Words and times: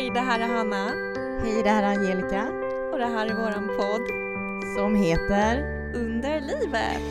Hej, 0.00 0.10
det 0.10 0.20
här 0.20 0.40
är 0.40 0.46
Hanna. 0.46 0.88
Hej, 1.42 1.62
det 1.62 1.70
här 1.70 1.82
är 1.82 1.86
Angelica. 1.86 2.48
Och 2.92 2.98
det 2.98 3.06
här 3.06 3.26
är 3.26 3.34
våran 3.34 3.66
podd. 3.66 4.06
Som 4.76 4.94
heter 4.94 5.62
Under 5.94 6.40
livet. 6.40 7.02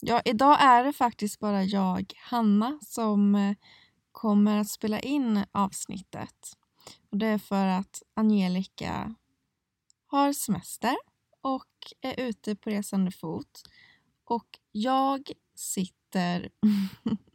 ja, 0.00 0.22
idag 0.24 0.56
är 0.60 0.84
det 0.84 0.92
faktiskt 0.92 1.40
bara 1.40 1.62
jag, 1.64 2.12
Hanna, 2.16 2.78
som 2.82 3.34
eh, 3.34 3.54
kommer 4.12 4.58
att 4.58 4.68
spela 4.68 5.00
in 5.00 5.44
avsnittet. 5.52 6.52
Och 7.10 7.18
Det 7.18 7.26
är 7.26 7.38
för 7.38 7.66
att 7.66 8.02
Angelica 8.14 9.14
har 10.06 10.32
semester 10.32 10.96
och 11.40 11.70
är 12.00 12.20
ute 12.20 12.56
på 12.56 12.70
resande 12.70 13.10
fot. 13.10 13.62
Och 14.24 14.58
jag 14.72 15.30
sitter 15.54 16.48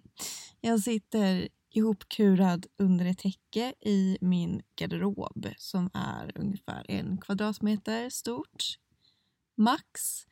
Jag 0.61 0.79
sitter 0.79 1.47
ihopkurad 1.69 2.65
under 2.77 3.05
ett 3.05 3.17
täcke 3.17 3.73
i 3.79 4.17
min 4.21 4.61
garderob 4.75 5.47
som 5.57 5.89
är 5.93 6.31
ungefär 6.35 6.85
en 6.91 7.17
kvadratmeter 7.17 8.09
stort. 8.09 8.63
Max. 9.55 10.23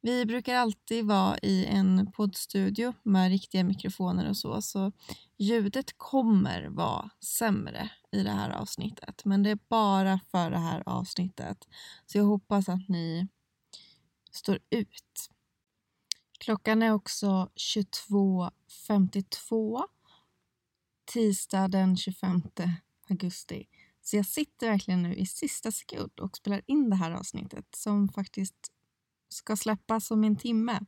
Vi 0.00 0.26
brukar 0.26 0.54
alltid 0.54 1.04
vara 1.04 1.38
i 1.38 1.66
en 1.66 2.12
poddstudio 2.12 2.94
med 3.02 3.30
riktiga 3.30 3.64
mikrofoner 3.64 4.28
och 4.28 4.36
så, 4.36 4.62
så 4.62 4.92
ljudet 5.36 5.98
kommer 5.98 6.68
vara 6.68 7.10
sämre 7.20 7.90
i 8.12 8.22
det 8.22 8.30
här 8.30 8.50
avsnittet. 8.50 9.24
Men 9.24 9.42
det 9.42 9.50
är 9.50 9.58
bara 9.68 10.20
för 10.30 10.50
det 10.50 10.58
här 10.58 10.82
avsnittet. 10.86 11.68
Så 12.06 12.18
jag 12.18 12.24
hoppas 12.24 12.68
att 12.68 12.88
ni 12.88 13.28
står 14.30 14.58
ut. 14.70 15.30
Klockan 16.38 16.82
är 16.82 16.92
också 16.92 17.50
22.52 17.56 19.84
tisdag 21.04 21.68
den 21.68 21.96
25 21.96 22.42
augusti. 23.10 23.68
Så 24.00 24.16
jag 24.16 24.26
sitter 24.26 24.70
verkligen 24.70 25.02
nu 25.02 25.14
i 25.14 25.26
sista 25.26 25.72
sekund 25.72 26.20
och 26.20 26.36
spelar 26.36 26.62
in 26.66 26.90
det 26.90 26.96
här 26.96 27.10
avsnittet 27.10 27.74
som 27.74 28.08
faktiskt 28.08 28.72
ska 29.28 29.56
släppas 29.56 30.10
om 30.10 30.24
en 30.24 30.36
timme. 30.36 30.80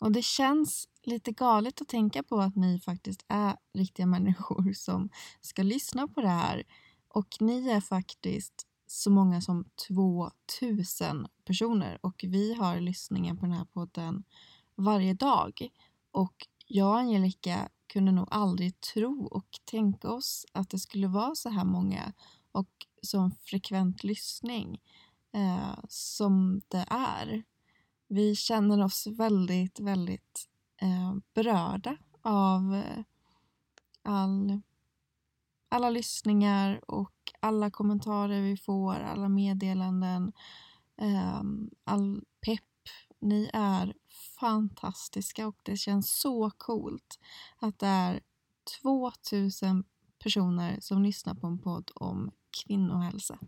Och 0.00 0.12
det 0.12 0.22
känns 0.22 0.88
lite 1.02 1.32
galet 1.32 1.80
att 1.80 1.88
tänka 1.88 2.22
på 2.22 2.40
att 2.40 2.56
ni 2.56 2.80
faktiskt 2.80 3.24
är 3.28 3.56
riktiga 3.74 4.06
människor 4.06 4.72
som 4.72 5.08
ska 5.40 5.62
lyssna 5.62 6.08
på 6.08 6.20
det 6.20 6.28
här. 6.28 6.64
Och 7.08 7.36
ni 7.40 7.68
är 7.68 7.80
faktiskt 7.80 8.66
så 8.92 9.10
många 9.10 9.40
som 9.40 9.64
2000 9.88 11.26
personer 11.44 11.98
och 12.00 12.24
vi 12.28 12.54
har 12.54 12.80
lyssningen 12.80 13.36
på 13.36 13.46
den 13.46 13.54
här 13.54 13.64
podden 13.64 14.24
varje 14.74 15.14
dag. 15.14 15.68
Och 16.10 16.46
jag 16.66 16.88
och 16.88 16.98
Angelica 16.98 17.68
kunde 17.86 18.12
nog 18.12 18.28
aldrig 18.30 18.80
tro 18.80 19.26
och 19.26 19.46
tänka 19.64 20.10
oss 20.10 20.46
att 20.52 20.70
det 20.70 20.78
skulle 20.78 21.08
vara 21.08 21.34
så 21.34 21.48
här 21.48 21.64
många 21.64 22.12
och 22.52 22.70
som 23.02 23.30
frekvent 23.30 24.04
lyssning 24.04 24.80
eh, 25.32 25.78
som 25.88 26.60
det 26.68 26.86
är. 26.90 27.42
Vi 28.08 28.36
känner 28.36 28.84
oss 28.84 29.06
väldigt, 29.06 29.80
väldigt 29.80 30.48
eh, 30.82 31.14
berörda 31.34 31.96
av 32.22 32.74
eh, 32.74 33.04
all 34.02 34.60
alla 35.72 35.90
lyssningar 35.90 36.90
och 36.90 37.32
alla 37.40 37.70
kommentarer 37.70 38.40
vi 38.40 38.56
får, 38.56 38.94
alla 38.94 39.28
meddelanden, 39.28 40.32
ehm, 40.96 41.70
all 41.84 42.24
pepp. 42.46 42.60
Ni 43.20 43.50
är 43.52 43.94
fantastiska 44.40 45.46
och 45.46 45.56
det 45.62 45.76
känns 45.76 46.18
så 46.20 46.50
coolt 46.50 47.18
att 47.56 47.78
det 47.78 47.86
är 47.86 48.20
2000 48.82 49.84
personer 50.18 50.80
som 50.80 51.02
lyssnar 51.02 51.34
på 51.34 51.46
en 51.46 51.58
podd 51.58 51.90
om 51.94 52.30
kvinnohälsa. 52.50 53.38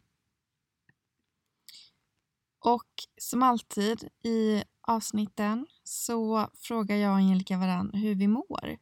Och 2.58 2.90
som 3.20 3.42
alltid 3.42 4.08
i 4.22 4.64
avsnitten 4.80 5.66
så 5.82 6.48
frågar 6.54 6.96
jag 6.96 7.10
och 7.10 7.16
Angelica 7.16 7.58
varann 7.58 7.90
hur 7.94 8.14
vi 8.14 8.28
mår. 8.28 8.78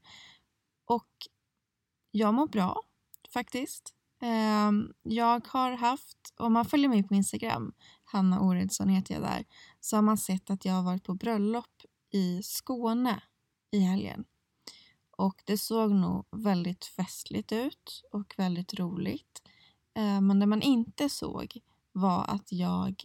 Och 0.84 1.28
jag 2.10 2.34
mår 2.34 2.46
bra 2.46 2.82
faktiskt. 3.32 3.94
Ehm, 4.20 4.92
jag 5.02 5.48
har 5.48 5.72
haft, 5.72 6.18
om 6.36 6.52
man 6.52 6.64
följer 6.64 6.88
mig 6.88 7.02
på 7.02 7.14
Instagram, 7.14 7.72
Hanna 8.04 8.40
Oredsson 8.40 8.88
heter 8.88 9.14
jag 9.14 9.22
där, 9.22 9.44
så 9.80 9.96
har 9.96 10.02
man 10.02 10.18
sett 10.18 10.50
att 10.50 10.64
jag 10.64 10.72
har 10.72 10.82
varit 10.82 11.04
på 11.04 11.14
bröllop 11.14 11.82
i 12.10 12.42
Skåne 12.42 13.22
i 13.70 13.78
helgen. 13.78 14.24
Och 15.10 15.42
det 15.44 15.58
såg 15.58 15.90
nog 15.90 16.26
väldigt 16.30 16.84
festligt 16.84 17.52
ut 17.52 18.02
och 18.12 18.34
väldigt 18.36 18.74
roligt. 18.74 19.42
Ehm, 19.94 20.26
men 20.26 20.40
det 20.40 20.46
man 20.46 20.62
inte 20.62 21.08
såg 21.08 21.58
var 21.92 22.24
att 22.28 22.52
jag 22.52 23.04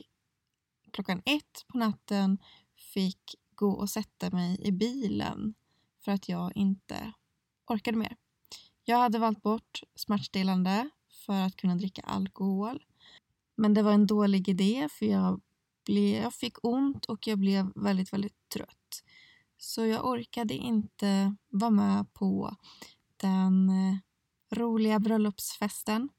klockan 0.91 1.21
ett 1.25 1.65
på 1.67 1.77
natten 1.77 2.37
fick 2.93 3.35
gå 3.55 3.71
och 3.71 3.89
sätta 3.89 4.29
mig 4.29 4.67
i 4.67 4.71
bilen 4.71 5.53
för 6.05 6.11
att 6.11 6.29
jag 6.29 6.57
inte 6.57 7.13
orkade 7.67 7.97
mer. 7.97 8.15
Jag 8.89 8.97
hade 8.97 9.19
valt 9.19 9.41
bort 9.41 9.81
smärtstillande 9.95 10.89
för 11.25 11.41
att 11.41 11.55
kunna 11.55 11.75
dricka 11.75 12.01
alkohol. 12.01 12.85
Men 13.55 13.73
det 13.73 13.83
var 13.83 13.91
en 13.91 14.07
dålig 14.07 14.49
idé 14.49 14.89
för 14.91 15.05
jag, 15.05 15.41
blev, 15.85 16.23
jag 16.23 16.33
fick 16.33 16.65
ont 16.65 17.05
och 17.05 17.27
jag 17.27 17.39
blev 17.39 17.71
väldigt, 17.75 18.13
väldigt 18.13 18.49
trött. 18.53 19.03
Så 19.57 19.85
jag 19.85 20.05
orkade 20.05 20.53
inte 20.53 21.35
vara 21.49 21.71
med 21.71 22.13
på 22.13 22.55
den 23.17 23.69
eh, 23.69 23.97
roliga 24.57 24.99
bröllopsfesten. 24.99 26.09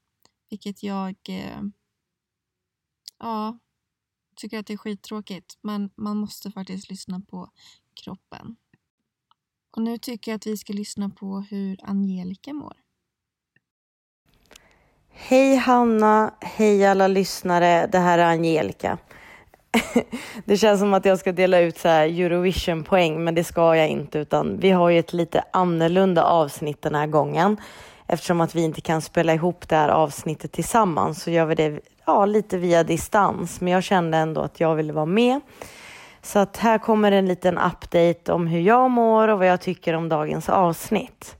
Vilket 0.49 0.83
jag 0.83 1.15
eh, 1.29 1.61
ja, 3.19 3.59
tycker 4.35 4.59
att 4.59 4.67
det 4.67 4.73
är 4.73 4.77
skittråkigt. 4.77 5.57
Men 5.61 5.89
man 5.95 6.17
måste 6.17 6.51
faktiskt 6.51 6.89
lyssna 6.89 7.19
på 7.19 7.51
kroppen. 8.03 8.55
Och 9.77 9.81
nu 9.81 9.97
tycker 9.97 10.31
jag 10.31 10.35
att 10.35 10.47
vi 10.47 10.57
ska 10.57 10.73
lyssna 10.73 11.09
på 11.09 11.45
hur 11.49 11.77
Angelica 11.83 12.53
mår. 12.53 12.73
Hej 15.11 15.55
Hanna, 15.55 16.33
hej 16.41 16.85
alla 16.85 17.07
lyssnare. 17.07 17.87
Det 17.91 17.97
här 17.97 18.19
är 18.19 18.25
Angelica. 18.25 18.97
det 20.45 20.57
känns 20.57 20.79
som 20.79 20.93
att 20.93 21.05
jag 21.05 21.19
ska 21.19 21.31
dela 21.31 21.59
ut 21.59 21.77
så 21.77 21.87
Eurovision-poäng, 21.87 23.23
men 23.23 23.35
det 23.35 23.43
ska 23.43 23.75
jag 23.75 23.89
inte, 23.89 24.19
utan 24.19 24.59
vi 24.59 24.69
har 24.69 24.89
ju 24.89 24.99
ett 24.99 25.13
lite 25.13 25.43
annorlunda 25.53 26.23
avsnitt 26.23 26.81
den 26.81 26.95
här 26.95 27.07
gången. 27.07 27.57
Eftersom 28.07 28.41
att 28.41 28.55
vi 28.55 28.61
inte 28.61 28.81
kan 28.81 29.01
spela 29.01 29.33
ihop 29.33 29.69
det 29.69 29.75
här 29.75 29.89
avsnittet 29.89 30.51
tillsammans 30.51 31.23
så 31.23 31.31
gör 31.31 31.45
vi 31.45 31.55
det 31.55 31.79
ja, 32.05 32.25
lite 32.25 32.57
via 32.57 32.83
distans. 32.83 33.61
Men 33.61 33.73
jag 33.73 33.83
kände 33.83 34.17
ändå 34.17 34.41
att 34.41 34.59
jag 34.59 34.75
ville 34.75 34.93
vara 34.93 35.05
med. 35.05 35.41
Så 36.21 36.39
att 36.39 36.57
här 36.57 36.77
kommer 36.77 37.11
en 37.11 37.25
liten 37.25 37.57
update 37.57 38.33
om 38.33 38.47
hur 38.47 38.59
jag 38.59 38.91
mår 38.91 39.27
och 39.27 39.37
vad 39.37 39.47
jag 39.47 39.61
tycker 39.61 39.93
om 39.93 40.09
dagens 40.09 40.49
avsnitt. 40.49 41.35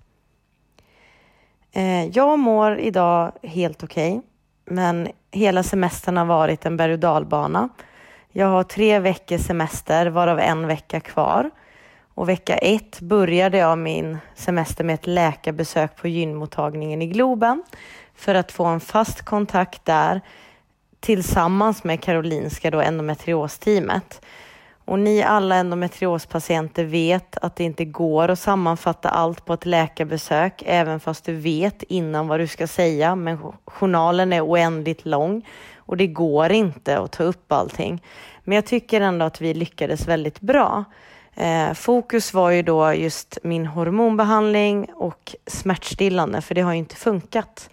Eh, 1.72 2.06
jag 2.06 2.40
mår 2.40 2.78
idag 2.79 3.31
helt 3.44 3.84
okej, 3.84 4.12
okay, 4.12 4.22
men 4.66 5.07
hela 5.31 5.63
semestern 5.63 6.17
har 6.17 6.25
varit 6.25 6.66
en 6.66 6.78
berg 6.78 6.94
och 6.94 7.00
dalbana. 7.00 7.69
Jag 8.31 8.47
har 8.47 8.63
tre 8.63 9.00
veckors 9.00 9.41
semester, 9.41 10.07
varav 10.07 10.40
en 10.40 10.67
vecka 10.67 11.00
kvar. 11.00 11.50
Och 12.13 12.29
vecka 12.29 12.56
ett 12.57 13.00
började 13.00 13.57
jag 13.57 13.78
min 13.78 14.17
semester 14.35 14.84
med 14.84 14.94
ett 14.94 15.07
läkarbesök 15.07 15.96
på 15.96 16.07
gynmottagningen 16.07 17.01
i 17.01 17.07
Globen 17.07 17.63
för 18.16 18.35
att 18.35 18.51
få 18.51 18.66
en 18.66 18.79
fast 18.79 19.22
kontakt 19.22 19.85
där 19.85 20.22
tillsammans 20.99 21.84
med 21.84 22.02
Karolinska 22.02 22.72
då 22.72 22.81
endometriosteamet. 22.81 24.22
Och 24.90 25.00
ni 25.00 25.24
alla 25.24 25.56
endometriospatienter 25.56 26.84
vet 26.84 27.38
att 27.38 27.56
det 27.56 27.64
inte 27.64 27.86
går 27.86 28.30
att 28.30 28.40
sammanfatta 28.40 29.09
allt 29.09 29.46
på 29.46 29.53
ett 29.53 29.66
läkarbesök, 29.66 30.64
även 30.66 31.00
fast 31.00 31.26
du 31.26 31.36
vet 31.36 31.84
innan 31.84 32.28
vad 32.28 32.40
du 32.40 32.47
ska 32.47 32.68
säga. 32.68 33.16
Men 33.16 33.38
journalen 33.66 34.34
är 34.34 34.46
oändligt 34.46 35.06
lång 35.06 35.47
och 35.78 35.97
det 35.97 36.08
går 36.08 36.52
inte 36.52 37.00
att 37.00 37.12
ta 37.12 37.24
upp 37.24 37.52
allting. 37.52 38.03
Men 38.44 38.56
jag 38.56 38.66
tycker 38.66 39.02
ändå 39.02 39.26
att 39.26 39.41
vi 39.41 39.53
lyckades 39.53 40.08
väldigt 40.08 40.40
bra. 40.40 40.84
Eh, 41.36 41.74
fokus 41.74 42.34
var 42.34 42.50
ju 42.50 42.62
då 42.62 42.94
just 42.94 43.38
min 43.44 43.66
hormonbehandling 43.66 44.90
och 44.96 45.36
smärtstillande, 45.47 46.41
för 46.41 46.56
det 46.56 46.62
har 46.62 46.74
ju 46.74 46.80
inte 46.80 46.96
funkat. 46.96 47.70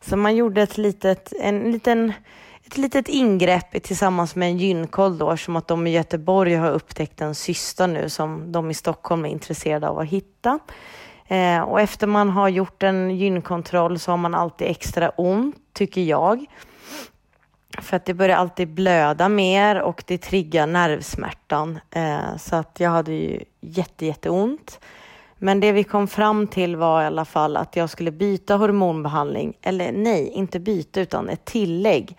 Så 0.00 0.16
man 0.16 0.36
gjorde 0.36 0.62
ett 0.62 0.78
litet, 0.78 1.32
en 1.40 1.72
liten 1.72 2.12
ett 2.66 2.76
litet 2.76 3.08
ingrepp 3.08 3.82
tillsammans 3.82 4.36
med 4.36 4.48
en 4.48 4.58
gynkoll 4.58 5.18
då, 5.18 5.36
som 5.36 5.56
att 5.56 5.68
de 5.68 5.86
i 5.86 5.90
Göteborg 5.90 6.54
har 6.54 6.70
upptäckt 6.70 7.20
en 7.20 7.34
cysta 7.34 7.86
nu 7.86 8.08
som 8.08 8.52
de 8.52 8.70
i 8.70 8.74
Stockholm 8.74 9.24
är 9.24 9.28
intresserade 9.28 9.88
av 9.88 9.98
att 9.98 10.08
hitta. 10.08 10.58
Eh, 11.26 11.60
och 11.60 11.80
efter 11.80 12.06
man 12.06 12.30
har 12.30 12.48
gjort 12.48 12.82
en 12.82 13.16
gynkontroll 13.16 13.98
så 13.98 14.10
har 14.10 14.16
man 14.16 14.34
alltid 14.34 14.68
extra 14.68 15.08
ont, 15.08 15.56
tycker 15.72 16.00
jag. 16.00 16.46
För 17.78 17.96
att 17.96 18.04
det 18.04 18.14
börjar 18.14 18.36
alltid 18.36 18.68
blöda 18.68 19.28
mer 19.28 19.80
och 19.80 20.04
det 20.06 20.18
triggar 20.18 20.66
nervsmärtan. 20.66 21.78
Eh, 21.90 22.36
så 22.38 22.56
att 22.56 22.80
jag 22.80 22.90
hade 22.90 23.12
ju 23.12 23.44
jätte, 23.60 24.06
jätteont. 24.06 24.80
Men 25.38 25.60
det 25.60 25.72
vi 25.72 25.84
kom 25.84 26.08
fram 26.08 26.46
till 26.46 26.76
var 26.76 27.02
i 27.02 27.06
alla 27.06 27.24
fall 27.24 27.56
att 27.56 27.76
jag 27.76 27.90
skulle 27.90 28.10
byta 28.10 28.56
hormonbehandling. 28.56 29.56
Eller 29.62 29.92
nej, 29.92 30.28
inte 30.28 30.60
byta 30.60 31.00
utan 31.00 31.28
ett 31.28 31.44
tillägg. 31.44 32.16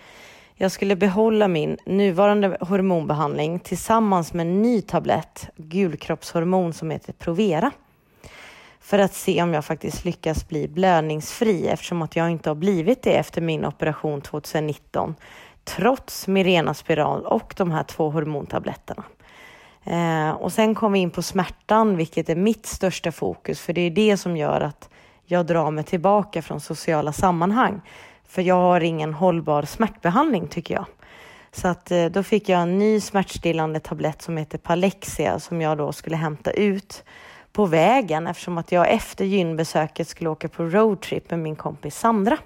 Jag 0.57 0.71
skulle 0.71 0.95
behålla 0.95 1.47
min 1.47 1.77
nuvarande 1.85 2.57
hormonbehandling 2.61 3.59
tillsammans 3.59 4.33
med 4.33 4.47
en 4.47 4.61
ny 4.61 4.81
tablett, 4.81 5.49
gulkroppshormon 5.55 6.73
som 6.73 6.91
heter 6.91 7.13
Provera. 7.13 7.71
För 8.79 8.99
att 8.99 9.13
se 9.13 9.43
om 9.43 9.53
jag 9.53 9.65
faktiskt 9.65 10.05
lyckas 10.05 10.47
bli 10.47 10.67
blödningsfri 10.67 11.67
eftersom 11.67 12.01
att 12.01 12.15
jag 12.15 12.29
inte 12.29 12.49
har 12.49 12.55
blivit 12.55 13.01
det 13.01 13.17
efter 13.17 13.41
min 13.41 13.65
operation 13.65 14.21
2019 14.21 15.15
trots 15.63 16.27
Mirena 16.27 16.73
spiral 16.73 17.25
och 17.25 17.53
de 17.57 17.71
här 17.71 17.83
två 17.83 18.09
hormontabletterna. 18.09 19.03
Eh, 19.83 20.29
och 20.29 20.53
sen 20.53 20.75
kom 20.75 20.91
vi 20.91 20.99
in 20.99 21.11
på 21.11 21.21
smärtan, 21.21 21.97
vilket 21.97 22.29
är 22.29 22.35
mitt 22.35 22.65
största 22.65 23.11
fokus, 23.11 23.61
för 23.61 23.73
det 23.73 23.81
är 23.81 23.91
det 23.91 24.17
som 24.17 24.37
gör 24.37 24.61
att 24.61 24.89
jag 25.25 25.45
drar 25.45 25.71
mig 25.71 25.83
tillbaka 25.83 26.41
från 26.41 26.59
sociala 26.59 27.11
sammanhang. 27.11 27.81
För 28.27 28.41
jag 28.41 28.55
har 28.55 28.81
ingen 28.81 29.13
hållbar 29.13 29.63
smärtbehandling 29.63 30.47
tycker 30.47 30.73
jag. 30.73 30.85
Så 31.51 31.67
att 31.67 31.91
eh, 31.91 32.05
då 32.05 32.23
fick 32.23 32.49
jag 32.49 32.61
en 32.61 32.77
ny 32.77 32.99
smärtstillande 32.99 33.79
tablett 33.79 34.21
som 34.21 34.37
heter 34.37 34.57
Palexia 34.57 35.39
som 35.39 35.61
jag 35.61 35.77
då 35.77 35.91
skulle 35.91 36.15
hämta 36.15 36.51
ut 36.51 37.03
på 37.51 37.65
vägen 37.65 38.27
eftersom 38.27 38.57
att 38.57 38.71
jag 38.71 38.91
efter 38.91 39.25
gynbesöket 39.25 40.07
skulle 40.07 40.29
åka 40.29 40.47
på 40.47 40.63
roadtrip 40.63 41.31
med 41.31 41.39
min 41.39 41.55
kompis 41.55 41.99
Sandra. 41.99 42.37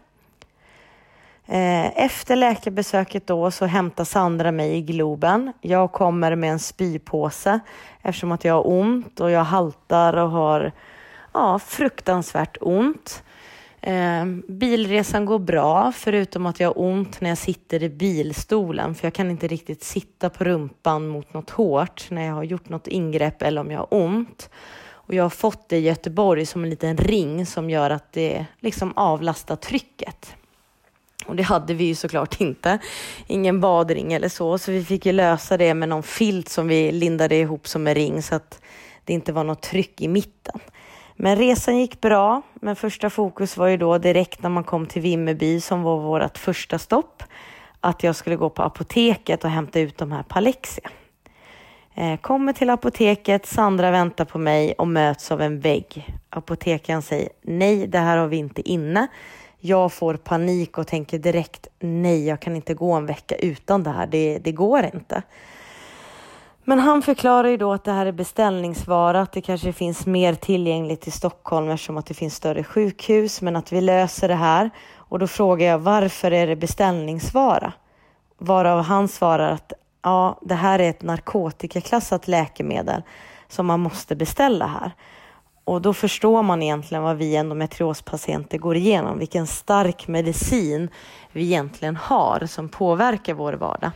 Eh, 1.45 1.97
efter 2.03 2.35
läkarbesöket 2.35 3.27
då 3.27 3.51
så 3.51 3.65
hämtar 3.65 4.03
Sandra 4.03 4.51
mig 4.51 4.77
i 4.77 4.81
Globen. 4.81 5.53
Jag 5.61 5.91
kommer 5.91 6.35
med 6.35 6.51
en 6.51 6.59
spypåse 6.59 7.59
eftersom 8.01 8.31
att 8.31 8.45
jag 8.45 8.53
har 8.53 8.67
ont 8.67 9.19
och 9.19 9.31
jag 9.31 9.43
haltar 9.43 10.17
och 10.17 10.29
har 10.29 10.71
ja, 11.33 11.59
fruktansvärt 11.59 12.57
ont. 12.61 13.23
Eh, 13.81 14.25
bilresan 14.47 15.25
går 15.25 15.39
bra 15.39 15.91
förutom 15.95 16.45
att 16.45 16.59
jag 16.59 16.67
har 16.67 16.81
ont 16.81 17.21
när 17.21 17.29
jag 17.29 17.37
sitter 17.37 17.83
i 17.83 17.89
bilstolen 17.89 18.95
för 18.95 19.05
jag 19.05 19.13
kan 19.13 19.31
inte 19.31 19.47
riktigt 19.47 19.83
sitta 19.83 20.29
på 20.29 20.43
rumpan 20.43 21.07
mot 21.07 21.33
något 21.33 21.49
hårt 21.49 22.07
när 22.09 22.25
jag 22.25 22.33
har 22.33 22.43
gjort 22.43 22.69
något 22.69 22.87
ingrepp 22.87 23.41
eller 23.41 23.61
om 23.61 23.71
jag 23.71 23.79
har 23.79 23.87
ont. 23.89 24.49
Och 25.09 25.13
jag 25.13 25.23
har 25.23 25.29
fått 25.29 25.69
det 25.69 25.77
i 25.77 25.79
Göteborg 25.79 26.45
som 26.45 26.63
en 26.63 26.69
liten 26.69 26.97
ring 26.97 27.45
som 27.45 27.69
gör 27.69 27.89
att 27.89 28.11
det 28.11 28.45
liksom 28.59 28.93
avlastar 28.95 29.55
trycket. 29.55 30.35
Och 31.25 31.35
det 31.35 31.43
hade 31.43 31.73
vi 31.73 31.83
ju 31.83 31.95
såklart 31.95 32.41
inte. 32.41 32.79
Ingen 33.27 33.61
badring 33.61 34.13
eller 34.13 34.29
så, 34.29 34.57
så 34.57 34.71
vi 34.71 34.85
fick 34.85 35.05
ju 35.05 35.11
lösa 35.11 35.57
det 35.57 35.73
med 35.73 35.89
någon 35.89 36.03
filt 36.03 36.49
som 36.49 36.67
vi 36.67 36.91
lindade 36.91 37.35
ihop 37.35 37.67
som 37.67 37.87
en 37.87 37.95
ring 37.95 38.21
så 38.23 38.35
att 38.35 38.61
det 39.03 39.13
inte 39.13 39.33
var 39.33 39.43
något 39.43 39.61
tryck 39.61 40.01
i 40.01 40.07
mitten. 40.07 40.59
Men 41.21 41.35
resan 41.35 41.77
gick 41.77 42.01
bra, 42.01 42.41
men 42.53 42.75
första 42.75 43.09
fokus 43.09 43.57
var 43.57 43.67
ju 43.67 43.77
då 43.77 43.97
direkt 43.97 44.43
när 44.43 44.49
man 44.49 44.63
kom 44.63 44.85
till 44.85 45.01
Vimmerby 45.01 45.61
som 45.61 45.83
var 45.83 45.99
vårt 45.99 46.37
första 46.37 46.79
stopp, 46.79 47.23
att 47.79 48.03
jag 48.03 48.15
skulle 48.15 48.35
gå 48.35 48.49
på 48.49 48.63
apoteket 48.63 49.43
och 49.43 49.49
hämta 49.49 49.79
ut 49.79 49.97
de 49.97 50.11
här 50.11 50.23
Palexia. 50.23 50.89
Eh, 51.95 52.17
kommer 52.17 52.53
till 52.53 52.69
apoteket, 52.69 53.45
Sandra 53.45 53.91
väntar 53.91 54.25
på 54.25 54.37
mig 54.37 54.73
och 54.73 54.87
möts 54.87 55.31
av 55.31 55.41
en 55.41 55.59
vägg. 55.59 56.15
Apotekaren 56.29 57.01
säger 57.01 57.29
nej, 57.41 57.87
det 57.87 57.99
här 57.99 58.17
har 58.17 58.27
vi 58.27 58.37
inte 58.37 58.69
inne. 58.69 59.07
Jag 59.59 59.93
får 59.93 60.13
panik 60.13 60.77
och 60.77 60.87
tänker 60.87 61.19
direkt 61.19 61.67
nej, 61.79 62.27
jag 62.27 62.39
kan 62.39 62.55
inte 62.55 62.73
gå 62.73 62.93
en 62.93 63.05
vecka 63.05 63.35
utan 63.35 63.83
det 63.83 63.91
här. 63.91 64.07
Det, 64.07 64.39
det 64.39 64.51
går 64.51 64.85
inte. 64.93 65.23
Men 66.69 66.79
han 66.79 67.01
förklarar 67.01 67.49
ju 67.49 67.57
då 67.57 67.73
att 67.73 67.83
det 67.83 67.91
här 67.91 68.05
är 68.05 68.11
beställningsvara, 68.11 69.21
att 69.21 69.31
det 69.31 69.41
kanske 69.41 69.73
finns 69.73 70.05
mer 70.05 70.33
tillgängligt 70.33 71.07
i 71.07 71.11
Stockholm 71.11 71.69
eftersom 71.69 71.97
att 71.97 72.05
det 72.05 72.13
finns 72.13 72.35
större 72.35 72.63
sjukhus, 72.63 73.41
men 73.41 73.55
att 73.55 73.71
vi 73.71 73.81
löser 73.81 74.27
det 74.27 74.35
här. 74.35 74.69
Och 74.95 75.19
då 75.19 75.27
frågar 75.27 75.67
jag 75.67 75.79
varför 75.79 76.31
är 76.31 76.47
det 76.47 76.55
beställningsvara? 76.55 77.73
Varav 78.37 78.81
han 78.81 79.07
svarar 79.07 79.51
att 79.51 79.73
ja, 80.01 80.39
det 80.41 80.55
här 80.55 80.79
är 80.79 80.89
ett 80.89 81.01
narkotikaklassat 81.01 82.27
läkemedel 82.27 83.01
som 83.47 83.65
man 83.65 83.79
måste 83.79 84.15
beställa 84.15 84.67
här. 84.67 84.91
Och 85.63 85.81
då 85.81 85.93
förstår 85.93 86.43
man 86.43 86.63
egentligen 86.63 87.03
vad 87.03 87.17
vi 87.17 87.35
endometriospatienter 87.35 88.57
går 88.57 88.75
igenom, 88.75 89.19
vilken 89.19 89.47
stark 89.47 90.07
medicin 90.07 90.89
vi 91.31 91.43
egentligen 91.43 91.95
har 91.95 92.45
som 92.45 92.69
påverkar 92.69 93.33
vår 93.33 93.53
vardag. 93.53 93.91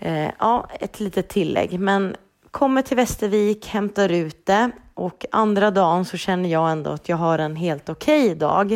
Eh, 0.00 0.30
ja, 0.38 0.66
ett 0.80 1.00
litet 1.00 1.28
tillägg, 1.28 1.80
men 1.80 2.16
kommer 2.50 2.82
till 2.82 2.96
Västervik, 2.96 3.66
hämtar 3.66 4.08
ut 4.08 4.46
det 4.46 4.70
och 4.94 5.26
andra 5.32 5.70
dagen 5.70 6.04
så 6.04 6.16
känner 6.16 6.48
jag 6.48 6.70
ändå 6.70 6.90
att 6.90 7.08
jag 7.08 7.16
har 7.16 7.38
en 7.38 7.56
helt 7.56 7.88
okej 7.88 8.24
okay 8.24 8.34
dag 8.34 8.72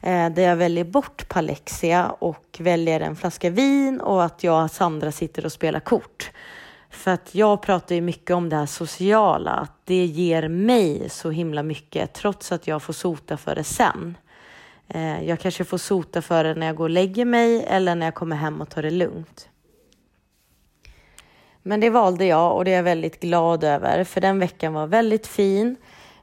eh, 0.00 0.30
där 0.30 0.42
jag 0.42 0.56
väljer 0.56 0.84
bort 0.84 1.28
Palexia 1.28 2.10
och 2.10 2.56
väljer 2.58 3.00
en 3.00 3.16
flaska 3.16 3.50
vin 3.50 4.00
och 4.00 4.24
att 4.24 4.44
jag 4.44 4.64
och 4.64 4.70
Sandra 4.70 5.12
sitter 5.12 5.44
och 5.44 5.52
spelar 5.52 5.80
kort. 5.80 6.30
För 6.90 7.10
att 7.10 7.34
jag 7.34 7.62
pratar 7.62 7.94
ju 7.94 8.00
mycket 8.00 8.36
om 8.36 8.48
det 8.48 8.56
här 8.56 8.66
sociala, 8.66 9.50
att 9.50 9.80
det 9.84 10.04
ger 10.04 10.48
mig 10.48 11.08
så 11.10 11.30
himla 11.30 11.62
mycket 11.62 12.12
trots 12.12 12.52
att 12.52 12.66
jag 12.66 12.82
får 12.82 12.92
sota 12.92 13.36
för 13.36 13.54
det 13.54 13.64
sen. 13.64 14.16
Eh, 14.88 15.24
jag 15.24 15.40
kanske 15.40 15.64
får 15.64 15.78
sota 15.78 16.22
för 16.22 16.44
det 16.44 16.54
när 16.54 16.66
jag 16.66 16.76
går 16.76 16.84
och 16.84 16.90
lägger 16.90 17.24
mig 17.24 17.64
eller 17.64 17.94
när 17.94 18.06
jag 18.06 18.14
kommer 18.14 18.36
hem 18.36 18.60
och 18.60 18.68
tar 18.68 18.82
det 18.82 18.90
lugnt. 18.90 19.48
Men 21.66 21.80
det 21.80 21.90
valde 21.90 22.24
jag 22.24 22.56
och 22.56 22.64
det 22.64 22.70
är 22.70 22.76
jag 22.76 22.82
väldigt 22.82 23.20
glad 23.20 23.64
över 23.64 24.04
för 24.04 24.20
den 24.20 24.38
veckan 24.38 24.72
var 24.72 24.86
väldigt 24.86 25.26
fin. 25.26 25.76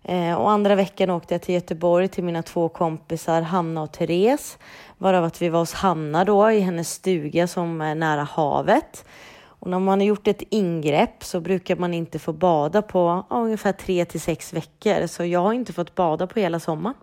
Eh, 0.04 0.34
och 0.34 0.52
andra 0.52 0.76
veckan 0.76 1.10
åkte 1.10 1.34
jag 1.34 1.42
till 1.42 1.56
Göteborg 1.56 2.08
till 2.08 2.24
mina 2.24 2.44
två 2.44 2.70
kompisar 2.70 3.42
Hanna 3.42 3.82
och 3.82 3.92
Therese. 3.92 4.58
Varav 4.98 5.24
att 5.24 5.42
vi 5.42 5.50
var 5.50 5.60
hos 5.60 5.74
Hanna 5.74 6.26
då 6.26 6.52
i 6.52 6.60
hennes 6.60 6.92
stuga 6.92 7.48
som 7.48 7.82
är 7.82 7.96
nära 7.96 8.24
havet. 8.24 9.06
Och 9.44 9.70
när 9.70 9.80
man 9.80 10.00
har 10.00 10.06
gjort 10.06 10.28
ett 10.28 10.44
ingrepp 10.50 11.24
så 11.24 11.40
brukar 11.40 11.76
man 11.76 11.94
inte 11.94 12.20
få 12.20 12.34
bada 12.34 12.82
på 12.82 13.26
ja, 13.30 13.36
ungefär 13.38 13.74
tre 13.74 14.06
till 14.06 14.22
sex 14.22 14.54
veckor. 14.54 15.08
Så 15.08 15.26
jag 15.26 15.40
har 15.40 15.54
inte 15.54 15.74
fått 15.74 15.96
bada 15.96 16.28
på 16.28 16.40
hela 16.40 16.60
sommaren. 16.60 16.98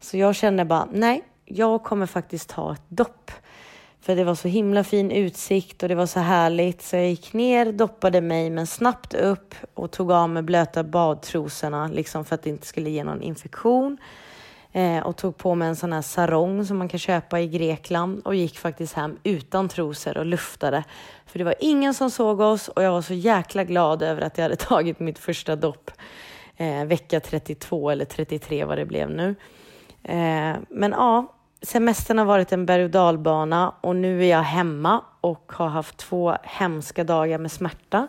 Så 0.00 0.16
jag 0.16 0.34
känner 0.34 0.64
bara, 0.64 0.88
nej, 0.92 1.22
jag 1.44 1.84
kommer 1.84 2.06
faktiskt 2.06 2.48
ta 2.48 2.72
ett 2.72 2.88
dopp. 2.88 3.30
För 4.06 4.16
det 4.16 4.24
var 4.24 4.34
så 4.34 4.48
himla 4.48 4.84
fin 4.84 5.10
utsikt 5.10 5.82
och 5.82 5.88
det 5.88 5.94
var 5.94 6.06
så 6.06 6.20
härligt. 6.20 6.82
Så 6.82 6.96
jag 6.96 7.08
gick 7.08 7.32
ner, 7.32 7.72
doppade 7.72 8.20
mig, 8.20 8.50
men 8.50 8.66
snabbt 8.66 9.14
upp 9.14 9.54
och 9.74 9.90
tog 9.90 10.12
av 10.12 10.28
mig 10.28 10.42
blöta 10.42 10.84
badtrosorna 10.84 11.88
liksom 11.88 12.24
för 12.24 12.34
att 12.34 12.42
det 12.42 12.50
inte 12.50 12.66
skulle 12.66 12.90
ge 12.90 13.04
någon 13.04 13.22
infektion. 13.22 13.98
Eh, 14.72 15.06
och 15.06 15.16
tog 15.16 15.36
på 15.36 15.54
mig 15.54 15.68
en 15.68 15.76
sån 15.76 15.92
här 15.92 16.02
sarong 16.02 16.64
som 16.64 16.78
man 16.78 16.88
kan 16.88 16.98
köpa 16.98 17.40
i 17.40 17.48
Grekland 17.48 18.22
och 18.24 18.34
gick 18.34 18.58
faktiskt 18.58 18.94
hem 18.94 19.18
utan 19.22 19.68
trosor 19.68 20.18
och 20.18 20.26
luftade. 20.26 20.84
För 21.26 21.38
det 21.38 21.44
var 21.44 21.54
ingen 21.60 21.94
som 21.94 22.10
såg 22.10 22.40
oss 22.40 22.68
och 22.68 22.82
jag 22.82 22.92
var 22.92 23.02
så 23.02 23.14
jäkla 23.14 23.64
glad 23.64 24.02
över 24.02 24.22
att 24.22 24.38
jag 24.38 24.42
hade 24.42 24.56
tagit 24.66 25.00
mitt 25.00 25.18
första 25.18 25.56
dopp 25.56 25.90
eh, 26.56 26.84
vecka 26.84 27.20
32 27.20 27.90
eller 27.90 28.04
33 28.04 28.64
vad 28.64 28.78
det 28.78 28.86
blev 28.86 29.10
nu. 29.10 29.34
Eh, 30.02 30.56
men 30.68 30.90
ja, 30.90 31.35
semestern 31.62 32.18
har 32.18 32.24
varit 32.24 32.52
en 32.52 32.66
berg 32.66 32.84
och 32.84 32.90
dalbana 32.90 33.72
och 33.80 33.96
nu 33.96 34.24
är 34.24 34.30
jag 34.30 34.42
hemma 34.42 35.04
och 35.20 35.52
har 35.56 35.68
haft 35.68 35.96
två 35.96 36.36
hemska 36.42 37.04
dagar 37.04 37.38
med 37.38 37.52
smärta. 37.52 38.08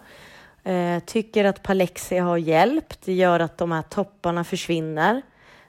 Eh, 0.64 1.00
tycker 1.00 1.46
att 1.46 1.64
Palexia 1.64 2.24
har 2.24 2.38
hjälpt. 2.38 3.02
Det 3.06 3.14
gör 3.14 3.40
att 3.40 3.58
de 3.58 3.72
här 3.72 3.82
topparna 3.82 4.44
försvinner 4.44 5.22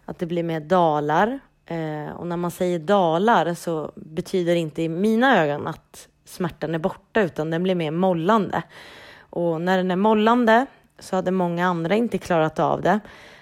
att 0.04 0.18
det 0.18 0.26
blir 0.26 0.42
mer 0.42 0.60
dalar. 0.60 1.38
Eh, 1.66 2.10
och 2.16 2.26
när 2.26 2.36
man 2.36 2.50
säger 2.50 2.78
dalar 2.78 3.54
så 3.54 3.92
betyder 3.94 4.54
det 4.54 4.60
inte 4.60 4.82
i 4.82 4.88
mina 4.88 5.42
ögon 5.42 5.66
att 5.66 6.08
smärtan 6.24 6.74
är 6.74 6.78
borta 6.78 7.20
utan 7.20 7.50
den 7.50 7.62
blir 7.62 7.74
mer 7.74 7.90
mollande. 7.90 8.62
Och 9.18 9.60
när 9.60 9.76
den 9.76 9.90
är 9.90 9.96
mollande 9.96 10.66
så 10.98 11.16
hade 11.16 11.30
många 11.30 11.66
andra 11.66 11.94
inte 11.94 12.18
klarat 12.18 12.58
av 12.58 12.82
det. 12.82 13.00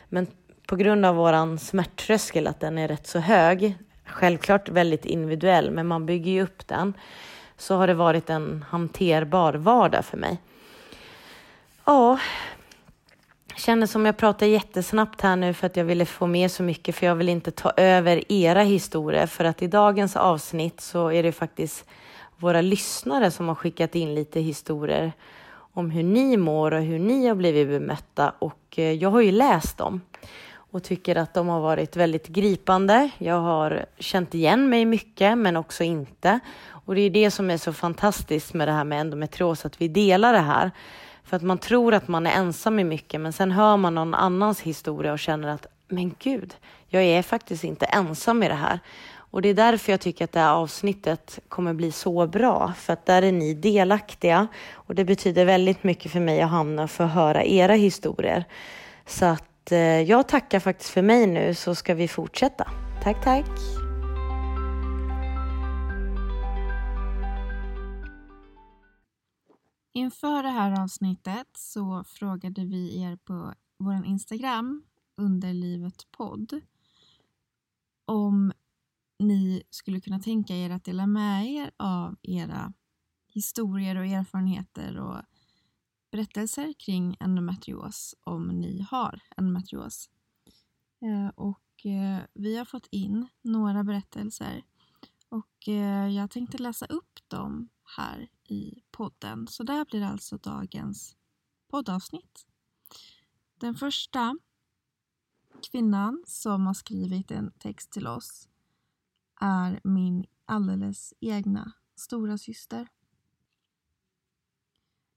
Men 0.08 0.26
på 0.66 0.76
grund 0.76 1.06
av 1.06 1.14
våran 1.14 1.58
smärttröskel, 1.58 2.46
att 2.46 2.60
den 2.60 2.78
är 2.78 2.88
rätt 2.88 3.06
så 3.06 3.18
hög, 3.18 3.76
självklart 4.06 4.68
väldigt 4.68 5.04
individuell, 5.04 5.70
men 5.70 5.86
man 5.86 6.06
bygger 6.06 6.32
ju 6.32 6.42
upp 6.42 6.66
den, 6.66 6.94
så 7.56 7.76
har 7.76 7.86
det 7.86 7.94
varit 7.94 8.30
en 8.30 8.64
hanterbar 8.68 9.54
vardag 9.54 10.04
för 10.04 10.16
mig. 10.16 10.38
Ja, 11.84 12.18
känner 13.56 13.86
som 13.86 14.06
jag 14.06 14.16
pratar 14.16 14.46
jättesnabbt 14.46 15.20
här 15.20 15.36
nu 15.36 15.54
för 15.54 15.66
att 15.66 15.76
jag 15.76 15.84
ville 15.84 16.06
få 16.06 16.26
med 16.26 16.50
så 16.50 16.62
mycket 16.62 16.94
för 16.94 17.06
jag 17.06 17.14
vill 17.14 17.28
inte 17.28 17.50
ta 17.50 17.72
över 17.76 18.32
era 18.32 18.62
historier. 18.62 19.26
För 19.26 19.44
att 19.44 19.62
i 19.62 19.66
dagens 19.66 20.16
avsnitt 20.16 20.80
så 20.80 21.12
är 21.12 21.22
det 21.22 21.32
faktiskt 21.32 21.84
våra 22.36 22.60
lyssnare 22.60 23.30
som 23.30 23.48
har 23.48 23.54
skickat 23.54 23.94
in 23.94 24.14
lite 24.14 24.40
historier 24.40 25.12
om 25.72 25.90
hur 25.90 26.02
ni 26.02 26.36
mår 26.36 26.74
och 26.74 26.82
hur 26.82 26.98
ni 26.98 27.26
har 27.26 27.34
blivit 27.34 27.68
bemötta. 27.68 28.32
Och 28.38 28.74
eh, 28.76 28.92
jag 28.92 29.10
har 29.10 29.20
ju 29.20 29.32
läst 29.32 29.78
dem 29.78 30.00
och 30.76 30.82
tycker 30.82 31.16
att 31.16 31.34
de 31.34 31.48
har 31.48 31.60
varit 31.60 31.96
väldigt 31.96 32.28
gripande. 32.28 33.10
Jag 33.18 33.40
har 33.40 33.86
känt 33.98 34.34
igen 34.34 34.68
mig 34.68 34.84
mycket 34.84 35.38
men 35.38 35.56
också 35.56 35.84
inte 35.84 36.40
och 36.68 36.94
det 36.94 37.00
är 37.00 37.10
det 37.10 37.30
som 37.30 37.50
är 37.50 37.56
så 37.56 37.72
fantastiskt 37.72 38.54
med 38.54 38.68
det 38.68 38.72
här 38.72 38.84
med 38.84 39.00
endometrios 39.00 39.64
att 39.64 39.80
vi 39.80 39.88
delar 39.88 40.32
det 40.32 40.38
här 40.38 40.70
För 41.24 41.36
att 41.36 41.42
man 41.42 41.58
tror 41.58 41.94
att 41.94 42.08
man 42.08 42.26
är 42.26 42.30
ensam 42.30 42.78
i 42.78 42.84
mycket 42.84 43.20
men 43.20 43.32
sen 43.32 43.52
hör 43.52 43.76
man 43.76 43.94
någon 43.94 44.14
annans 44.14 44.60
historia 44.60 45.12
och 45.12 45.18
känner 45.18 45.48
att 45.48 45.66
men 45.88 46.14
gud, 46.18 46.54
jag 46.88 47.02
är 47.02 47.22
faktiskt 47.22 47.64
inte 47.64 47.86
ensam 47.86 48.42
i 48.42 48.48
det 48.48 48.54
här. 48.54 48.80
Och 49.30 49.42
det 49.42 49.48
är 49.48 49.54
därför 49.54 49.92
jag 49.92 50.00
tycker 50.00 50.24
att 50.24 50.32
det 50.32 50.40
här 50.40 50.54
avsnittet 50.54 51.38
kommer 51.48 51.74
bli 51.74 51.92
så 51.92 52.26
bra. 52.26 52.72
För 52.76 52.92
att 52.92 53.06
där 53.06 53.22
är 53.22 53.32
ni 53.32 53.54
delaktiga 53.54 54.48
och 54.72 54.94
det 54.94 55.04
betyder 55.04 55.44
väldigt 55.44 55.84
mycket 55.84 56.12
för 56.12 56.20
mig 56.20 56.44
och 56.44 56.50
Hanna 56.50 56.88
för 56.88 57.04
att 57.04 57.12
höra 57.12 57.44
era 57.44 57.74
historier. 57.74 58.44
Så 59.06 59.24
att 59.26 59.44
Eh, 59.72 59.78
jag 60.00 60.28
tackar 60.28 60.60
faktiskt 60.60 60.90
för 60.90 61.02
mig 61.02 61.26
nu 61.26 61.54
så 61.54 61.74
ska 61.74 61.94
vi 61.94 62.08
fortsätta. 62.08 62.70
Tack, 63.02 63.24
tack. 63.24 63.50
Inför 69.92 70.42
det 70.42 70.48
här 70.50 70.82
avsnittet 70.82 71.46
så 71.56 72.04
frågade 72.06 72.64
vi 72.64 73.02
er 73.02 73.16
på 73.16 73.54
vår 73.78 74.06
Instagram 74.06 74.82
under 75.16 75.52
livet 75.52 76.06
podd 76.10 76.60
om 78.04 78.52
ni 79.18 79.62
skulle 79.70 80.00
kunna 80.00 80.18
tänka 80.18 80.56
er 80.56 80.70
att 80.70 80.84
dela 80.84 81.06
med 81.06 81.46
er 81.46 81.70
av 81.76 82.16
era 82.22 82.72
historier 83.32 83.96
och 83.96 84.06
erfarenheter 84.06 84.98
och 84.98 85.22
berättelser 86.16 86.72
kring 86.72 87.16
endometrios 87.20 88.14
om 88.24 88.48
ni 88.48 88.86
har 88.90 89.20
endometrios. 89.36 90.10
Eh, 91.02 91.28
och 91.34 91.86
eh, 91.86 92.20
vi 92.34 92.56
har 92.56 92.64
fått 92.64 92.86
in 92.90 93.28
några 93.42 93.84
berättelser 93.84 94.62
och 95.28 95.68
eh, 95.68 96.08
jag 96.08 96.30
tänkte 96.30 96.58
läsa 96.58 96.86
upp 96.86 97.18
dem 97.28 97.68
här 97.96 98.28
i 98.48 98.82
podden. 98.90 99.46
Så 99.46 99.62
där 99.62 99.84
blir 99.84 100.02
alltså 100.02 100.36
dagens 100.36 101.16
poddavsnitt. 101.68 102.46
Den 103.58 103.74
första 103.74 104.38
kvinnan 105.70 106.24
som 106.26 106.66
har 106.66 106.74
skrivit 106.74 107.30
en 107.30 107.52
text 107.58 107.92
till 107.92 108.06
oss 108.06 108.48
är 109.40 109.80
min 109.84 110.26
alldeles 110.46 111.14
egna 111.20 111.72
stora 111.96 112.38
syster. 112.38 112.88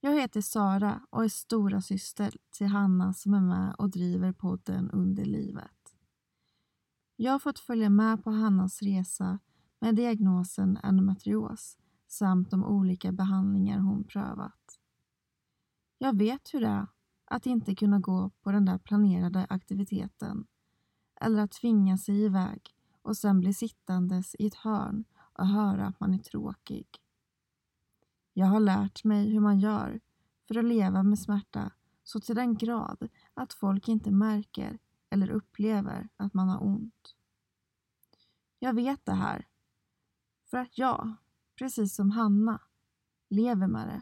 Jag 0.02 0.22
heter 0.22 0.42
Sara 0.42 1.02
och 1.10 1.24
är 1.24 1.30
stora 1.30 1.82
syster 1.82 2.36
till 2.52 2.68
Hanna 2.68 3.14
som 3.14 3.34
är 3.34 3.42
med 3.42 3.76
och 3.78 3.90
driver 3.90 4.32
podden 4.32 4.92
Under 4.92 5.26
livet. 5.26 5.96
Jag 7.16 7.32
har 7.32 7.40
fått 7.40 7.60
följa 7.60 7.90
med 7.90 8.24
på 8.24 8.32
Hannas 8.32 8.82
resa 8.82 9.40
med 9.80 9.96
diagnosen 9.96 10.78
endometrios 10.84 11.78
samt 12.08 12.52
de 12.52 12.66
olika 12.66 13.12
behandlingar 13.12 13.80
hon 13.80 14.04
prövat. 14.04 14.80
Jag 15.98 16.18
vet 16.18 16.54
hur 16.54 16.62
det 16.62 16.68
är 16.68 16.88
att 17.26 17.46
inte 17.46 17.76
kunna 17.76 18.00
gå 18.00 18.32
på 18.42 18.52
den 18.52 18.66
där 18.66 18.78
planerade 18.78 19.48
aktiviteten 19.50 20.48
eller 21.22 21.44
att 21.44 21.52
tvinga 21.52 21.98
sig 21.98 22.24
iväg 22.24 22.76
och 23.02 23.18
sen 23.18 23.40
bli 23.40 23.54
sittandes 23.54 24.36
i 24.40 24.48
ett 24.48 24.56
hörn 24.56 25.04
och 25.34 25.48
höra 25.48 25.86
att 25.86 26.00
man 26.00 26.14
är 26.14 26.18
tråkig. 26.18 26.88
Jag 28.40 28.48
har 28.48 28.60
lärt 28.60 29.04
mig 29.04 29.30
hur 29.30 29.40
man 29.40 29.60
gör 29.60 30.00
för 30.48 30.58
att 30.58 30.66
leva 30.66 31.04
med 31.04 31.20
smärta 31.20 31.72
så 32.04 32.20
till 32.20 32.36
den 32.36 32.58
grad 32.58 33.10
att 33.34 33.54
folk 33.54 33.88
inte 33.88 34.12
märker 34.12 34.80
eller 35.10 35.30
upplever 35.30 36.10
att 36.18 36.34
man 36.34 36.50
har 36.50 36.64
ont. 36.64 37.16
Jag 38.60 38.74
vet 38.74 39.06
det 39.06 39.14
här 39.14 39.48
för 40.46 40.58
att 40.58 40.78
jag, 40.78 41.16
precis 41.56 41.96
som 41.96 42.12
Hanna, 42.12 42.62
lever 43.30 43.68
med 43.68 43.88
det. 43.88 44.02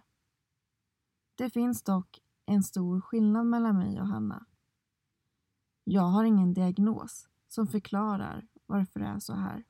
Det 1.35 1.49
finns 1.49 1.83
dock 1.83 2.21
en 2.45 2.63
stor 2.63 3.01
skillnad 3.01 3.47
mellan 3.47 3.77
mig 3.77 4.01
och 4.01 4.07
Hanna. 4.07 4.45
Jag 5.83 6.07
har 6.07 6.23
ingen 6.23 6.53
diagnos 6.53 7.27
som 7.47 7.67
förklarar 7.67 8.47
varför 8.65 8.99
det 8.99 9.07
är 9.07 9.19
så 9.19 9.33
här. 9.33 9.63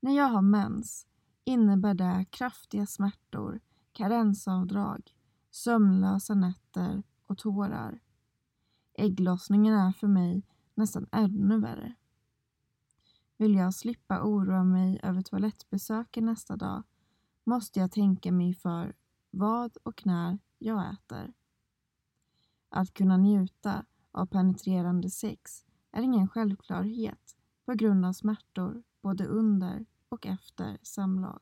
När 0.00 0.16
jag 0.16 0.28
har 0.28 0.42
mens 0.42 1.06
innebär 1.44 1.94
det 1.94 2.26
kraftiga 2.30 2.86
smärtor, 2.86 3.60
karensavdrag, 3.92 5.14
sömnlösa 5.50 6.34
nätter 6.34 7.02
och 7.26 7.38
tårar. 7.38 8.00
Ägglossningen 8.94 9.74
är 9.74 9.92
för 9.92 10.06
mig 10.06 10.42
nästan 10.74 11.06
ännu 11.12 11.60
värre. 11.60 11.94
Vill 13.36 13.54
jag 13.54 13.74
slippa 13.74 14.22
oroa 14.22 14.64
mig 14.64 15.00
över 15.02 15.22
toalettbesöken 15.22 16.24
nästa 16.24 16.56
dag 16.56 16.82
måste 17.44 17.80
jag 17.80 17.92
tänka 17.92 18.32
mig 18.32 18.54
för 18.54 18.94
vad 19.30 19.76
och 19.82 20.06
när 20.06 20.38
jag 20.58 20.92
äter. 20.92 21.32
Att 22.68 22.94
kunna 22.94 23.16
njuta 23.16 23.84
av 24.12 24.26
penetrerande 24.26 25.10
sex 25.10 25.64
är 25.92 26.02
ingen 26.02 26.28
självklarhet 26.28 27.36
på 27.64 27.72
grund 27.72 28.06
av 28.06 28.12
smärtor 28.12 28.82
både 29.00 29.26
under 29.26 29.86
och 30.14 30.26
efter 30.26 30.78
samlag. 30.82 31.40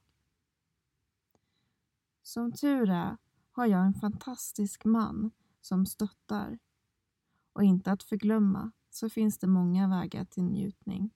Som 2.22 2.52
tur 2.52 2.90
är 2.90 3.16
har 3.52 3.66
jag 3.66 3.86
en 3.86 3.94
fantastisk 3.94 4.84
man 4.84 5.30
som 5.60 5.86
stöttar. 5.86 6.58
Och 7.52 7.62
inte 7.62 7.92
att 7.92 8.02
förglömma 8.02 8.72
så 8.90 9.10
finns 9.10 9.38
det 9.38 9.46
många 9.46 9.88
vägar 9.88 10.24
till 10.24 10.42
njutning. 10.42 11.10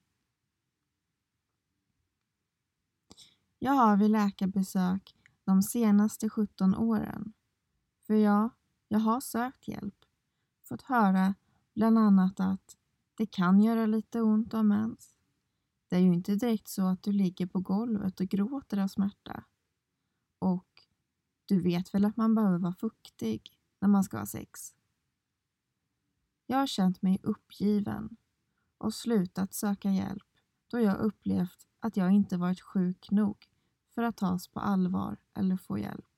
Jag 3.58 3.72
har 3.72 3.96
vid 3.96 4.10
läkarbesök 4.10 5.16
de 5.44 5.62
senaste 5.62 6.28
17 6.28 6.74
åren. 6.74 7.32
För 8.06 8.14
ja, 8.14 8.50
jag 8.88 8.98
har 8.98 9.20
sökt 9.20 9.68
hjälp. 9.68 10.04
Fått 10.62 10.82
höra 10.82 11.34
bland 11.74 11.98
annat 11.98 12.40
att 12.40 12.76
det 13.14 13.26
kan 13.26 13.60
göra 13.60 13.86
lite 13.86 14.20
ont 14.20 14.54
om 14.54 14.68
mens. 14.68 15.15
Det 15.88 15.96
är 15.96 16.00
ju 16.00 16.14
inte 16.14 16.34
direkt 16.34 16.68
så 16.68 16.86
att 16.86 17.02
du 17.02 17.12
ligger 17.12 17.46
på 17.46 17.60
golvet 17.60 18.20
och 18.20 18.26
gråter 18.26 18.78
av 18.78 18.88
smärta. 18.88 19.44
Och 20.38 20.86
du 21.44 21.60
vet 21.60 21.94
väl 21.94 22.04
att 22.04 22.16
man 22.16 22.34
behöver 22.34 22.58
vara 22.58 22.74
fuktig 22.74 23.58
när 23.80 23.88
man 23.88 24.04
ska 24.04 24.18
ha 24.18 24.26
sex? 24.26 24.74
Jag 26.46 26.58
har 26.58 26.66
känt 26.66 27.02
mig 27.02 27.18
uppgiven 27.22 28.16
och 28.78 28.94
slutat 28.94 29.54
söka 29.54 29.90
hjälp 29.90 30.26
då 30.66 30.80
jag 30.80 30.98
upplevt 30.98 31.66
att 31.80 31.96
jag 31.96 32.12
inte 32.12 32.36
varit 32.36 32.60
sjuk 32.60 33.10
nog 33.10 33.48
för 33.94 34.02
att 34.02 34.16
tas 34.16 34.48
på 34.48 34.60
allvar 34.60 35.18
eller 35.34 35.56
få 35.56 35.78
hjälp. 35.78 36.16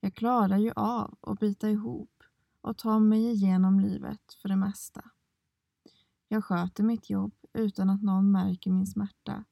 Jag 0.00 0.14
klarar 0.14 0.58
ju 0.58 0.72
av 0.76 1.18
att 1.20 1.40
bita 1.40 1.70
ihop 1.70 2.22
och 2.60 2.78
ta 2.78 2.98
mig 2.98 3.30
igenom 3.30 3.80
livet 3.80 4.32
för 4.42 4.48
det 4.48 4.56
mesta. 4.56 5.10
Jag 6.32 6.44
sköter 6.44 6.82
mitt 6.84 7.10
jobb 7.10 7.34
utan 7.52 7.90
att 7.90 8.02
någon 8.02 8.32
märker 8.32 8.70
min 8.70 8.86
smärta 8.86 9.44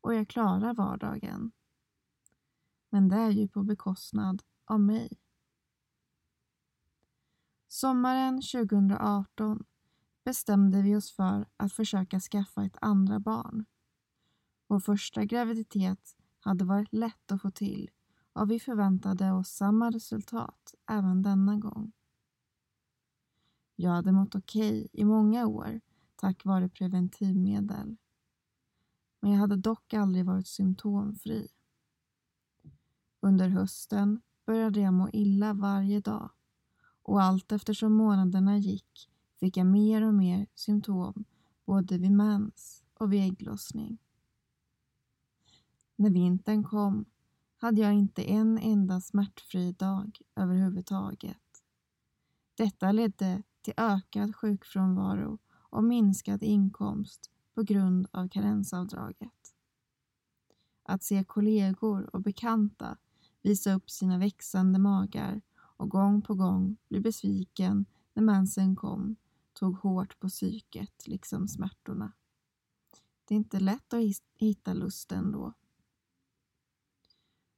och 0.00 0.14
jag 0.14 0.28
klarar 0.28 0.74
vardagen. 0.74 1.52
Men 2.90 3.08
det 3.08 3.16
är 3.16 3.30
ju 3.30 3.48
på 3.48 3.62
bekostnad 3.62 4.42
av 4.64 4.80
mig. 4.80 5.20
Sommaren 7.68 8.42
2018 8.42 9.64
bestämde 10.24 10.82
vi 10.82 10.96
oss 10.96 11.12
för 11.12 11.48
att 11.56 11.72
försöka 11.72 12.20
skaffa 12.20 12.64
ett 12.64 12.76
andra 12.80 13.20
barn. 13.20 13.64
Vår 14.66 14.80
första 14.80 15.24
graviditet 15.24 16.16
hade 16.40 16.64
varit 16.64 16.92
lätt 16.92 17.32
att 17.32 17.42
få 17.42 17.50
till 17.50 17.90
och 18.32 18.50
vi 18.50 18.60
förväntade 18.60 19.32
oss 19.32 19.48
samma 19.48 19.90
resultat 19.90 20.74
även 20.90 21.22
denna 21.22 21.56
gång. 21.56 21.92
Jag 23.76 23.90
hade 23.90 24.12
mått 24.12 24.34
okej 24.34 24.78
okay 24.84 24.88
i 24.92 25.04
många 25.04 25.46
år 25.46 25.80
tack 26.20 26.44
vare 26.44 26.68
preventivmedel. 26.68 27.96
Men 29.20 29.32
jag 29.32 29.38
hade 29.38 29.56
dock 29.56 29.94
aldrig 29.94 30.24
varit 30.24 30.46
symptomfri. 30.46 31.48
Under 33.20 33.48
hösten 33.48 34.20
började 34.46 34.80
jag 34.80 34.94
må 34.94 35.10
illa 35.12 35.52
varje 35.54 36.00
dag 36.00 36.30
och 37.02 37.22
allt 37.22 37.52
eftersom 37.52 37.92
månaderna 37.92 38.58
gick 38.58 39.10
fick 39.40 39.56
jag 39.56 39.66
mer 39.66 40.02
och 40.02 40.14
mer 40.14 40.46
symptom 40.54 41.24
både 41.64 41.98
vid 41.98 42.12
mens 42.12 42.84
och 42.94 43.12
vid 43.12 43.22
ägglossning. 43.32 43.98
När 45.96 46.10
vintern 46.10 46.64
kom 46.64 47.04
hade 47.56 47.80
jag 47.80 47.94
inte 47.94 48.30
en 48.30 48.58
enda 48.58 49.00
smärtfri 49.00 49.72
dag 49.72 50.18
överhuvudtaget. 50.36 51.36
Detta 52.54 52.92
ledde 52.92 53.42
till 53.62 53.74
ökad 53.76 54.36
sjukfrånvaro 54.36 55.38
och 55.70 55.84
minskad 55.84 56.42
inkomst 56.42 57.30
på 57.54 57.62
grund 57.62 58.08
av 58.10 58.28
karensavdraget. 58.28 59.54
Att 60.82 61.02
se 61.02 61.24
kollegor 61.24 62.10
och 62.14 62.22
bekanta 62.22 62.96
visa 63.42 63.72
upp 63.72 63.90
sina 63.90 64.18
växande 64.18 64.78
magar 64.78 65.40
och 65.56 65.88
gång 65.88 66.22
på 66.22 66.34
gång 66.34 66.76
bli 66.88 67.00
besviken 67.00 67.86
när 68.14 68.22
mensen 68.22 68.76
kom 68.76 69.16
tog 69.52 69.76
hårt 69.76 70.20
på 70.20 70.28
psyket 70.28 71.06
liksom 71.06 71.48
smärtorna. 71.48 72.12
Det 73.24 73.34
är 73.34 73.36
inte 73.36 73.60
lätt 73.60 73.92
att 73.92 74.00
hitta 74.34 74.72
lusten 74.72 75.32
då. 75.32 75.52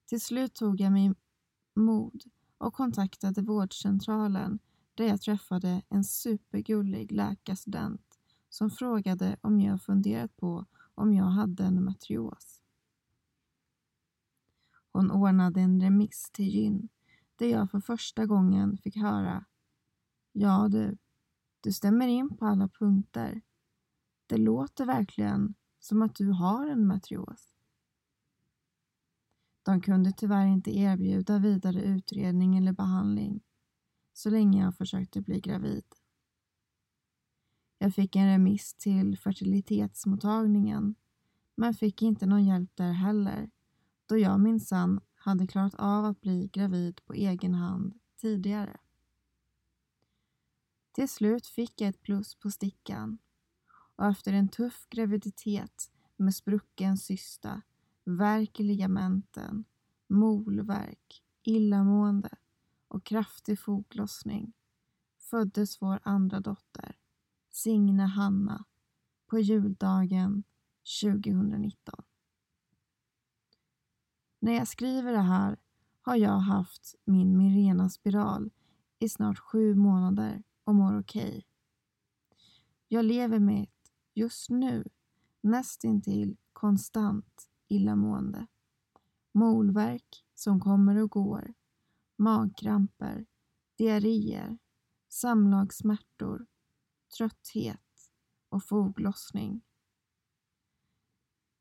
Till 0.06 0.20
slut 0.20 0.54
tog 0.54 0.80
jag 0.80 0.92
mig 0.92 1.14
mod 1.74 2.22
och 2.58 2.74
kontaktade 2.74 3.42
vårdcentralen 3.42 4.58
där 4.94 5.04
jag 5.04 5.20
träffade 5.20 5.82
en 5.88 6.04
supergullig 6.04 7.12
läkarstudent 7.12 8.18
som 8.48 8.70
frågade 8.70 9.36
om 9.40 9.60
jag 9.60 9.82
funderat 9.82 10.36
på 10.36 10.66
om 10.94 11.14
jag 11.14 11.24
hade 11.24 11.64
en 11.64 11.84
matrios. 11.84 12.60
Hon 14.92 15.10
ordnade 15.10 15.60
en 15.60 15.80
remiss 15.80 16.30
till 16.32 16.48
gyn 16.48 16.88
där 17.36 17.46
jag 17.46 17.70
för 17.70 17.80
första 17.80 18.26
gången 18.26 18.78
fick 18.78 18.96
höra 18.96 19.44
Ja 20.32 20.68
du, 20.68 20.96
du 21.60 21.72
stämmer 21.72 22.08
in 22.08 22.36
på 22.36 22.46
alla 22.46 22.68
punkter. 22.68 23.42
Det 24.26 24.36
låter 24.36 24.86
verkligen 24.86 25.54
som 25.78 26.02
att 26.02 26.14
du 26.14 26.30
har 26.30 26.66
en 26.66 26.86
matrios. 26.86 27.52
De 29.62 29.80
kunde 29.80 30.12
tyvärr 30.12 30.46
inte 30.46 30.78
erbjuda 30.78 31.38
vidare 31.38 31.82
utredning 31.82 32.56
eller 32.58 32.72
behandling 32.72 33.40
så 34.12 34.30
länge 34.30 34.64
jag 34.64 34.76
försökte 34.76 35.20
bli 35.20 35.40
gravid. 35.40 35.84
Jag 37.78 37.94
fick 37.94 38.16
en 38.16 38.26
remiss 38.26 38.74
till 38.74 39.18
fertilitetsmottagningen 39.18 40.94
men 41.54 41.74
fick 41.74 42.02
inte 42.02 42.26
någon 42.26 42.44
hjälp 42.44 42.70
där 42.74 42.92
heller 42.92 43.50
då 44.06 44.18
jag 44.18 44.40
minsann 44.40 45.00
hade 45.14 45.46
klarat 45.46 45.74
av 45.74 46.04
att 46.04 46.20
bli 46.20 46.48
gravid 46.52 47.00
på 47.04 47.12
egen 47.12 47.54
hand 47.54 47.94
tidigare. 48.20 48.80
Till 50.92 51.08
slut 51.08 51.46
fick 51.46 51.80
jag 51.80 51.88
ett 51.88 52.02
plus 52.02 52.34
på 52.34 52.50
stickan 52.50 53.18
och 53.96 54.06
efter 54.06 54.32
en 54.32 54.48
tuff 54.48 54.86
graviditet 54.90 55.92
med 56.16 56.34
sprucken 56.34 56.98
cysta, 56.98 57.62
värk 58.04 58.60
i 58.60 58.62
ligamenten, 58.62 59.64
molvärk, 60.08 61.22
illamående 61.42 62.30
och 62.92 63.04
kraftig 63.04 63.58
foglossning 63.58 64.52
föddes 65.18 65.82
vår 65.82 66.00
andra 66.02 66.40
dotter, 66.40 66.98
Signe 67.50 68.02
Hanna, 68.02 68.64
på 69.26 69.38
juldagen 69.38 70.44
2019. 71.02 72.04
När 74.38 74.52
jag 74.52 74.68
skriver 74.68 75.12
det 75.12 75.22
här 75.22 75.60
har 76.02 76.16
jag 76.16 76.38
haft 76.38 76.94
min 77.04 77.38
Mirena-spiral 77.38 78.50
i 78.98 79.08
snart 79.08 79.38
sju 79.38 79.74
månader 79.74 80.42
och 80.64 80.74
mår 80.74 80.98
okej. 80.98 81.28
Okay. 81.28 81.42
Jag 82.88 83.04
lever 83.04 83.38
med 83.38 83.62
ett, 83.62 83.92
just 84.14 84.50
nu, 84.50 84.84
nästintill 85.40 86.36
konstant 86.52 87.50
illamående. 87.68 88.46
Molvärk 89.32 90.24
som 90.34 90.60
kommer 90.60 90.96
och 90.96 91.10
går, 91.10 91.54
magkramper, 92.22 93.26
diarréer, 93.78 94.58
samlagssmärtor, 95.08 96.46
trötthet 97.16 98.10
och 98.48 98.64
foglossning. 98.64 99.62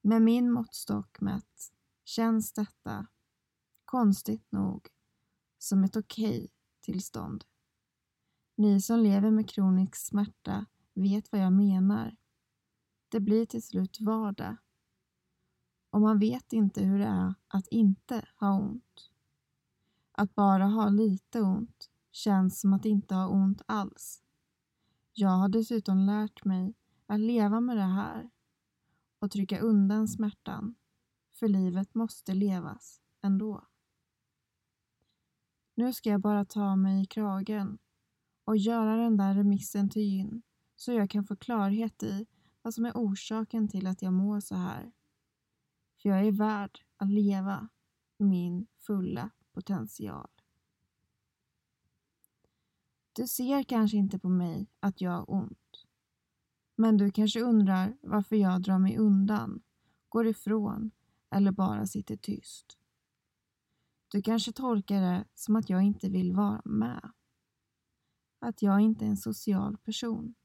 Med 0.01 0.21
min 0.21 0.51
måttstock 0.51 1.21
mätt 1.21 1.73
känns 2.05 2.53
detta, 2.53 3.07
konstigt 3.85 4.51
nog, 4.51 4.87
som 5.57 5.83
ett 5.83 5.95
okej 5.95 6.37
okay 6.37 6.49
tillstånd. 6.79 7.45
Ni 8.55 8.81
som 8.81 8.99
lever 8.99 9.31
med 9.31 9.49
kronisk 9.49 9.95
smärta 9.95 10.65
vet 10.93 11.31
vad 11.31 11.41
jag 11.41 11.53
menar. 11.53 12.17
Det 13.09 13.19
blir 13.19 13.45
till 13.45 13.63
slut 13.63 14.01
vardag. 14.01 14.57
Och 15.89 16.01
man 16.01 16.19
vet 16.19 16.53
inte 16.53 16.83
hur 16.83 16.99
det 16.99 17.05
är 17.05 17.33
att 17.47 17.67
inte 17.67 18.27
ha 18.35 18.59
ont. 18.59 19.10
Att 20.21 20.35
bara 20.35 20.65
ha 20.65 20.89
lite 20.89 21.41
ont 21.41 21.89
känns 22.11 22.59
som 22.59 22.73
att 22.73 22.85
inte 22.85 23.15
ha 23.15 23.27
ont 23.27 23.61
alls. 23.65 24.23
Jag 25.13 25.29
har 25.29 25.49
dessutom 25.49 25.99
lärt 25.99 26.45
mig 26.45 26.73
att 27.05 27.19
leva 27.19 27.59
med 27.59 27.77
det 27.77 27.83
här 27.83 28.29
och 29.19 29.31
trycka 29.31 29.59
undan 29.59 30.07
smärtan, 30.07 30.75
för 31.31 31.47
livet 31.47 31.95
måste 31.95 32.33
levas 32.33 33.01
ändå. 33.21 33.67
Nu 35.75 35.93
ska 35.93 36.09
jag 36.09 36.21
bara 36.21 36.45
ta 36.45 36.75
mig 36.75 37.03
i 37.03 37.05
kragen 37.05 37.77
och 38.43 38.57
göra 38.57 38.95
den 38.95 39.17
där 39.17 39.35
remissen 39.35 39.89
till 39.89 40.01
gyn 40.01 40.41
så 40.75 40.91
jag 40.91 41.09
kan 41.09 41.25
få 41.25 41.35
klarhet 41.35 42.03
i 42.03 42.25
vad 42.61 42.73
som 42.73 42.85
är 42.85 42.91
orsaken 42.95 43.67
till 43.67 43.87
att 43.87 44.01
jag 44.01 44.13
mår 44.13 44.39
så 44.39 44.55
här. 44.55 44.91
För 46.01 46.09
jag 46.09 46.27
är 46.27 46.31
värd 46.31 46.79
att 46.97 47.09
leva 47.09 47.69
min 48.17 48.67
fulla 48.77 49.29
potential. 49.53 50.29
Du 53.13 53.27
ser 53.27 53.63
kanske 53.63 53.97
inte 53.97 54.19
på 54.19 54.29
mig 54.29 54.67
att 54.79 55.01
jag 55.01 55.11
har 55.11 55.31
ont. 55.31 55.85
Men 56.75 56.97
du 56.97 57.11
kanske 57.11 57.41
undrar 57.41 57.97
varför 58.01 58.35
jag 58.35 58.61
drar 58.61 58.79
mig 58.79 58.97
undan, 58.97 59.61
går 60.09 60.27
ifrån 60.27 60.91
eller 61.29 61.51
bara 61.51 61.87
sitter 61.87 62.17
tyst. 62.17 62.77
Du 64.07 64.21
kanske 64.21 64.51
tolkar 64.51 65.01
det 65.01 65.25
som 65.35 65.55
att 65.55 65.69
jag 65.69 65.83
inte 65.83 66.09
vill 66.09 66.33
vara 66.33 66.61
med. 66.65 67.11
Att 68.39 68.61
jag 68.61 68.79
inte 68.79 69.05
är 69.05 69.09
en 69.09 69.17
social 69.17 69.77
person. 69.77 70.35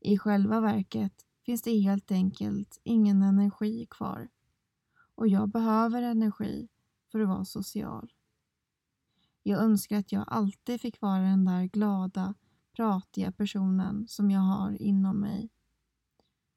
I 0.00 0.18
själva 0.18 0.60
verket 0.60 1.26
finns 1.46 1.62
det 1.62 1.80
helt 1.80 2.10
enkelt 2.10 2.80
ingen 2.82 3.22
energi 3.22 3.86
kvar 3.90 4.28
och 5.14 5.28
jag 5.28 5.48
behöver 5.48 6.02
energi 6.02 6.68
för 7.16 7.22
att 7.22 7.28
vara 7.28 7.44
social. 7.44 8.12
Jag 9.42 9.60
önskar 9.62 9.98
att 9.98 10.12
jag 10.12 10.24
alltid 10.26 10.80
fick 10.80 11.00
vara 11.00 11.20
den 11.20 11.44
där 11.44 11.64
glada, 11.64 12.34
pratiga 12.72 13.32
personen 13.32 14.08
som 14.08 14.30
jag 14.30 14.40
har 14.40 14.82
inom 14.82 15.20
mig. 15.20 15.50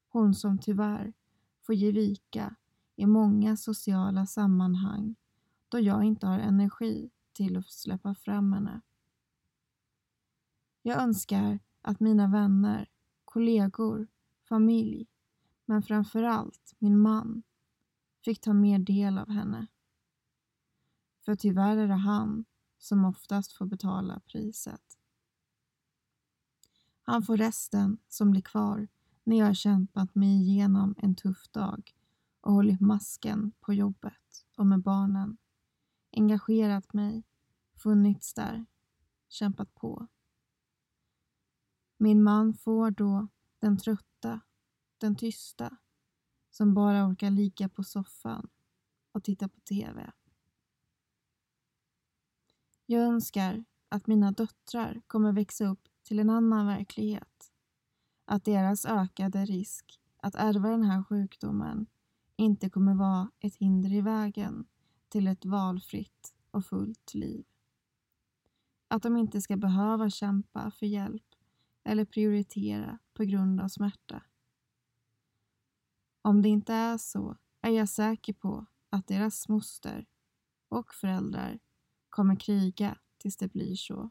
Hon 0.08 0.34
som 0.34 0.58
tyvärr 0.58 1.12
får 1.62 1.74
ge 1.74 1.92
vika 1.92 2.54
i 2.96 3.06
många 3.06 3.56
sociala 3.56 4.26
sammanhang 4.26 5.16
då 5.68 5.78
jag 5.78 6.04
inte 6.04 6.26
har 6.26 6.38
energi 6.38 7.10
till 7.32 7.56
att 7.56 7.70
släppa 7.70 8.14
fram 8.14 8.52
henne. 8.52 8.80
Jag 10.82 11.02
önskar 11.02 11.58
att 11.82 12.00
mina 12.00 12.26
vänner, 12.26 12.88
kollegor, 13.24 14.08
familj, 14.48 15.06
men 15.64 15.82
framför 15.82 16.22
allt 16.22 16.74
min 16.78 16.98
man 16.98 17.42
fick 18.24 18.40
ta 18.40 18.52
mer 18.52 18.78
del 18.78 19.18
av 19.18 19.30
henne. 19.30 19.66
För 21.30 21.36
tyvärr 21.36 21.76
är 21.76 21.88
det 21.88 21.94
han 21.94 22.44
som 22.78 23.04
oftast 23.04 23.52
får 23.52 23.66
betala 23.66 24.20
priset. 24.20 24.98
Han 27.02 27.22
får 27.22 27.36
resten 27.36 27.98
som 28.08 28.30
blir 28.30 28.42
kvar 28.42 28.88
när 29.24 29.38
jag 29.38 29.46
har 29.46 29.54
kämpat 29.54 30.14
mig 30.14 30.28
igenom 30.28 30.94
en 30.98 31.14
tuff 31.14 31.48
dag 31.48 31.94
och 32.40 32.52
hållit 32.52 32.80
masken 32.80 33.52
på 33.60 33.74
jobbet 33.74 34.46
och 34.56 34.66
med 34.66 34.82
barnen. 34.82 35.36
Engagerat 36.12 36.92
mig, 36.92 37.24
funnits 37.74 38.34
där, 38.34 38.66
kämpat 39.28 39.74
på. 39.74 40.06
Min 41.96 42.22
man 42.22 42.54
får 42.54 42.90
då 42.90 43.28
den 43.58 43.78
trötta, 43.78 44.40
den 44.98 45.16
tysta, 45.16 45.76
som 46.50 46.74
bara 46.74 47.06
orkar 47.06 47.30
ligga 47.30 47.68
på 47.68 47.84
soffan 47.84 48.48
och 49.12 49.24
titta 49.24 49.48
på 49.48 49.60
TV. 49.60 50.12
Jag 52.92 53.02
önskar 53.02 53.64
att 53.88 54.06
mina 54.06 54.32
döttrar 54.32 55.00
kommer 55.06 55.32
växa 55.32 55.66
upp 55.66 55.88
till 56.02 56.18
en 56.18 56.30
annan 56.30 56.66
verklighet. 56.66 57.52
Att 58.24 58.44
deras 58.44 58.86
ökade 58.86 59.44
risk 59.44 60.00
att 60.16 60.34
ärva 60.34 60.68
den 60.68 60.82
här 60.82 61.02
sjukdomen 61.02 61.86
inte 62.36 62.70
kommer 62.70 62.94
vara 62.94 63.30
ett 63.40 63.56
hinder 63.56 63.92
i 63.92 64.00
vägen 64.00 64.66
till 65.08 65.26
ett 65.26 65.44
valfritt 65.44 66.34
och 66.50 66.66
fullt 66.66 67.14
liv. 67.14 67.44
Att 68.88 69.02
de 69.02 69.16
inte 69.16 69.40
ska 69.40 69.56
behöva 69.56 70.10
kämpa 70.10 70.70
för 70.70 70.86
hjälp 70.86 71.34
eller 71.84 72.04
prioritera 72.04 72.98
på 73.14 73.24
grund 73.24 73.60
av 73.60 73.68
smärta. 73.68 74.22
Om 76.22 76.42
det 76.42 76.48
inte 76.48 76.74
är 76.74 76.98
så 76.98 77.36
är 77.60 77.70
jag 77.70 77.88
säker 77.88 78.32
på 78.32 78.66
att 78.90 79.06
deras 79.06 79.48
moster 79.48 80.06
och 80.68 80.94
föräldrar 80.94 81.58
kommer 82.10 82.36
kriga 82.36 82.98
tills 83.18 83.36
det 83.36 83.52
blir 83.52 83.74
så. 83.74 84.10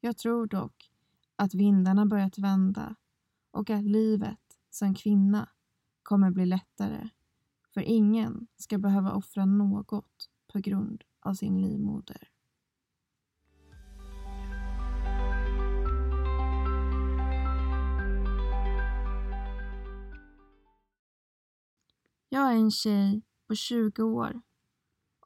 Jag 0.00 0.18
tror 0.18 0.46
dock 0.46 0.92
att 1.36 1.54
vindarna 1.54 2.06
börjat 2.06 2.38
vända 2.38 2.96
och 3.50 3.70
att 3.70 3.84
livet 3.84 4.58
som 4.70 4.94
kvinna 4.94 5.48
kommer 6.02 6.30
bli 6.30 6.46
lättare. 6.46 7.08
För 7.74 7.80
ingen 7.80 8.46
ska 8.56 8.78
behöva 8.78 9.12
offra 9.12 9.44
något 9.44 10.30
på 10.52 10.58
grund 10.58 11.04
av 11.20 11.34
sin 11.34 11.60
livmoder. 11.60 12.30
Jag 22.28 22.52
är 22.52 22.56
en 22.56 22.70
tjej 22.70 23.22
på 23.46 23.54
20 23.54 24.02
år 24.02 24.40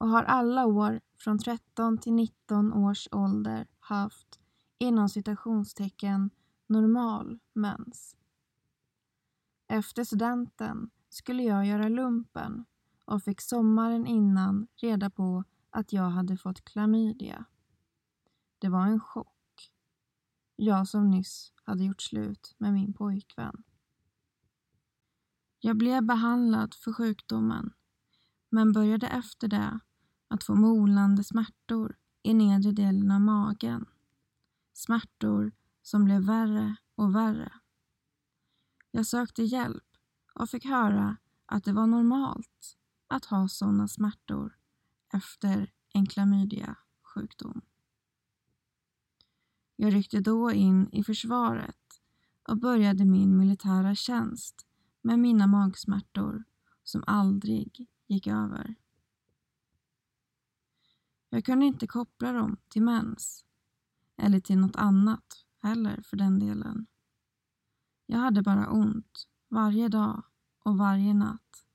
och 0.04 0.10
har 0.10 0.22
alla 0.22 0.66
år 0.66 1.00
från 1.18 1.38
13 1.38 1.98
till 1.98 2.12
19 2.12 2.72
års 2.72 3.08
ålder 3.12 3.66
haft 3.78 4.40
inom 4.78 5.08
citationstecken 5.08 6.30
normal 6.66 7.38
mens. 7.52 8.16
Efter 9.66 10.04
studenten 10.04 10.90
skulle 11.08 11.42
jag 11.42 11.66
göra 11.66 11.88
lumpen 11.88 12.64
och 13.04 13.22
fick 13.22 13.40
sommaren 13.40 14.06
innan 14.06 14.66
reda 14.76 15.10
på 15.10 15.44
att 15.70 15.92
jag 15.92 16.10
hade 16.10 16.36
fått 16.36 16.64
klamydia. 16.64 17.44
Det 18.58 18.68
var 18.68 18.86
en 18.86 19.00
chock. 19.00 19.72
Jag 20.56 20.88
som 20.88 21.10
nyss 21.10 21.52
hade 21.62 21.84
gjort 21.84 22.02
slut 22.02 22.54
med 22.58 22.72
min 22.72 22.94
pojkvän. 22.94 23.64
Jag 25.60 25.76
blev 25.76 26.02
behandlad 26.02 26.74
för 26.74 26.92
sjukdomen 26.92 27.72
men 28.50 28.72
började 28.72 29.06
efter 29.06 29.48
det 29.48 29.80
att 30.34 30.44
få 30.44 30.54
molande 30.54 31.24
smärtor 31.24 31.96
i 32.22 32.34
nedre 32.34 32.72
delen 32.72 33.10
av 33.10 33.20
magen. 33.20 33.86
Smärtor 34.72 35.52
som 35.82 36.04
blev 36.04 36.22
värre 36.22 36.76
och 36.94 37.14
värre. 37.14 37.52
Jag 38.90 39.06
sökte 39.06 39.42
hjälp 39.42 39.84
och 40.34 40.50
fick 40.50 40.64
höra 40.64 41.16
att 41.46 41.64
det 41.64 41.72
var 41.72 41.86
normalt 41.86 42.76
att 43.08 43.24
ha 43.24 43.48
sådana 43.48 43.88
smärtor 43.88 44.56
efter 45.12 45.72
en 45.92 46.06
klamydia-sjukdom. 46.06 47.60
Jag 49.76 49.94
ryckte 49.94 50.20
då 50.20 50.52
in 50.52 50.88
i 50.92 51.04
försvaret 51.04 52.00
och 52.48 52.58
började 52.58 53.04
min 53.04 53.36
militära 53.36 53.94
tjänst 53.94 54.66
med 55.02 55.18
mina 55.18 55.46
magsmärtor 55.46 56.44
som 56.84 57.04
aldrig 57.06 57.88
gick 58.06 58.26
över. 58.26 58.74
Jag 61.34 61.44
kunde 61.44 61.66
inte 61.66 61.86
koppla 61.86 62.32
dem 62.32 62.56
till 62.68 62.82
mens 62.82 63.44
eller 64.16 64.40
till 64.40 64.58
något 64.58 64.76
annat 64.76 65.44
heller 65.62 66.02
för 66.02 66.16
den 66.16 66.38
delen. 66.38 66.86
Jag 68.06 68.18
hade 68.18 68.42
bara 68.42 68.70
ont 68.70 69.28
varje 69.48 69.88
dag 69.88 70.22
och 70.58 70.78
varje 70.78 71.14
natt, 71.14 71.66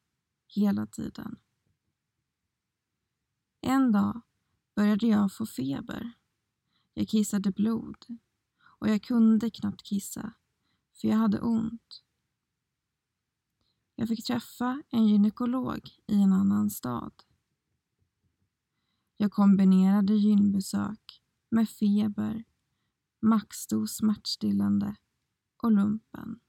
hela 0.47 0.85
tiden. 0.85 1.39
En 3.61 3.91
dag 3.91 4.21
började 4.75 5.07
jag 5.07 5.33
få 5.33 5.45
feber. 5.45 6.11
Jag 6.93 7.07
kissade 7.07 7.51
blod 7.51 8.05
och 8.61 8.89
jag 8.89 9.03
kunde 9.03 9.49
knappt 9.49 9.83
kissa 9.83 10.33
för 11.01 11.07
jag 11.07 11.17
hade 11.17 11.39
ont. 11.39 12.03
Jag 13.95 14.07
fick 14.07 14.25
träffa 14.25 14.83
en 14.89 15.07
gynekolog 15.07 15.89
i 16.07 16.21
en 16.21 16.33
annan 16.33 16.69
stad. 16.69 17.13
Jag 19.21 19.31
kombinerade 19.31 20.13
gynbesök 20.13 21.21
med 21.49 21.69
feber, 21.69 22.43
maxdos 23.21 23.95
smärtstillande 23.95 24.95
och 25.63 25.71
lumpen. 25.71 26.39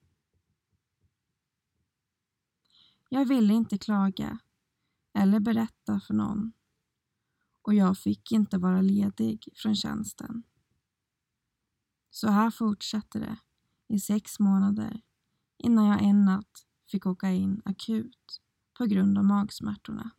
Jag 3.09 3.29
ville 3.29 3.55
inte 3.55 3.79
klaga 3.79 4.39
eller 5.13 5.41
berätta 5.41 6.01
för 6.01 6.15
någon 6.15 6.53
och 7.63 7.75
jag 7.75 7.99
fick 7.99 8.33
inte 8.33 8.59
vara 8.59 8.81
ledig 8.81 9.49
från 9.55 9.77
tjänsten. 9.77 10.43
Så 12.11 12.29
här 12.29 12.51
fortsatte 12.51 13.19
det 13.19 13.39
i 13.89 14.01
sex 14.01 14.39
månader 14.39 15.01
innan 15.59 15.87
jag 15.87 16.03
en 16.03 16.25
natt 16.25 16.67
fick 16.91 17.07
åka 17.07 17.31
in 17.31 17.63
akut 17.65 18.41
på 18.79 18.85
grund 18.85 19.19
av 19.19 19.25
magsmärtorna. 19.25 20.11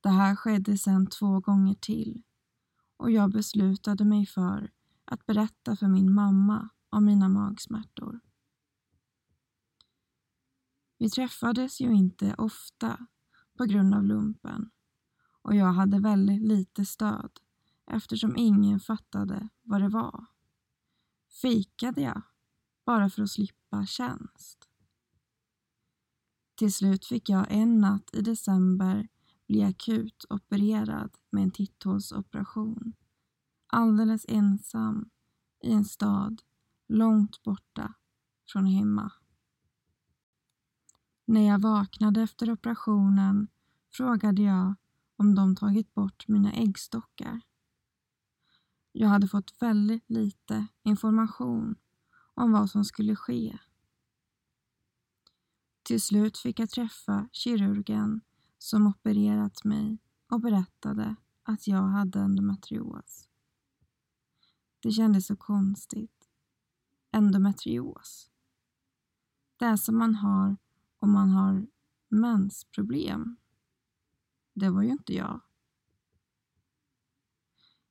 Det 0.00 0.08
här 0.08 0.36
skedde 0.36 0.78
sedan 0.78 1.06
två 1.06 1.40
gånger 1.40 1.74
till 1.74 2.22
och 2.96 3.10
jag 3.10 3.32
beslutade 3.32 4.04
mig 4.04 4.26
för 4.26 4.70
att 5.04 5.26
berätta 5.26 5.76
för 5.76 5.88
min 5.88 6.14
mamma 6.14 6.68
om 6.90 7.04
mina 7.04 7.28
magsmärtor. 7.28 8.20
Vi 10.98 11.10
träffades 11.10 11.80
ju 11.80 11.92
inte 11.94 12.34
ofta 12.38 13.06
på 13.58 13.64
grund 13.64 13.94
av 13.94 14.04
lumpen 14.04 14.70
och 15.42 15.54
jag 15.54 15.72
hade 15.72 16.00
väldigt 16.00 16.42
lite 16.42 16.84
stöd 16.84 17.30
eftersom 17.86 18.36
ingen 18.36 18.80
fattade 18.80 19.48
vad 19.62 19.80
det 19.80 19.88
var. 19.88 20.26
Fikade 21.42 22.00
jag 22.00 22.22
bara 22.86 23.10
för 23.10 23.22
att 23.22 23.30
slippa 23.30 23.86
tjänst. 23.86 24.68
Till 26.54 26.72
slut 26.72 27.04
fick 27.04 27.28
jag 27.28 27.46
en 27.50 27.80
natt 27.80 28.10
i 28.12 28.20
december 28.20 29.08
bli 29.48 29.64
akut 29.64 30.24
opererad 30.30 31.16
med 31.30 31.42
en 31.42 31.50
titthålsoperation. 31.50 32.92
Alldeles 33.66 34.24
ensam 34.28 35.10
i 35.60 35.72
en 35.72 35.84
stad 35.84 36.42
långt 36.88 37.42
borta 37.42 37.94
från 38.52 38.66
hemma. 38.66 39.12
När 41.24 41.46
jag 41.46 41.58
vaknade 41.58 42.22
efter 42.22 42.50
operationen 42.50 43.48
frågade 43.92 44.42
jag 44.42 44.74
om 45.16 45.34
de 45.34 45.56
tagit 45.56 45.94
bort 45.94 46.28
mina 46.28 46.52
äggstockar. 46.52 47.40
Jag 48.92 49.08
hade 49.08 49.28
fått 49.28 49.62
väldigt 49.62 50.10
lite 50.10 50.66
information 50.82 51.76
om 52.34 52.52
vad 52.52 52.70
som 52.70 52.84
skulle 52.84 53.16
ske. 53.16 53.58
Till 55.82 56.00
slut 56.00 56.38
fick 56.38 56.60
jag 56.60 56.70
träffa 56.70 57.28
kirurgen 57.32 58.20
som 58.58 58.86
opererat 58.86 59.64
mig 59.64 59.98
och 60.30 60.40
berättade 60.40 61.16
att 61.42 61.66
jag 61.66 61.82
hade 61.82 62.20
endometrios. 62.20 63.28
Det 64.82 64.90
kändes 64.90 65.26
så 65.26 65.36
konstigt. 65.36 66.28
Endometrios. 67.10 68.30
Det 69.56 69.78
som 69.78 69.98
man 69.98 70.14
har 70.14 70.56
om 70.98 71.12
man 71.12 71.30
har 71.30 71.66
mensproblem. 72.08 73.36
Det 74.54 74.70
var 74.70 74.82
ju 74.82 74.90
inte 74.90 75.14
jag. 75.14 75.40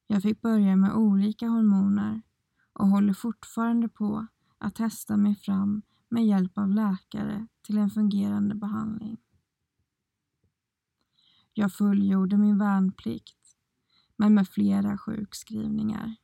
Jag 0.08 0.22
fick 0.22 0.42
börja 0.42 0.76
med 0.76 0.94
olika 0.94 1.48
hormoner 1.48 2.22
och 2.74 2.88
håller 2.88 3.14
fortfarande 3.14 3.90
på 3.90 4.28
att 4.58 4.76
testa 4.76 5.18
mig 5.18 5.36
fram 5.36 5.82
med 6.10 6.26
hjälp 6.26 6.58
av 6.58 6.70
läkare 6.70 7.48
till 7.62 7.78
en 7.78 7.90
fungerande 7.90 8.56
behandling. 8.56 9.18
Jag 11.60 11.74
fullgjorde 11.74 12.38
min 12.38 12.58
värnplikt, 12.58 13.58
men 14.16 14.34
med 14.34 14.50
flera 14.50 14.98
sjukskrivningar. 14.98 16.16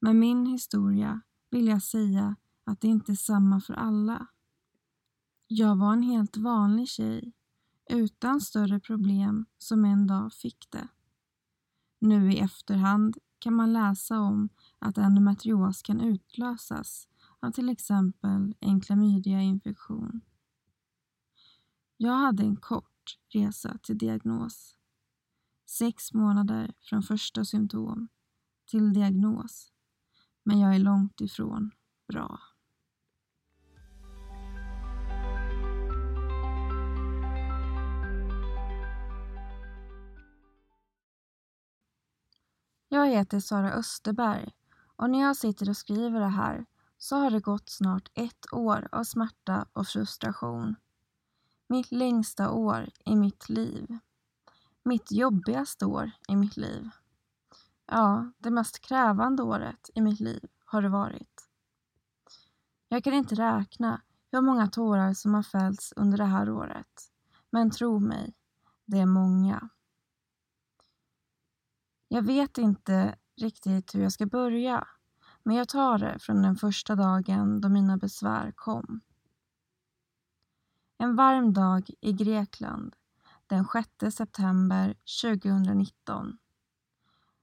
Med 0.00 0.16
min 0.16 0.46
historia 0.46 1.20
vill 1.50 1.66
jag 1.66 1.82
säga 1.82 2.36
att 2.64 2.80
det 2.80 2.88
inte 2.88 3.12
är 3.12 3.16
samma 3.16 3.60
för 3.60 3.74
alla. 3.74 4.26
Jag 5.46 5.76
var 5.76 5.92
en 5.92 6.02
helt 6.02 6.36
vanlig 6.36 6.88
tjej 6.88 7.32
utan 7.90 8.40
större 8.40 8.80
problem 8.80 9.46
som 9.58 9.84
en 9.84 10.06
dag 10.06 10.32
fick 10.32 10.68
det. 10.70 10.88
Nu 11.98 12.32
i 12.32 12.38
efterhand 12.38 13.18
kan 13.38 13.54
man 13.54 13.72
läsa 13.72 14.20
om 14.20 14.48
att 14.78 14.98
endometrios 14.98 15.82
kan 15.82 16.00
utlösas 16.00 17.08
av 17.40 17.50
till 17.50 17.68
exempel 17.68 18.54
en 18.60 18.80
klamydiainfektion. 18.80 20.20
Jag 21.96 22.14
hade 22.14 22.42
en 22.42 22.56
kort 23.06 23.34
resa 23.34 23.78
till 23.82 23.98
diagnos. 23.98 24.76
Sex 25.66 26.12
månader 26.12 26.74
från 26.80 27.02
första 27.02 27.44
symptom 27.44 28.08
till 28.70 28.92
diagnos. 28.92 29.72
Men 30.42 30.60
jag 30.60 30.74
är 30.74 30.78
långt 30.78 31.20
ifrån 31.20 31.70
bra. 32.08 32.40
Jag 42.88 43.08
heter 43.08 43.40
Sara 43.40 43.72
Österberg 43.72 44.52
och 44.96 45.10
när 45.10 45.20
jag 45.20 45.36
sitter 45.36 45.68
och 45.68 45.76
skriver 45.76 46.20
det 46.20 46.26
här 46.26 46.66
så 46.98 47.16
har 47.16 47.30
det 47.30 47.40
gått 47.40 47.68
snart 47.68 48.08
ett 48.14 48.52
år 48.52 48.88
av 48.92 49.04
smärta 49.04 49.66
och 49.72 49.86
frustration. 49.86 50.76
Mitt 51.68 51.92
längsta 51.92 52.50
år 52.50 52.88
i 53.04 53.16
mitt 53.16 53.48
liv. 53.48 53.98
Mitt 54.82 55.12
jobbigaste 55.12 55.86
år 55.86 56.10
i 56.28 56.36
mitt 56.36 56.56
liv. 56.56 56.90
Ja, 57.86 58.32
det 58.38 58.50
mest 58.50 58.80
krävande 58.80 59.42
året 59.42 59.90
i 59.94 60.00
mitt 60.00 60.20
liv 60.20 60.48
har 60.64 60.82
det 60.82 60.88
varit. 60.88 61.48
Jag 62.88 63.04
kan 63.04 63.14
inte 63.14 63.34
räkna 63.34 64.02
hur 64.32 64.40
många 64.40 64.66
tårar 64.66 65.14
som 65.14 65.34
har 65.34 65.42
fällts 65.42 65.92
under 65.96 66.18
det 66.18 66.24
här 66.24 66.50
året. 66.50 67.10
Men 67.50 67.70
tro 67.70 67.98
mig, 67.98 68.34
det 68.84 68.98
är 68.98 69.06
många. 69.06 69.68
Jag 72.08 72.22
vet 72.22 72.58
inte 72.58 73.16
riktigt 73.36 73.94
hur 73.94 74.02
jag 74.02 74.12
ska 74.12 74.26
börja, 74.26 74.88
men 75.42 75.56
jag 75.56 75.68
tar 75.68 75.98
det 75.98 76.18
från 76.18 76.42
den 76.42 76.56
första 76.56 76.94
dagen 76.94 77.60
då 77.60 77.68
mina 77.68 77.96
besvär 77.96 78.52
kom. 78.52 79.00
En 80.98 81.16
varm 81.16 81.52
dag 81.52 81.90
i 82.00 82.12
Grekland 82.12 82.96
den 83.46 83.66
6 84.00 84.16
september 84.16 84.94
2019. 85.22 86.38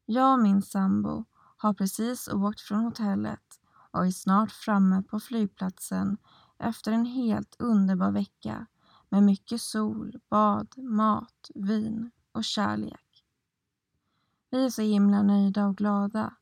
Jag 0.06 0.34
och 0.34 0.40
min 0.40 0.62
sambo 0.62 1.26
har 1.58 1.74
precis 1.74 2.28
åkt 2.28 2.62
från 2.62 2.84
hotellet 2.84 3.60
och 3.92 4.06
är 4.06 4.12
snart 4.12 4.52
framme 4.52 5.04
på 5.04 5.20
flygplatsen 5.20 6.18
efter 6.58 6.92
en 6.92 7.06
helt 7.06 7.56
underbar 7.60 8.12
vecka 8.12 8.66
med 9.10 9.24
mycket 9.24 9.62
sol, 9.62 10.20
bad, 10.30 10.78
mat, 10.78 11.52
vin 11.56 12.12
och 12.32 12.44
kärlek. 12.44 13.26
Vi 14.50 14.66
är 14.66 14.70
så 14.70 14.82
himla 14.82 15.22
nöjda 15.22 15.66
och 15.66 15.78
glada 15.78 16.34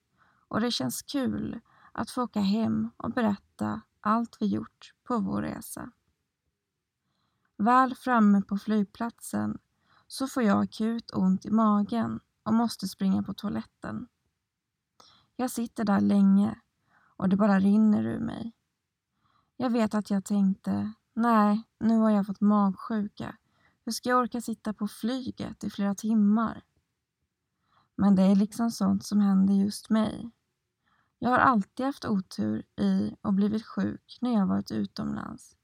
och 0.47 0.61
det 0.61 0.71
känns 0.71 1.01
kul 1.01 1.59
att 1.91 2.09
få 2.09 2.23
åka 2.23 2.39
hem 2.39 2.89
och 2.97 3.11
berätta 3.11 3.81
allt 4.01 4.37
vi 4.39 4.45
gjort 4.45 4.93
på 5.03 5.17
vår 5.17 5.41
resa. 5.41 5.91
Väl 7.61 7.95
framme 7.95 8.41
på 8.41 8.57
flygplatsen 8.57 9.57
så 10.07 10.27
får 10.27 10.43
jag 10.43 10.63
akut 10.63 11.11
ont 11.13 11.45
i 11.45 11.51
magen 11.51 12.19
och 12.43 12.53
måste 12.53 12.87
springa 12.87 13.23
på 13.23 13.33
toaletten. 13.33 14.07
Jag 15.35 15.51
sitter 15.51 15.85
där 15.85 15.99
länge 15.99 16.59
och 17.17 17.29
det 17.29 17.35
bara 17.35 17.59
rinner 17.59 18.03
ur 18.03 18.19
mig. 18.19 18.53
Jag 19.57 19.69
vet 19.69 19.93
att 19.93 20.09
jag 20.09 20.25
tänkte, 20.25 20.93
nej, 21.13 21.63
nu 21.79 21.97
har 21.97 22.09
jag 22.09 22.25
fått 22.25 22.41
magsjuka. 22.41 23.37
Hur 23.85 23.91
ska 23.91 24.09
jag 24.09 24.19
orka 24.19 24.41
sitta 24.41 24.73
på 24.73 24.87
flyget 24.87 25.63
i 25.63 25.69
flera 25.69 25.95
timmar? 25.95 26.63
Men 27.95 28.15
det 28.15 28.23
är 28.23 28.35
liksom 28.35 28.71
sånt 28.71 29.05
som 29.05 29.19
händer 29.19 29.53
just 29.53 29.89
mig. 29.89 30.31
Jag 31.19 31.29
har 31.29 31.39
alltid 31.39 31.85
haft 31.85 32.05
otur 32.05 32.63
i 32.79 33.15
och 33.21 33.33
blivit 33.33 33.65
sjuk 33.65 34.17
när 34.21 34.33
jag 34.33 34.47
varit 34.47 34.71
utomlands. 34.71 35.57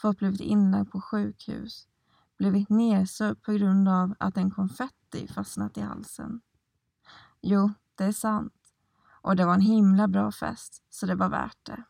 Fått 0.00 0.18
blivit 0.18 0.40
inlagd 0.40 0.90
på 0.90 1.00
sjukhus. 1.00 1.88
Blivit 2.38 2.68
nersövd 2.68 3.42
på 3.42 3.52
grund 3.52 3.88
av 3.88 4.14
att 4.18 4.36
en 4.36 4.50
konfetti 4.50 5.28
fastnat 5.28 5.78
i 5.78 5.80
halsen. 5.80 6.40
Jo, 7.40 7.72
det 7.94 8.04
är 8.04 8.12
sant. 8.12 8.54
Och 9.20 9.36
det 9.36 9.44
var 9.44 9.54
en 9.54 9.60
himla 9.60 10.08
bra 10.08 10.32
fest, 10.32 10.82
så 10.90 11.06
det 11.06 11.14
var 11.14 11.28
värt 11.28 11.66
det. 11.66 11.84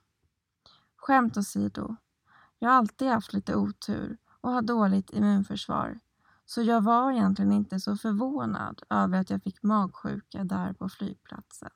Skämt 0.97 1.37
åsido. 1.37 1.97
Jag 2.59 2.71
har 2.71 2.77
alltid 2.77 3.09
haft 3.09 3.33
lite 3.33 3.55
otur 3.55 4.19
och 4.41 4.51
har 4.51 4.63
dåligt 4.63 5.13
immunförsvar. 5.13 6.01
Så 6.45 6.63
jag 6.63 6.81
var 6.81 7.13
egentligen 7.13 7.53
inte 7.53 7.81
så 7.81 7.97
förvånad 7.97 8.83
över 8.91 9.21
att 9.21 9.31
jag 9.31 9.43
fick 9.43 9.63
magsjuka 9.63 10.45
där 10.45 10.73
på 10.73 10.89
flygplatsen. 10.89 11.71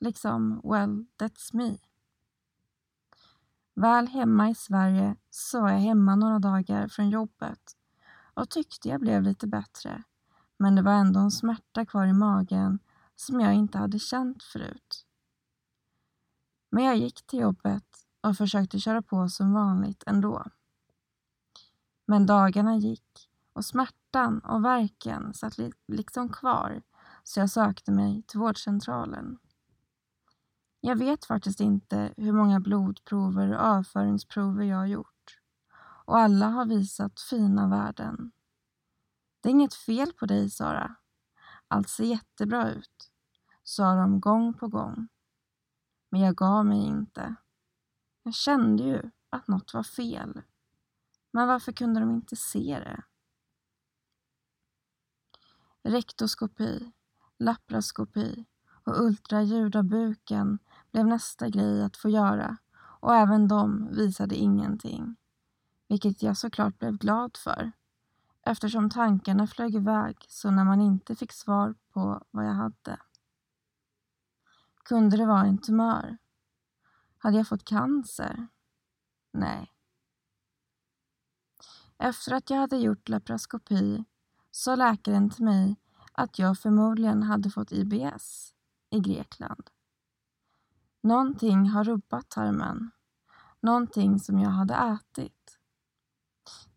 Liksom, 0.00 0.60
well, 0.64 1.06
that's 1.18 1.56
me. 1.56 1.76
Väl 3.74 4.06
hemma 4.08 4.50
i 4.50 4.54
Sverige 4.54 5.16
så 5.30 5.60
var 5.60 5.70
jag 5.70 5.78
hemma 5.78 6.16
några 6.16 6.38
dagar 6.38 6.88
från 6.88 7.10
jobbet 7.10 7.76
och 8.34 8.50
tyckte 8.50 8.88
jag 8.88 9.00
blev 9.00 9.22
lite 9.22 9.46
bättre. 9.46 10.02
Men 10.58 10.74
det 10.74 10.82
var 10.82 10.92
ändå 10.92 11.20
en 11.20 11.30
smärta 11.30 11.86
kvar 11.86 12.06
i 12.06 12.12
magen 12.12 12.78
som 13.16 13.40
jag 13.40 13.54
inte 13.54 13.78
hade 13.78 13.98
känt 13.98 14.42
förut. 14.42 15.06
Men 16.70 16.84
jag 16.84 16.96
gick 16.96 17.26
till 17.26 17.38
jobbet 17.38 17.84
och 18.20 18.36
försökte 18.36 18.80
köra 18.80 19.02
på 19.02 19.28
som 19.28 19.52
vanligt 19.52 20.04
ändå. 20.06 20.44
Men 22.06 22.26
dagarna 22.26 22.76
gick 22.76 23.30
och 23.52 23.64
smärtan 23.64 24.38
och 24.38 24.64
värken 24.64 25.34
satt 25.34 25.54
liksom 25.88 26.28
kvar 26.28 26.82
så 27.24 27.40
jag 27.40 27.50
sökte 27.50 27.92
mig 27.92 28.22
till 28.22 28.40
vårdcentralen. 28.40 29.38
Jag 30.80 30.96
vet 30.96 31.24
faktiskt 31.24 31.60
inte 31.60 32.14
hur 32.16 32.32
många 32.32 32.60
blodprover 32.60 33.52
och 33.52 33.60
avföringsprover 33.60 34.64
jag 34.64 34.76
har 34.76 34.86
gjort. 34.86 35.40
Och 36.04 36.18
alla 36.18 36.48
har 36.48 36.66
visat 36.66 37.20
fina 37.20 37.68
värden. 37.68 38.32
Det 39.40 39.48
är 39.48 39.50
inget 39.50 39.74
fel 39.74 40.12
på 40.12 40.26
dig, 40.26 40.50
Sara. 40.50 40.96
Allt 41.68 41.88
ser 41.88 42.04
jättebra 42.04 42.70
ut, 42.70 43.10
sa 43.62 43.94
de 43.94 44.20
gång 44.20 44.54
på 44.54 44.68
gång. 44.68 45.08
Men 46.10 46.20
jag 46.20 46.36
gav 46.36 46.66
mig 46.66 46.86
inte. 46.86 47.34
Jag 48.22 48.34
kände 48.34 48.82
ju 48.82 49.10
att 49.30 49.48
något 49.48 49.74
var 49.74 49.82
fel. 49.82 50.42
Men 51.30 51.48
varför 51.48 51.72
kunde 51.72 52.00
de 52.00 52.10
inte 52.10 52.36
se 52.36 52.78
det? 52.78 53.02
Rektoskopi, 55.82 56.92
laparoskopi 57.38 58.44
och 58.84 59.00
ultraljud 59.00 59.76
av 59.76 59.84
buken 59.84 60.58
blev 60.92 61.06
nästa 61.06 61.48
grej 61.48 61.82
att 61.82 61.96
få 61.96 62.08
göra 62.08 62.56
och 63.00 63.14
även 63.14 63.48
de 63.48 63.88
visade 63.94 64.34
ingenting. 64.34 65.16
Vilket 65.88 66.22
jag 66.22 66.36
såklart 66.36 66.78
blev 66.78 66.98
glad 66.98 67.36
för 67.36 67.72
eftersom 68.42 68.90
tankarna 68.90 69.46
flög 69.46 69.74
iväg 69.74 70.16
så 70.28 70.50
när 70.50 70.64
man 70.64 70.80
inte 70.80 71.16
fick 71.16 71.32
svar 71.32 71.74
på 71.92 72.22
vad 72.30 72.46
jag 72.46 72.52
hade. 72.52 72.98
Kunde 74.84 75.16
det 75.16 75.26
vara 75.26 75.46
en 75.46 75.58
tumör? 75.58 76.18
Hade 77.18 77.36
jag 77.36 77.48
fått 77.48 77.64
cancer? 77.64 78.48
Nej. 79.32 79.72
Efter 81.98 82.34
att 82.34 82.50
jag 82.50 82.56
hade 82.56 82.76
gjort 82.76 83.08
laparoskopi 83.08 84.04
sa 84.50 84.76
läkaren 84.76 85.30
till 85.30 85.44
mig 85.44 85.76
att 86.12 86.38
jag 86.38 86.58
förmodligen 86.58 87.22
hade 87.22 87.50
fått 87.50 87.72
IBS 87.72 88.54
i 88.90 89.00
Grekland. 89.00 89.70
Någonting 91.02 91.68
har 91.68 91.84
rubbat 91.84 92.28
tarmen. 92.28 92.90
Någonting 93.60 94.18
som 94.18 94.38
jag 94.38 94.50
hade 94.50 94.74
ätit. 94.74 95.58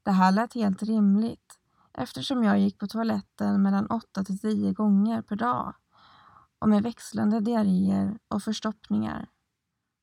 Det 0.04 0.12
här 0.12 0.32
lät 0.32 0.54
helt 0.54 0.84
rimligt 0.84 1.60
eftersom 1.94 2.44
jag 2.44 2.60
gick 2.60 2.80
på 2.80 2.88
toaletten 2.88 3.62
mellan 3.62 3.88
8 3.88 4.24
till 4.24 4.40
10 4.40 4.74
gånger 4.74 5.22
per 5.22 5.36
dag 5.36 5.76
och 6.60 6.70
med 6.70 6.84
växlande 6.84 7.40
diarréer 7.40 8.20
och 8.28 8.44
förstoppningar. 8.44 9.30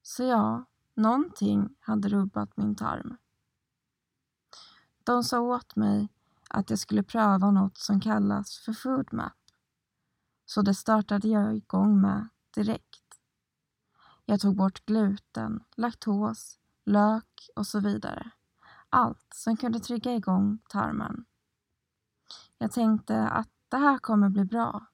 Så 0.02 0.22
ja, 0.22 0.64
någonting 0.94 1.76
hade 1.80 2.08
rubbat 2.08 2.56
min 2.56 2.76
tarm. 2.76 3.16
De 5.04 5.24
sa 5.24 5.40
åt 5.40 5.76
mig 5.76 6.08
att 6.50 6.70
jag 6.70 6.78
skulle 6.78 7.02
pröva 7.02 7.50
något 7.50 7.78
som 7.78 8.00
kallas 8.00 8.58
för 8.58 8.72
FoodMap. 8.72 9.32
Så 10.46 10.62
det 10.62 10.74
startade 10.74 11.28
jag 11.28 11.56
igång 11.56 12.00
med 12.00 12.28
direkt. 12.54 13.09
Jag 14.30 14.40
tog 14.40 14.56
bort 14.56 14.86
gluten, 14.86 15.64
laktos, 15.76 16.58
lök 16.84 17.50
och 17.56 17.66
så 17.66 17.80
vidare. 17.80 18.30
Allt 18.90 19.34
som 19.34 19.56
kunde 19.56 19.80
trigga 19.80 20.14
igång 20.14 20.58
tarmen. 20.68 21.24
Jag 22.58 22.72
tänkte 22.72 23.28
att 23.28 23.48
det 23.68 23.76
här 23.76 23.98
kommer 23.98 24.28
bli 24.28 24.44
bra. 24.44 24.86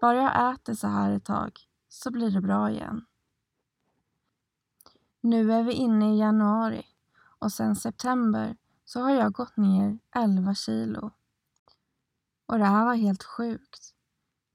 Bara 0.00 0.16
jag 0.16 0.54
äter 0.54 0.74
så 0.74 0.88
här 0.88 1.10
ett 1.10 1.24
tag 1.24 1.60
så 1.88 2.10
blir 2.10 2.30
det 2.30 2.40
bra 2.40 2.70
igen. 2.70 3.06
Nu 5.20 5.52
är 5.52 5.62
vi 5.62 5.72
inne 5.72 6.14
i 6.14 6.18
januari 6.18 6.86
och 7.38 7.52
sedan 7.52 7.76
september 7.76 8.56
så 8.84 9.00
har 9.00 9.10
jag 9.10 9.32
gått 9.32 9.56
ner 9.56 9.98
11 10.14 10.54
kilo. 10.54 11.10
Och 12.46 12.58
det 12.58 12.64
här 12.64 12.84
var 12.84 12.94
helt 12.94 13.24
sjukt. 13.24 13.94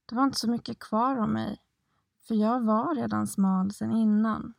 Det 0.05 0.15
var 0.15 0.23
inte 0.23 0.39
så 0.39 0.49
mycket 0.49 0.79
kvar 0.79 1.17
av 1.17 1.29
mig 1.29 1.61
för 2.27 2.35
jag 2.35 2.61
var 2.61 2.95
redan 2.95 3.27
smal 3.27 3.71
sen 3.71 3.91
innan. 3.91 4.53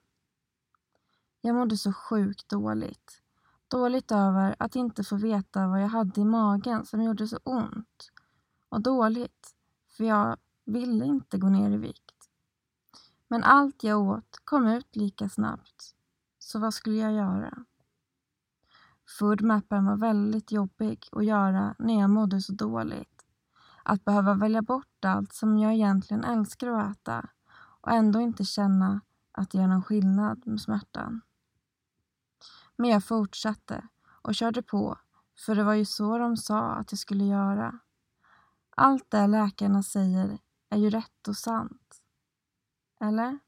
Jag 1.41 1.55
mådde 1.55 1.77
så 1.77 1.93
sjukt 1.93 2.49
dåligt. 2.49 3.23
Dåligt 3.69 4.13
över 4.13 4.57
att 4.59 4.77
inte 4.77 5.05
få 5.05 5.17
veta 5.17 5.69
vad 5.69 5.83
jag 5.83 5.89
hade 5.89 6.21
i 6.21 6.25
magen 6.25 6.87
som 6.87 7.03
gjorde 7.03 7.29
så 7.29 7.39
ont. 7.43 8.11
Och 8.69 8.81
dåligt, 8.81 9.55
för 9.97 10.05
jag 10.05 10.37
ville 10.65 11.05
inte 11.05 11.39
gå 11.39 11.49
ner 11.49 11.71
i 11.71 11.77
vikt. 11.77 12.31
Men 13.29 13.45
allt 13.45 13.85
jag 13.85 14.01
åt 14.01 14.39
kom 14.45 14.67
ut 14.67 14.97
lika 14.97 15.29
snabbt. 15.29 15.95
Så 16.39 16.59
vad 16.59 16.75
skulle 16.75 16.97
jag 16.97 17.13
göra? 17.13 17.65
Foodmappen 19.19 19.87
var 19.87 19.97
väldigt 19.97 20.53
jobbig 20.53 21.09
att 21.13 21.25
göra 21.25 21.75
när 21.79 22.01
jag 22.01 22.11
mådde 22.11 22.41
så 22.41 22.53
dåligt. 22.53 23.25
Att 23.83 24.05
behöva 24.05 24.35
välja 24.35 24.63
bort 24.63 25.05
allt 25.05 25.33
som 25.33 25.59
jag 25.59 25.75
egentligen 25.75 26.25
älskar 26.25 26.69
att 26.69 26.91
äta 26.91 27.29
och 27.89 27.95
ändå 27.95 28.21
inte 28.21 28.45
känna 28.45 29.01
att 29.33 29.51
det 29.51 29.59
gör 29.59 29.67
någon 29.67 29.83
skillnad 29.83 30.47
med 30.47 30.61
smärtan. 30.61 31.21
Men 32.77 32.91
jag 32.91 33.05
fortsatte 33.05 33.89
och 34.23 34.35
körde 34.35 34.63
på 34.63 34.99
för 35.39 35.55
det 35.55 35.65
var 35.65 35.75
ju 35.75 35.85
så 35.85 36.19
de 36.19 36.37
sa 36.37 36.73
att 36.73 36.93
jag 36.93 36.99
skulle 36.99 37.25
göra. 37.25 37.79
Allt 38.71 39.11
det 39.11 39.27
läkarna 39.27 39.83
säger 39.83 40.39
är 40.69 40.79
ju 40.79 40.91
rätt 40.91 41.29
och 41.29 41.37
sant. 41.37 42.03
Eller? 43.01 43.39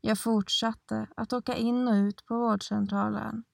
Jag 0.00 0.18
fortsatte 0.18 1.06
att 1.16 1.32
åka 1.32 1.54
in 1.54 1.88
och 1.88 1.94
ut 1.94 2.26
på 2.26 2.38
vårdcentralen 2.38 3.44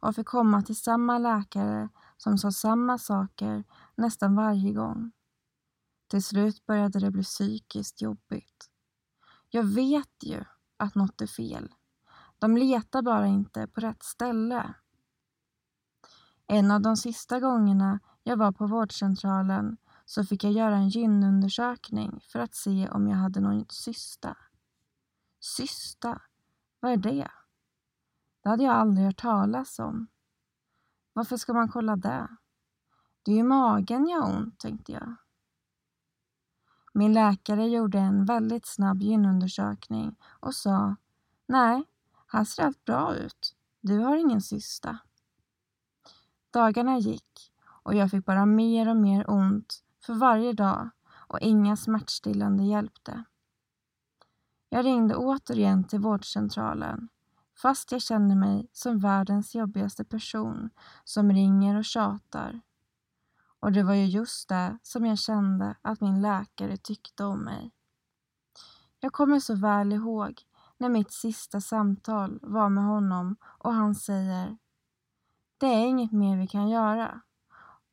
och 0.00 0.14
fick 0.14 0.26
komma 0.26 0.62
till 0.62 0.76
samma 0.76 1.18
läkare 1.18 1.88
som 2.16 2.38
sa 2.38 2.52
samma 2.52 2.98
saker 2.98 3.64
nästan 3.94 4.36
varje 4.36 4.72
gång. 4.72 5.12
Till 6.08 6.22
slut 6.22 6.66
började 6.66 7.00
det 7.00 7.10
bli 7.10 7.22
psykiskt 7.22 8.02
jobbigt. 8.02 8.69
Jag 9.50 9.62
vet 9.64 10.22
ju 10.22 10.44
att 10.76 10.94
något 10.94 11.20
är 11.20 11.26
fel. 11.26 11.74
De 12.38 12.56
letar 12.56 13.02
bara 13.02 13.26
inte 13.26 13.66
på 13.66 13.80
rätt 13.80 14.02
ställe. 14.02 14.74
En 16.46 16.70
av 16.70 16.80
de 16.80 16.96
sista 16.96 17.40
gångerna 17.40 18.00
jag 18.22 18.36
var 18.36 18.52
på 18.52 18.66
vårdcentralen 18.66 19.76
så 20.04 20.24
fick 20.24 20.44
jag 20.44 20.52
göra 20.52 20.76
en 20.76 20.88
gynundersökning 20.88 22.20
för 22.20 22.38
att 22.38 22.54
se 22.54 22.88
om 22.88 23.08
jag 23.08 23.16
hade 23.16 23.40
någon 23.40 23.64
cysta. 23.68 24.36
Cysta? 25.40 26.22
Vad 26.80 26.92
är 26.92 26.96
det? 26.96 27.30
Det 28.42 28.48
hade 28.48 28.64
jag 28.64 28.74
aldrig 28.74 29.06
hört 29.06 29.20
talas 29.20 29.78
om. 29.78 30.06
Varför 31.12 31.36
ska 31.36 31.52
man 31.52 31.68
kolla 31.68 31.96
det? 31.96 32.28
Det 33.22 33.32
är 33.32 33.36
ju 33.36 33.42
magen 33.42 34.08
jag 34.08 34.20
har 34.20 34.36
ont, 34.36 34.60
tänkte 34.60 34.92
jag. 34.92 35.16
Min 36.92 37.12
läkare 37.12 37.68
gjorde 37.68 37.98
en 37.98 38.24
väldigt 38.24 38.66
snabb 38.66 39.02
gynundersökning 39.02 40.16
och 40.40 40.54
sa 40.54 40.96
Nej, 41.46 41.84
här 42.26 42.44
ser 42.44 42.62
allt 42.62 42.84
bra 42.84 43.14
ut. 43.14 43.56
Du 43.80 43.98
har 43.98 44.16
ingen 44.16 44.40
cysta. 44.40 44.98
Dagarna 46.50 46.98
gick 46.98 47.52
och 47.82 47.94
jag 47.94 48.10
fick 48.10 48.24
bara 48.24 48.46
mer 48.46 48.88
och 48.88 48.96
mer 48.96 49.30
ont 49.30 49.82
för 50.00 50.14
varje 50.14 50.52
dag 50.52 50.90
och 51.12 51.40
inga 51.40 51.76
smärtstillande 51.76 52.62
hjälpte. 52.62 53.24
Jag 54.68 54.84
ringde 54.84 55.16
återigen 55.16 55.84
till 55.84 56.00
vårdcentralen 56.00 57.08
fast 57.62 57.92
jag 57.92 58.02
känner 58.02 58.36
mig 58.36 58.68
som 58.72 58.98
världens 58.98 59.54
jobbigaste 59.54 60.04
person 60.04 60.70
som 61.04 61.32
ringer 61.32 61.76
och 61.76 61.84
tjatar. 61.84 62.60
Och 63.60 63.72
det 63.72 63.82
var 63.82 63.94
ju 63.94 64.04
just 64.04 64.48
det 64.48 64.78
som 64.82 65.06
jag 65.06 65.18
kände 65.18 65.76
att 65.82 66.00
min 66.00 66.22
läkare 66.22 66.76
tyckte 66.76 67.24
om 67.24 67.44
mig. 67.44 67.72
Jag 69.00 69.12
kommer 69.12 69.40
så 69.40 69.54
väl 69.54 69.92
ihåg 69.92 70.42
när 70.78 70.88
mitt 70.88 71.12
sista 71.12 71.60
samtal 71.60 72.38
var 72.42 72.68
med 72.68 72.84
honom 72.84 73.36
och 73.42 73.74
han 73.74 73.94
säger 73.94 74.58
Det 75.58 75.66
är 75.66 75.86
inget 75.86 76.12
mer 76.12 76.36
vi 76.36 76.46
kan 76.46 76.68
göra. 76.68 77.20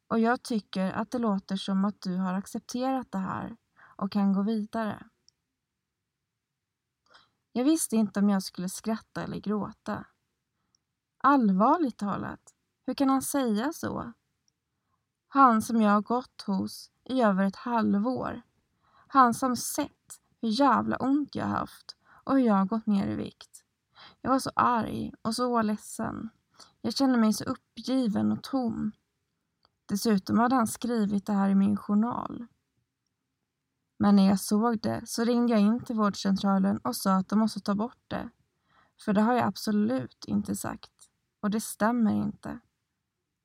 Och 0.08 0.20
jag 0.20 0.44
tycker 0.44 0.92
att 0.92 1.12
det 1.12 1.20
låter 1.20 1.56
som 1.56 1.86
att 1.86 2.02
du 2.02 2.18
har 2.18 2.34
accepterat 2.34 3.12
det 3.12 3.18
här 3.18 3.58
och 3.80 4.12
kan 4.12 4.34
gå 4.34 4.42
vidare. 4.42 5.08
Jag 7.52 7.64
visste 7.64 7.96
inte 7.96 8.20
om 8.20 8.30
jag 8.30 8.44
skulle 8.44 8.70
skratta 8.70 9.24
eller 9.24 9.38
gråta. 9.38 10.06
Allvarligt 11.18 11.98
talat, 11.98 12.54
hur 12.86 12.94
kan 12.94 13.10
han 13.10 13.22
säga 13.22 13.74
så? 13.74 14.14
Han 15.38 15.62
som 15.62 15.82
jag 15.82 15.92
har 15.92 16.02
gått 16.02 16.42
hos 16.42 16.92
i 17.04 17.22
över 17.22 17.44
ett 17.44 17.56
halvår. 17.56 18.42
Han 19.08 19.34
som 19.34 19.56
sett 19.56 20.20
hur 20.42 20.50
jävla 20.50 20.98
ont 20.98 21.36
jag 21.36 21.46
haft 21.46 21.96
och 22.24 22.34
hur 22.34 22.46
jag 22.46 22.54
har 22.54 22.66
gått 22.66 22.86
ner 22.86 23.08
i 23.08 23.16
vikt. 23.16 23.64
Jag 24.22 24.32
var 24.32 24.40
så 24.40 24.52
arg 24.56 25.14
och 25.22 25.36
så 25.36 25.62
ledsen. 25.62 26.30
Jag 26.82 26.94
kände 26.94 27.18
mig 27.18 27.34
så 27.34 27.44
uppgiven 27.44 28.32
och 28.32 28.44
tom. 28.44 28.92
Dessutom 29.86 30.40
hade 30.40 30.56
han 30.56 30.68
skrivit 30.68 31.26
det 31.26 31.34
här 31.34 31.50
i 31.50 31.56
min 31.56 31.78
journal. 31.78 32.46
Men 33.98 34.16
när 34.16 34.28
jag 34.28 34.40
såg 34.40 34.80
det 34.80 35.02
så 35.06 35.24
ringde 35.24 35.54
jag 35.54 35.62
in 35.62 35.84
till 35.84 35.96
vårdcentralen 35.96 36.78
och 36.78 36.96
sa 36.96 37.16
att 37.16 37.30
de 37.30 37.40
måste 37.40 37.60
ta 37.60 37.76
bort 37.76 38.04
det. 38.08 38.30
För 39.06 39.14
det 39.14 39.22
har 39.22 39.34
jag 39.34 39.48
absolut 39.48 40.26
inte 40.28 40.56
sagt. 40.56 40.92
Och 41.40 41.50
det 41.50 41.62
stämmer 41.62 42.12
inte. 42.12 42.60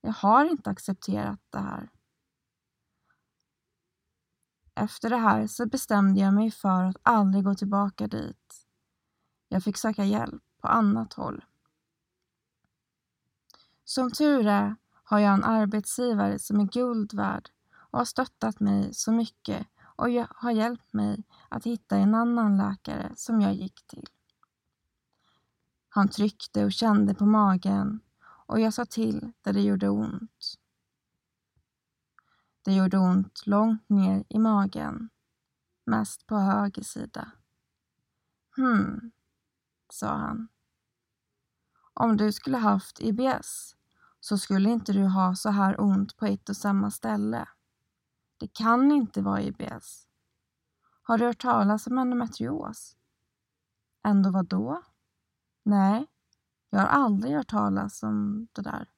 Jag 0.04 0.12
har 0.12 0.44
inte 0.44 0.70
accepterat 0.70 1.40
det 1.50 1.58
här. 1.58 1.90
Efter 4.74 5.10
det 5.10 5.16
här 5.16 5.46
så 5.46 5.66
bestämde 5.66 6.20
jag 6.20 6.34
mig 6.34 6.50
för 6.50 6.84
att 6.84 6.96
aldrig 7.02 7.44
gå 7.44 7.54
tillbaka 7.54 8.06
dit. 8.06 8.66
Jag 9.48 9.64
fick 9.64 9.76
söka 9.76 10.04
hjälp 10.04 10.42
på 10.60 10.68
annat 10.68 11.12
håll. 11.12 11.44
Som 13.84 14.10
tur 14.10 14.46
är 14.46 14.76
har 15.04 15.18
jag 15.18 15.34
en 15.34 15.44
arbetsgivare 15.44 16.38
som 16.38 16.60
är 16.60 16.64
guld 16.64 17.14
värd 17.14 17.50
och 17.74 17.98
har 17.98 18.04
stöttat 18.04 18.60
mig 18.60 18.94
så 18.94 19.12
mycket 19.12 19.66
och 19.80 20.08
har 20.28 20.50
hjälpt 20.50 20.92
mig 20.92 21.24
att 21.48 21.66
hitta 21.66 21.96
en 21.96 22.14
annan 22.14 22.56
läkare 22.56 23.12
som 23.16 23.40
jag 23.40 23.54
gick 23.54 23.86
till. 23.86 24.08
Han 25.88 26.08
tryckte 26.08 26.64
och 26.64 26.72
kände 26.72 27.14
på 27.14 27.26
magen 27.26 28.00
och 28.52 28.60
jag 28.60 28.74
sa 28.74 28.84
till 28.84 29.32
där 29.42 29.52
det 29.52 29.60
gjorde 29.60 29.88
ont. 29.88 30.54
Det 32.62 32.74
gjorde 32.74 32.98
ont 32.98 33.46
långt 33.46 33.88
ner 33.88 34.24
i 34.28 34.38
magen, 34.38 35.10
mest 35.84 36.26
på 36.26 36.36
höger 36.36 36.82
sida. 36.82 37.32
Hmm, 38.56 39.12
sa 39.92 40.16
han. 40.16 40.48
Om 41.94 42.16
du 42.16 42.32
skulle 42.32 42.56
haft 42.56 43.00
IBS 43.00 43.76
så 44.20 44.38
skulle 44.38 44.70
inte 44.70 44.92
du 44.92 45.04
ha 45.04 45.34
så 45.34 45.50
här 45.50 45.80
ont 45.80 46.16
på 46.16 46.26
ett 46.26 46.48
och 46.48 46.56
samma 46.56 46.90
ställe. 46.90 47.48
Det 48.36 48.52
kan 48.52 48.92
inte 48.92 49.22
vara 49.22 49.42
IBS. 49.42 50.06
Har 51.02 51.18
du 51.18 51.24
hört 51.24 51.42
talas 51.42 51.86
om 51.86 51.98
endometrios? 51.98 52.96
Ändå 54.04 54.30
vad 54.30 54.46
då? 54.46 54.82
Nej, 55.62 56.06
jag 56.76 56.80
har 56.80 56.88
aldrig 56.88 57.34
hört 57.34 57.50
talas 57.50 58.02
om 58.02 58.48
det 58.52 58.62
där. 58.62 58.88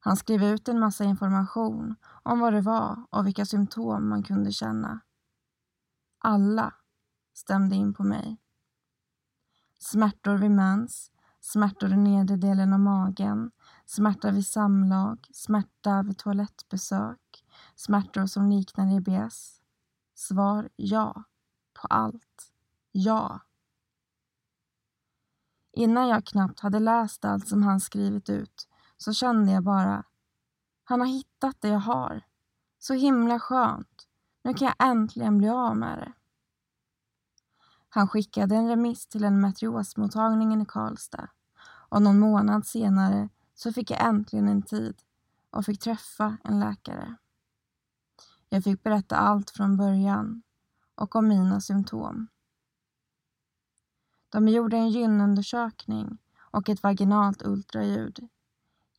Han 0.00 0.16
skrev 0.16 0.42
ut 0.42 0.68
en 0.68 0.80
massa 0.80 1.04
information 1.04 1.96
om 2.22 2.40
vad 2.40 2.52
det 2.52 2.60
var 2.60 3.06
och 3.10 3.26
vilka 3.26 3.46
symptom 3.46 4.08
man 4.08 4.22
kunde 4.22 4.52
känna. 4.52 5.00
Alla 6.18 6.74
stämde 7.34 7.76
in 7.76 7.94
på 7.94 8.04
mig. 8.04 8.40
Smärtor 9.78 10.34
vid 10.34 10.50
mens, 10.50 11.10
smärtor 11.40 11.92
i 11.92 11.96
nedre 11.96 12.36
delen 12.36 12.72
av 12.72 12.80
magen, 12.80 13.50
smärta 13.86 14.30
vid 14.30 14.46
samlag, 14.46 15.28
smärta 15.32 16.02
vid 16.02 16.18
toalettbesök, 16.18 17.44
smärtor 17.74 18.26
som 18.26 18.48
liknar 18.48 18.96
IBS. 18.96 19.60
Svar 20.14 20.68
ja 20.76 21.24
på 21.80 21.86
allt. 21.86 22.52
Ja. 22.92 23.40
Innan 25.78 26.08
jag 26.08 26.24
knappt 26.24 26.60
hade 26.60 26.78
läst 26.78 27.24
allt 27.24 27.48
som 27.48 27.62
han 27.62 27.80
skrivit 27.80 28.30
ut 28.30 28.68
så 28.96 29.12
kände 29.12 29.52
jag 29.52 29.62
bara 29.64 30.04
han 30.84 31.00
har 31.00 31.06
hittat 31.06 31.56
det 31.60 31.68
jag 31.68 31.78
har. 31.78 32.22
Så 32.78 32.94
himla 32.94 33.40
skönt. 33.40 34.08
Nu 34.44 34.54
kan 34.54 34.66
jag 34.78 34.90
äntligen 34.90 35.38
bli 35.38 35.48
av 35.48 35.76
med 35.76 35.98
det. 35.98 36.12
Han 37.88 38.08
skickade 38.08 38.56
en 38.56 38.68
remiss 38.68 39.06
till 39.06 39.24
en 39.24 39.40
metriosmottagningen 39.40 40.62
i 40.62 40.66
Karlstad 40.66 41.28
och 41.88 42.02
någon 42.02 42.18
månad 42.18 42.66
senare 42.66 43.28
så 43.54 43.72
fick 43.72 43.90
jag 43.90 44.06
äntligen 44.06 44.48
en 44.48 44.62
tid 44.62 45.02
och 45.50 45.64
fick 45.64 45.80
träffa 45.80 46.36
en 46.44 46.60
läkare. 46.60 47.16
Jag 48.48 48.64
fick 48.64 48.82
berätta 48.82 49.16
allt 49.16 49.50
från 49.50 49.76
början 49.76 50.42
och 50.94 51.16
om 51.16 51.28
mina 51.28 51.60
symptom. 51.60 52.28
De 54.28 54.48
gjorde 54.48 54.76
en 54.76 54.90
gynundersökning 54.90 56.18
och 56.50 56.68
ett 56.68 56.82
vaginalt 56.82 57.42
ultraljud. 57.46 58.28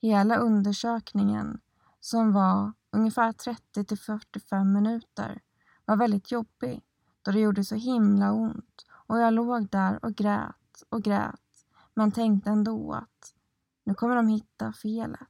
Hela 0.02 0.36
undersökningen, 0.36 1.62
som 2.00 2.34
var 2.34 2.74
ungefär 2.92 3.34
30 3.34 3.86
till 3.86 4.00
45 4.00 4.74
minuter, 4.74 5.42
var 5.86 5.96
väldigt 5.96 6.32
jobbig 6.32 6.82
då 7.22 7.32
det 7.32 7.40
gjorde 7.40 7.64
så 7.64 7.76
himla 7.76 8.32
ont 8.32 8.86
och 8.92 9.20
jag 9.20 9.34
låg 9.34 9.70
där 9.70 10.06
och 10.06 10.16
grät 10.16 10.84
och 10.90 11.04
grät 11.04 11.66
men 11.94 12.12
tänkte 12.12 12.50
ändå 12.50 12.94
att 12.94 13.34
nu 13.84 13.94
kommer 13.94 14.16
de 14.16 14.28
hitta 14.28 14.74
felet. 14.74 15.30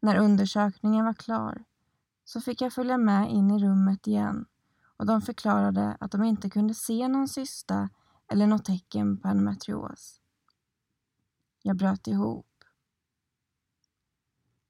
När 0.00 0.16
undersökningen 0.16 1.04
var 1.04 1.14
klar 1.14 1.64
så 2.24 2.40
fick 2.40 2.60
jag 2.60 2.72
följa 2.72 2.98
med 2.98 3.30
in 3.30 3.50
i 3.50 3.64
rummet 3.64 4.06
igen 4.06 4.46
och 4.96 5.06
de 5.06 5.22
förklarade 5.22 5.96
att 6.00 6.10
de 6.10 6.24
inte 6.24 6.50
kunde 6.50 6.74
se 6.74 7.08
någon 7.08 7.28
cysta 7.28 7.88
eller 8.30 8.46
något 8.46 8.64
tecken 8.64 9.20
på 9.20 9.28
endometrios. 9.28 10.20
Jag 11.62 11.76
bröt 11.76 12.06
ihop. 12.06 12.64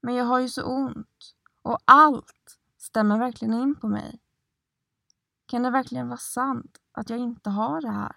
Men 0.01 0.15
jag 0.15 0.25
har 0.25 0.39
ju 0.39 0.49
så 0.49 0.63
ont 0.63 1.35
och 1.61 1.79
allt 1.85 2.59
stämmer 2.77 3.19
verkligen 3.19 3.53
in 3.53 3.75
på 3.75 3.87
mig. 3.87 4.19
Kan 5.45 5.63
det 5.63 5.69
verkligen 5.69 6.07
vara 6.07 6.17
sant 6.17 6.77
att 6.91 7.09
jag 7.09 7.19
inte 7.19 7.49
har 7.49 7.81
det 7.81 7.91
här? 7.91 8.15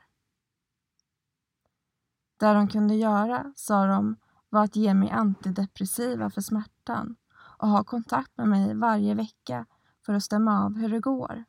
Det 2.37 2.53
de 2.53 2.69
kunde 2.69 2.95
göra, 2.95 3.53
sa 3.57 3.87
de, 3.87 4.17
var 4.49 4.65
att 4.65 4.77
ge 4.77 4.95
mig 4.95 5.11
antidepressiva 5.11 6.31
för 6.31 6.41
smärtan 6.41 7.17
och 7.59 7.69
ha 7.69 7.85
kontakt 7.85 8.37
med 8.37 8.49
mig 8.49 8.75
varje 8.75 9.15
vecka 9.15 9.67
för 10.07 10.13
att 10.13 10.25
stämma 10.25 10.65
av 10.65 10.77
hur 10.77 10.89
det 10.89 11.01
går. 11.01 11.45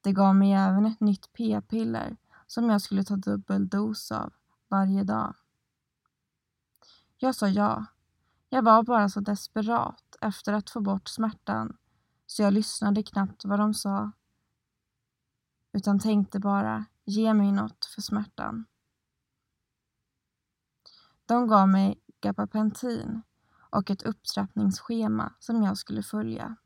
Det 0.00 0.12
gav 0.12 0.34
mig 0.36 0.52
även 0.52 0.86
ett 0.86 1.00
nytt 1.00 1.32
p-piller 1.32 2.16
som 2.46 2.70
jag 2.70 2.82
skulle 2.82 3.04
ta 3.04 3.16
dubbel 3.16 3.68
dos 3.68 4.12
av 4.12 4.32
varje 4.68 5.04
dag. 5.04 5.34
Jag 7.18 7.34
sa 7.34 7.48
ja. 7.48 7.86
Jag 8.48 8.62
var 8.62 8.82
bara 8.82 9.08
så 9.08 9.20
desperat 9.20 10.16
efter 10.20 10.52
att 10.52 10.70
få 10.70 10.80
bort 10.80 11.08
smärtan 11.08 11.76
så 12.26 12.42
jag 12.42 12.52
lyssnade 12.52 13.02
knappt 13.02 13.44
vad 13.44 13.58
de 13.58 13.74
sa 13.74 14.12
utan 15.72 15.98
tänkte 15.98 16.40
bara 16.40 16.84
ge 17.04 17.34
mig 17.34 17.52
något 17.52 17.84
för 17.84 18.02
smärtan. 18.02 18.64
De 21.26 21.48
gav 21.48 21.68
mig 21.68 22.00
gabapentin 22.20 23.22
och 23.70 23.90
ett 23.90 24.02
upptrappningsschema 24.02 25.32
som 25.38 25.62
jag 25.62 25.78
skulle 25.78 26.02
följa. 26.02 26.56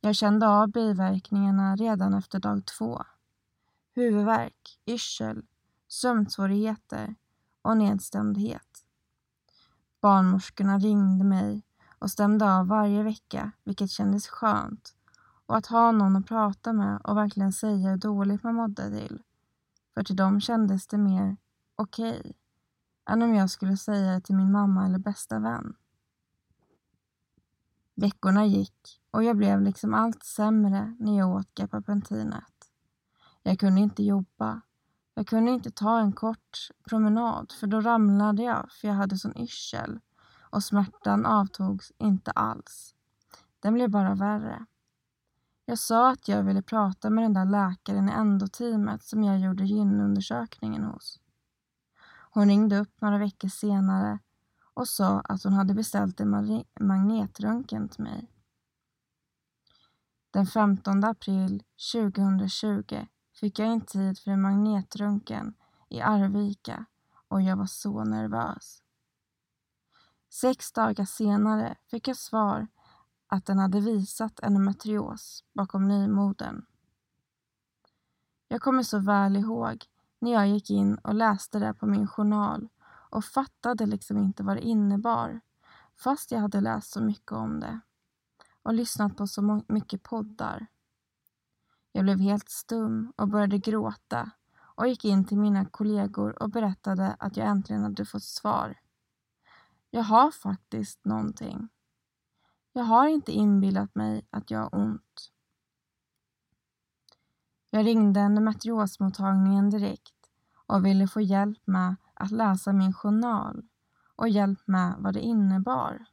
Jag 0.00 0.16
kände 0.16 0.48
av 0.48 0.68
biverkningarna 0.68 1.76
redan 1.76 2.14
efter 2.14 2.38
dag 2.38 2.66
två. 2.66 3.04
Huvudvärk, 3.94 4.80
yrsel, 4.86 5.42
sömnsvårigheter 5.88 7.14
och 7.62 7.76
nedstämdhet. 7.76 8.84
Barnmorskorna 10.00 10.78
ringde 10.78 11.24
mig 11.24 11.62
och 11.98 12.10
stämde 12.10 12.54
av 12.54 12.66
varje 12.66 13.02
vecka, 13.02 13.52
vilket 13.64 13.90
kändes 13.90 14.28
skönt. 14.28 14.94
Och 15.46 15.56
att 15.56 15.66
ha 15.66 15.92
någon 15.92 16.16
att 16.16 16.26
prata 16.26 16.72
med 16.72 17.00
och 17.04 17.16
verkligen 17.16 17.52
säga 17.52 17.90
hur 17.90 17.96
dåligt 17.96 18.42
man 18.42 18.54
mådde 18.54 19.00
till. 19.00 19.22
För 19.94 20.04
till 20.04 20.16
dem 20.16 20.40
kändes 20.40 20.86
det 20.86 20.98
mer 20.98 21.36
okej 21.76 22.20
okay, 22.20 22.32
än 23.08 23.22
om 23.22 23.34
jag 23.34 23.50
skulle 23.50 23.76
säga 23.76 24.12
det 24.12 24.20
till 24.20 24.36
min 24.36 24.52
mamma 24.52 24.86
eller 24.86 24.98
bästa 24.98 25.38
vän. 25.38 25.74
Veckorna 27.94 28.46
gick 28.46 29.00
och 29.10 29.24
jag 29.24 29.36
blev 29.36 29.62
liksom 29.62 29.94
allt 29.94 30.24
sämre 30.24 30.96
när 30.98 31.18
jag 31.18 31.30
åt 31.30 31.54
gabapentinet. 31.54 32.51
Jag 33.42 33.58
kunde 33.58 33.80
inte 33.80 34.02
jobba. 34.02 34.60
Jag 35.14 35.26
kunde 35.26 35.50
inte 35.50 35.70
ta 35.70 35.98
en 35.98 36.12
kort 36.12 36.70
promenad 36.84 37.52
för 37.60 37.66
då 37.66 37.80
ramlade 37.80 38.42
jag 38.42 38.72
för 38.72 38.88
jag 38.88 38.94
hade 38.94 39.18
sån 39.18 39.36
yrsel 39.36 40.00
och 40.40 40.64
smärtan 40.64 41.26
avtogs 41.26 41.92
inte 41.98 42.30
alls. 42.30 42.94
Den 43.60 43.74
blev 43.74 43.90
bara 43.90 44.14
värre. 44.14 44.66
Jag 45.64 45.78
sa 45.78 46.10
att 46.10 46.28
jag 46.28 46.42
ville 46.42 46.62
prata 46.62 47.10
med 47.10 47.24
den 47.24 47.32
där 47.32 47.44
läkaren 47.44 48.08
i 48.08 48.12
endoteamet 48.12 49.04
som 49.04 49.24
jag 49.24 49.40
gjorde 49.40 49.64
gynundersökningen 49.64 50.84
hos. 50.84 51.20
Hon 52.30 52.48
ringde 52.48 52.78
upp 52.78 53.00
några 53.00 53.18
veckor 53.18 53.48
senare 53.48 54.18
och 54.74 54.88
sa 54.88 55.20
att 55.20 55.44
hon 55.44 55.52
hade 55.52 55.74
beställt 55.74 56.20
en 56.20 56.64
magnetröntgen 56.80 57.88
till 57.88 58.02
mig. 58.02 58.30
Den 60.30 60.46
15 60.46 61.04
april 61.04 61.62
2020 61.92 63.06
fick 63.34 63.58
jag 63.58 63.68
en 63.68 63.80
tid 63.80 64.18
för 64.18 64.30
en 64.30 64.42
magnetröntgen 64.42 65.54
i 65.88 66.00
Arvika 66.00 66.84
och 67.28 67.42
jag 67.42 67.56
var 67.56 67.66
så 67.66 68.04
nervös. 68.04 68.82
Sex 70.30 70.72
dagar 70.72 71.04
senare 71.04 71.76
fick 71.90 72.08
jag 72.08 72.16
svar 72.16 72.66
att 73.26 73.46
den 73.46 73.58
hade 73.58 73.80
visat 73.80 74.40
en 74.40 74.64
matrios 74.64 75.44
bakom 75.52 75.88
nymodern. 75.88 76.64
Jag 78.48 78.60
kommer 78.60 78.82
så 78.82 78.98
väl 78.98 79.36
ihåg 79.36 79.84
när 80.18 80.32
jag 80.32 80.48
gick 80.48 80.70
in 80.70 80.94
och 80.94 81.14
läste 81.14 81.58
det 81.58 81.74
på 81.74 81.86
min 81.86 82.06
journal 82.06 82.68
och 83.10 83.24
fattade 83.24 83.86
liksom 83.86 84.18
inte 84.18 84.42
vad 84.42 84.56
det 84.56 84.60
innebar 84.60 85.40
fast 85.96 86.30
jag 86.30 86.40
hade 86.40 86.60
läst 86.60 86.92
så 86.92 87.02
mycket 87.02 87.32
om 87.32 87.60
det 87.60 87.80
och 88.62 88.74
lyssnat 88.74 89.16
på 89.16 89.26
så 89.26 89.62
mycket 89.68 90.02
poddar. 90.02 90.66
Jag 91.92 92.04
blev 92.04 92.20
helt 92.20 92.48
stum 92.48 93.12
och 93.16 93.28
började 93.28 93.58
gråta 93.58 94.30
och 94.74 94.88
gick 94.88 95.04
in 95.04 95.24
till 95.24 95.38
mina 95.38 95.64
kollegor 95.64 96.42
och 96.42 96.50
berättade 96.50 97.16
att 97.18 97.36
jag 97.36 97.46
äntligen 97.46 97.82
hade 97.82 98.04
fått 98.04 98.24
svar. 98.24 98.80
Jag 99.90 100.02
har 100.02 100.30
faktiskt 100.30 101.04
någonting. 101.04 101.68
Jag 102.72 102.84
har 102.84 103.06
inte 103.06 103.32
inbillat 103.32 103.94
mig 103.94 104.26
att 104.30 104.50
jag 104.50 104.58
har 104.58 104.74
ont. 104.74 105.32
Jag 107.70 107.86
ringde 107.86 108.20
endometriosmottagningen 108.20 109.70
direkt 109.70 110.14
och 110.66 110.86
ville 110.86 111.08
få 111.08 111.20
hjälp 111.20 111.66
med 111.66 111.96
att 112.14 112.30
läsa 112.30 112.72
min 112.72 112.92
journal 112.92 113.62
och 114.16 114.28
hjälp 114.28 114.58
med 114.66 114.94
vad 114.98 115.14
det 115.14 115.20
innebar. 115.20 116.04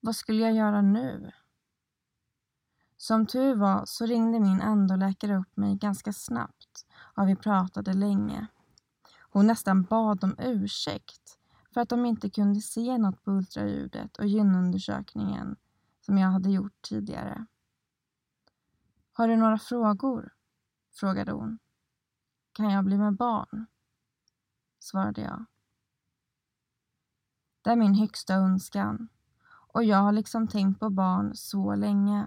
Vad 0.00 0.16
skulle 0.16 0.42
jag 0.42 0.52
göra 0.52 0.82
nu? 0.82 1.32
Som 3.00 3.26
tur 3.26 3.54
var 3.54 3.84
så 3.84 4.06
ringde 4.06 4.40
min 4.40 4.60
endoläkare 4.60 5.36
upp 5.36 5.56
mig 5.56 5.76
ganska 5.76 6.12
snabbt 6.12 6.86
och 7.16 7.28
vi 7.28 7.36
pratade 7.36 7.92
länge. 7.92 8.46
Hon 9.20 9.46
nästan 9.46 9.82
bad 9.82 10.24
om 10.24 10.34
ursäkt 10.38 11.38
för 11.74 11.80
att 11.80 11.88
de 11.88 12.06
inte 12.06 12.30
kunde 12.30 12.60
se 12.60 12.98
något 12.98 13.24
på 13.24 13.30
ultraljudet 13.30 14.16
och 14.16 14.26
gynundersökningen 14.26 15.56
som 16.00 16.18
jag 16.18 16.28
hade 16.28 16.50
gjort 16.50 16.82
tidigare. 16.82 17.46
Har 19.12 19.28
du 19.28 19.36
några 19.36 19.58
frågor? 19.58 20.32
frågade 20.92 21.32
hon. 21.32 21.58
Kan 22.52 22.70
jag 22.70 22.84
bli 22.84 22.98
med 22.98 23.16
barn? 23.16 23.66
svarade 24.78 25.20
jag. 25.20 25.44
Det 27.62 27.70
är 27.70 27.76
min 27.76 27.94
högsta 27.94 28.34
önskan 28.34 29.08
och 29.72 29.84
jag 29.84 29.98
har 29.98 30.12
liksom 30.12 30.48
tänkt 30.48 30.80
på 30.80 30.90
barn 30.90 31.34
så 31.34 31.74
länge. 31.74 32.26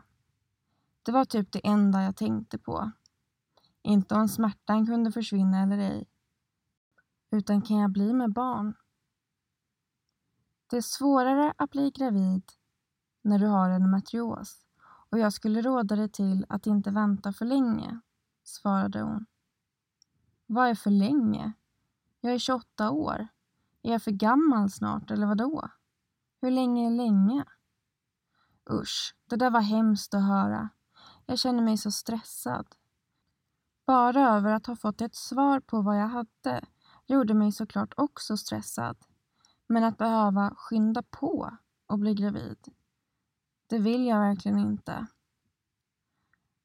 Det 1.03 1.11
var 1.11 1.25
typ 1.25 1.51
det 1.51 1.67
enda 1.67 2.03
jag 2.03 2.15
tänkte 2.15 2.57
på. 2.57 2.91
Inte 3.81 4.15
om 4.15 4.27
smärtan 4.27 4.87
kunde 4.87 5.11
försvinna 5.11 5.61
eller 5.63 5.77
ej. 5.77 6.07
Utan 7.31 7.61
kan 7.61 7.77
jag 7.77 7.91
bli 7.91 8.13
med 8.13 8.33
barn? 8.33 8.75
Det 10.67 10.77
är 10.77 10.81
svårare 10.81 11.53
att 11.57 11.69
bli 11.69 11.91
gravid 11.91 12.43
när 13.21 13.39
du 13.39 13.47
har 13.47 13.69
en 13.69 13.91
matrios 13.91 14.65
och 15.13 15.19
jag 15.19 15.33
skulle 15.33 15.61
råda 15.61 15.95
dig 15.95 16.09
till 16.09 16.45
att 16.49 16.67
inte 16.67 16.91
vänta 16.91 17.33
för 17.33 17.45
länge, 17.45 17.99
svarade 18.43 19.01
hon. 19.01 19.25
Vad 20.45 20.69
är 20.69 20.75
för 20.75 20.89
länge? 20.89 21.53
Jag 22.21 22.33
är 22.33 22.39
28 22.39 22.91
år. 22.91 23.27
Är 23.81 23.91
jag 23.91 24.01
för 24.01 24.11
gammal 24.11 24.69
snart 24.71 25.11
eller 25.11 25.27
vadå? 25.27 25.69
Hur 26.41 26.51
länge 26.51 26.87
är 26.87 26.91
länge? 26.91 27.45
Usch, 28.71 29.15
det 29.29 29.35
där 29.35 29.49
var 29.49 29.61
hemskt 29.61 30.13
att 30.13 30.27
höra. 30.27 30.69
Jag 31.25 31.39
känner 31.39 31.63
mig 31.63 31.77
så 31.77 31.91
stressad. 31.91 32.67
Bara 33.85 34.29
över 34.29 34.51
att 34.51 34.67
ha 34.67 34.75
fått 34.75 35.01
ett 35.01 35.15
svar 35.15 35.59
på 35.59 35.81
vad 35.81 35.99
jag 35.99 36.07
hade 36.07 36.65
gjorde 37.05 37.33
mig 37.33 37.51
såklart 37.51 37.93
också 37.97 38.37
stressad. 38.37 38.97
Men 39.67 39.83
att 39.83 39.97
behöva 39.97 40.53
skynda 40.57 41.03
på 41.03 41.57
och 41.87 41.99
bli 41.99 42.13
gravid, 42.13 42.57
det 43.67 43.79
vill 43.79 44.05
jag 44.05 44.19
verkligen 44.19 44.57
inte. 44.57 45.07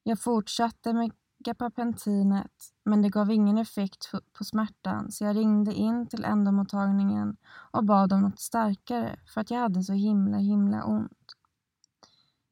Jag 0.02 0.20
fortsatte 0.20 0.92
med 0.92 1.12
gabapentinet 1.38 2.74
men 2.84 3.02
det 3.02 3.08
gav 3.08 3.30
ingen 3.30 3.58
effekt 3.58 4.12
på 4.32 4.44
smärtan 4.44 5.12
så 5.12 5.24
jag 5.24 5.36
ringde 5.36 5.74
in 5.74 6.06
till 6.06 6.24
endomottagningen 6.24 7.36
och 7.70 7.84
bad 7.84 8.12
om 8.12 8.20
något 8.20 8.40
starkare 8.40 9.20
för 9.34 9.40
att 9.40 9.50
jag 9.50 9.58
hade 9.58 9.82
så 9.82 9.92
himla 9.92 10.38
himla 10.38 10.84
ont. 10.84 11.32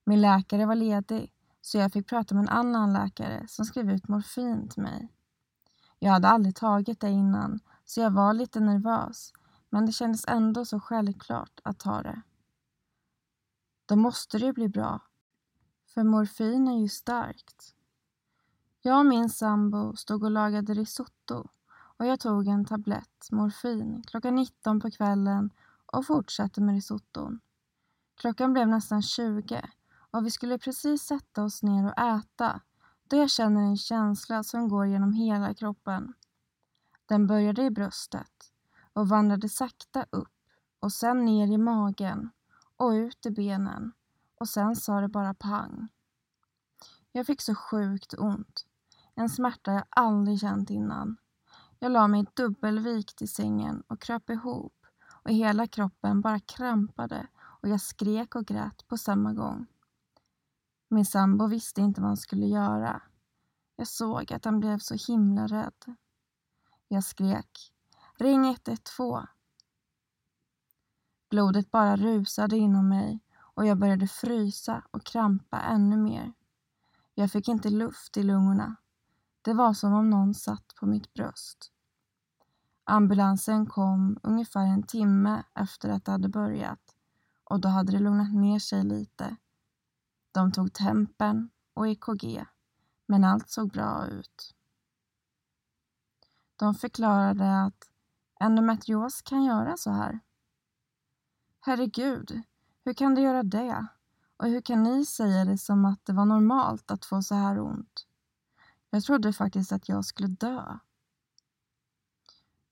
Min 0.05 0.21
läkare 0.21 0.67
var 0.67 0.75
ledig 0.75 1.33
så 1.67 1.79
jag 1.79 1.93
fick 1.93 2.09
prata 2.09 2.35
med 2.35 2.43
en 2.43 2.49
annan 2.49 2.93
läkare 2.93 3.45
som 3.49 3.64
skrev 3.64 3.91
ut 3.91 4.09
morfin 4.09 4.69
till 4.69 4.83
mig. 4.83 5.12
Jag 5.99 6.12
hade 6.12 6.29
aldrig 6.29 6.57
tagit 6.57 7.01
det 7.01 7.11
innan 7.11 7.61
så 7.85 8.01
jag 8.01 8.11
var 8.11 8.33
lite 8.33 8.61
nervös 8.61 9.33
men 9.71 9.87
det 9.87 9.93
kändes 9.93 10.25
ändå 10.29 10.64
så 10.64 10.81
självklart 10.81 11.61
att 11.64 11.79
ta 11.79 12.03
det. 12.03 12.23
Då 13.87 13.97
måste 13.97 14.39
det 14.39 14.47
ju 14.47 14.53
bli 14.53 14.69
bra, 14.69 15.01
för 15.95 16.03
morfin 16.03 16.69
är 16.69 16.81
ju 16.81 16.89
starkt. 16.89 17.75
Jag 18.83 18.99
och 18.99 19.07
min 19.07 19.31
sambo 19.31 19.97
stod 19.97 20.25
och 20.25 20.31
lagade 20.31 20.75
risotto 20.75 21.49
och 21.71 22.07
jag 22.07 22.21
tog 22.21 22.47
en 22.47 22.64
tablett 22.64 23.29
morfin 23.31 24.03
klockan 24.07 24.35
19 24.35 24.81
på 24.81 24.91
kvällen 24.91 25.51
och 25.87 26.07
fortsatte 26.07 26.61
med 26.61 26.75
risotton. 26.75 27.41
Klockan 28.17 28.53
blev 28.53 28.69
nästan 28.69 29.03
20 29.03 29.62
och 30.17 30.27
vi 30.27 30.31
skulle 30.31 30.59
precis 30.59 31.03
sätta 31.03 31.45
oss 31.45 31.62
ner 31.62 31.87
och 31.87 31.99
äta 31.99 32.61
då 33.09 33.17
jag 33.17 33.31
känner 33.31 33.61
en 33.61 33.77
känsla 33.77 34.43
som 34.43 34.69
går 34.69 34.87
genom 34.87 35.12
hela 35.12 35.55
kroppen. 35.55 36.14
Den 37.07 37.27
började 37.27 37.62
i 37.62 37.71
bröstet 37.71 38.53
och 38.93 39.09
vandrade 39.09 39.49
sakta 39.49 40.07
upp 40.11 40.33
och 40.81 40.93
sen 40.93 41.25
ner 41.25 41.47
i 41.47 41.59
magen 41.59 42.31
och 42.77 42.91
ut 42.91 43.27
i 43.27 43.31
benen 43.31 43.93
och 44.41 44.49
sen 44.49 44.77
sa 44.77 45.01
det 45.01 45.09
bara 45.09 45.35
pang. 45.35 45.89
Jag 47.12 47.27
fick 47.27 47.41
så 47.41 47.55
sjukt 47.55 48.14
ont. 48.19 48.67
En 49.14 49.29
smärta 49.29 49.73
jag 49.73 49.85
aldrig 49.91 50.41
känt 50.41 50.71
innan. 50.71 51.17
Jag 51.79 51.93
la 51.93 52.09
mig 52.09 52.27
dubbelvikt 52.35 53.23
i 53.23 53.27
sängen 53.27 53.83
och 53.87 54.01
kröp 54.01 54.31
ihop 54.31 54.87
och 55.09 55.31
hela 55.31 55.67
kroppen 55.67 56.21
bara 56.21 56.41
krampade 56.41 57.27
och 57.37 57.69
jag 57.69 57.81
skrek 57.81 58.35
och 58.35 58.47
grät 58.47 58.89
på 58.89 58.99
samma 58.99 59.33
gång. 59.33 59.67
Min 60.89 61.07
sambo 61.07 61.47
visste 61.47 61.80
inte 61.80 62.01
vad 62.01 62.11
han 62.11 62.16
skulle 62.16 62.47
göra. 62.47 63.03
Jag 63.76 63.89
såg 63.89 64.32
att 64.32 64.45
han 64.45 64.61
blev 64.61 64.78
så 64.78 64.95
himla 65.12 65.47
rädd. 65.47 65.97
Jag 66.89 67.05
skrek 67.05 67.72
Ring 68.18 68.51
112. 68.51 69.26
Blodet 71.30 71.70
bara 71.70 71.97
rusade 71.97 72.57
inom 72.57 72.89
mig 72.89 73.20
och 73.39 73.66
jag 73.66 73.78
började 73.78 74.09
frysa 74.09 74.82
och 74.91 75.05
krampa 75.05 75.61
ännu 75.61 75.97
mer. 75.97 76.32
Jag 77.14 77.30
fick 77.30 77.49
inte 77.49 77.70
luft 77.70 78.16
i 78.16 78.22
lungorna. 78.22 78.76
Det 79.43 79.55
var 79.55 79.74
som 79.74 79.93
om 79.93 80.11
någon 80.11 80.34
satt 80.34 80.74
på 80.80 80.87
mitt 80.87 81.14
bröst. 81.14 81.72
Ambulansen 82.84 83.66
kom 83.66 84.18
ungefär 84.22 84.66
en 84.66 84.82
timme 84.82 85.43
efter 85.55 85.89
att 85.89 86.05
det 86.05 86.12
hade 86.12 86.28
börjat 86.28 86.97
och 87.45 87.61
då 87.61 87.68
hade 87.68 87.93
det 87.93 87.99
lugnat 87.99 88.34
ner 88.34 88.59
sig 88.59 88.84
lite. 88.84 89.37
De 90.37 90.53
tog 90.53 90.72
tempen 90.72 91.51
och 91.74 91.89
EKG, 91.89 92.47
men 93.07 93.24
allt 93.24 93.51
såg 93.51 93.70
bra 93.72 94.07
ut. 94.07 94.55
De 96.57 96.74
förklarade 96.74 97.62
att 97.64 97.91
endometrios 98.41 99.22
kan 99.22 99.45
göra 99.45 99.76
så 99.76 99.91
här. 99.91 100.20
Herregud, 101.61 102.43
hur 102.84 102.95
kan 102.95 103.14
det 103.14 103.20
göra 103.20 103.43
det? 103.43 103.87
Och 104.37 104.47
hur 104.47 104.61
kan 104.61 104.82
ni 104.82 105.07
säga 105.07 105.45
det 105.45 105.59
som 105.59 105.84
att 105.84 106.07
det 106.07 106.12
var 106.12 106.24
normalt 106.24 106.91
att 106.91 107.05
få 107.05 107.22
så 107.22 107.34
här 107.34 107.61
ont? 107.61 108.07
Jag 108.91 109.03
trodde 109.03 109.32
faktiskt 109.32 109.72
att 109.72 109.89
jag 109.89 110.05
skulle 110.05 110.28
dö. 110.28 110.78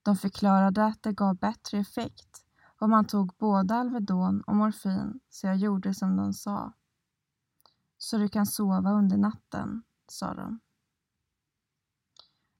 De 0.01 0.15
förklarade 0.15 0.85
att 0.85 1.03
det 1.03 1.13
gav 1.13 1.35
bättre 1.35 1.77
effekt 1.77 2.45
om 2.79 2.89
man 2.89 3.05
tog 3.05 3.33
både 3.37 3.75
Alvedon 3.75 4.41
och 4.41 4.55
morfin 4.55 5.19
så 5.29 5.47
jag 5.47 5.57
gjorde 5.57 5.93
som 5.93 6.15
de 6.15 6.33
sa. 6.33 6.73
Så 7.97 8.17
du 8.17 8.29
kan 8.29 8.45
sova 8.45 8.91
under 8.91 9.17
natten, 9.17 9.83
sa 10.07 10.33
de. 10.33 10.59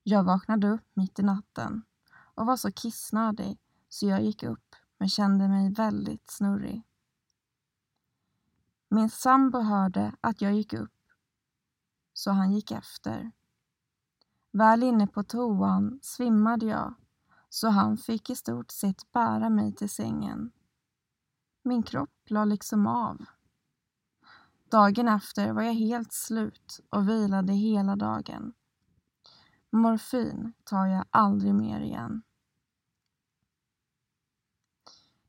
Jag 0.04 0.24
vaknade 0.24 0.70
upp 0.70 0.86
mitt 0.94 1.20
i 1.20 1.24
natten 1.24 1.84
och 2.36 2.46
var 2.46 2.58
så 2.58 2.72
kissnödig 2.72 3.60
så 3.90 4.06
jag 4.06 4.24
gick 4.24 4.44
upp 4.44 4.76
men 4.98 5.10
kände 5.10 5.48
mig 5.48 5.74
väldigt 5.74 6.32
snurrig. 6.32 6.84
Min 8.90 9.10
sambo 9.10 9.60
hörde 9.60 10.16
att 10.22 10.42
jag 10.42 10.54
gick 10.54 10.74
upp 10.74 10.92
så 12.14 12.32
han 12.32 12.52
gick 12.52 12.72
efter. 12.72 13.32
Väl 14.52 14.84
inne 14.84 15.08
på 15.08 15.24
toan 15.24 16.00
svimmade 16.02 16.66
jag 16.66 16.94
så 17.50 17.70
han 17.70 17.98
fick 17.98 18.30
i 18.30 18.36
stort 18.36 18.72
sett 18.72 19.12
bära 19.12 19.50
mig 19.50 19.74
till 19.76 19.90
sängen. 19.90 20.52
Min 21.64 21.84
kropp 21.84 22.30
la 22.30 22.46
liksom 22.46 22.88
av. 22.88 23.26
Dagen 24.76 25.08
efter 25.08 25.52
var 25.52 25.62
jag 25.62 25.74
helt 25.74 26.14
slut 26.14 26.80
och 26.90 27.10
vilade 27.10 27.54
hela 27.54 27.96
dagen. 27.96 28.54
Morfin 29.72 30.54
tar 30.64 30.86
jag 30.86 31.06
aldrig 31.10 31.56
mer 31.56 31.82
igen. 31.82 32.22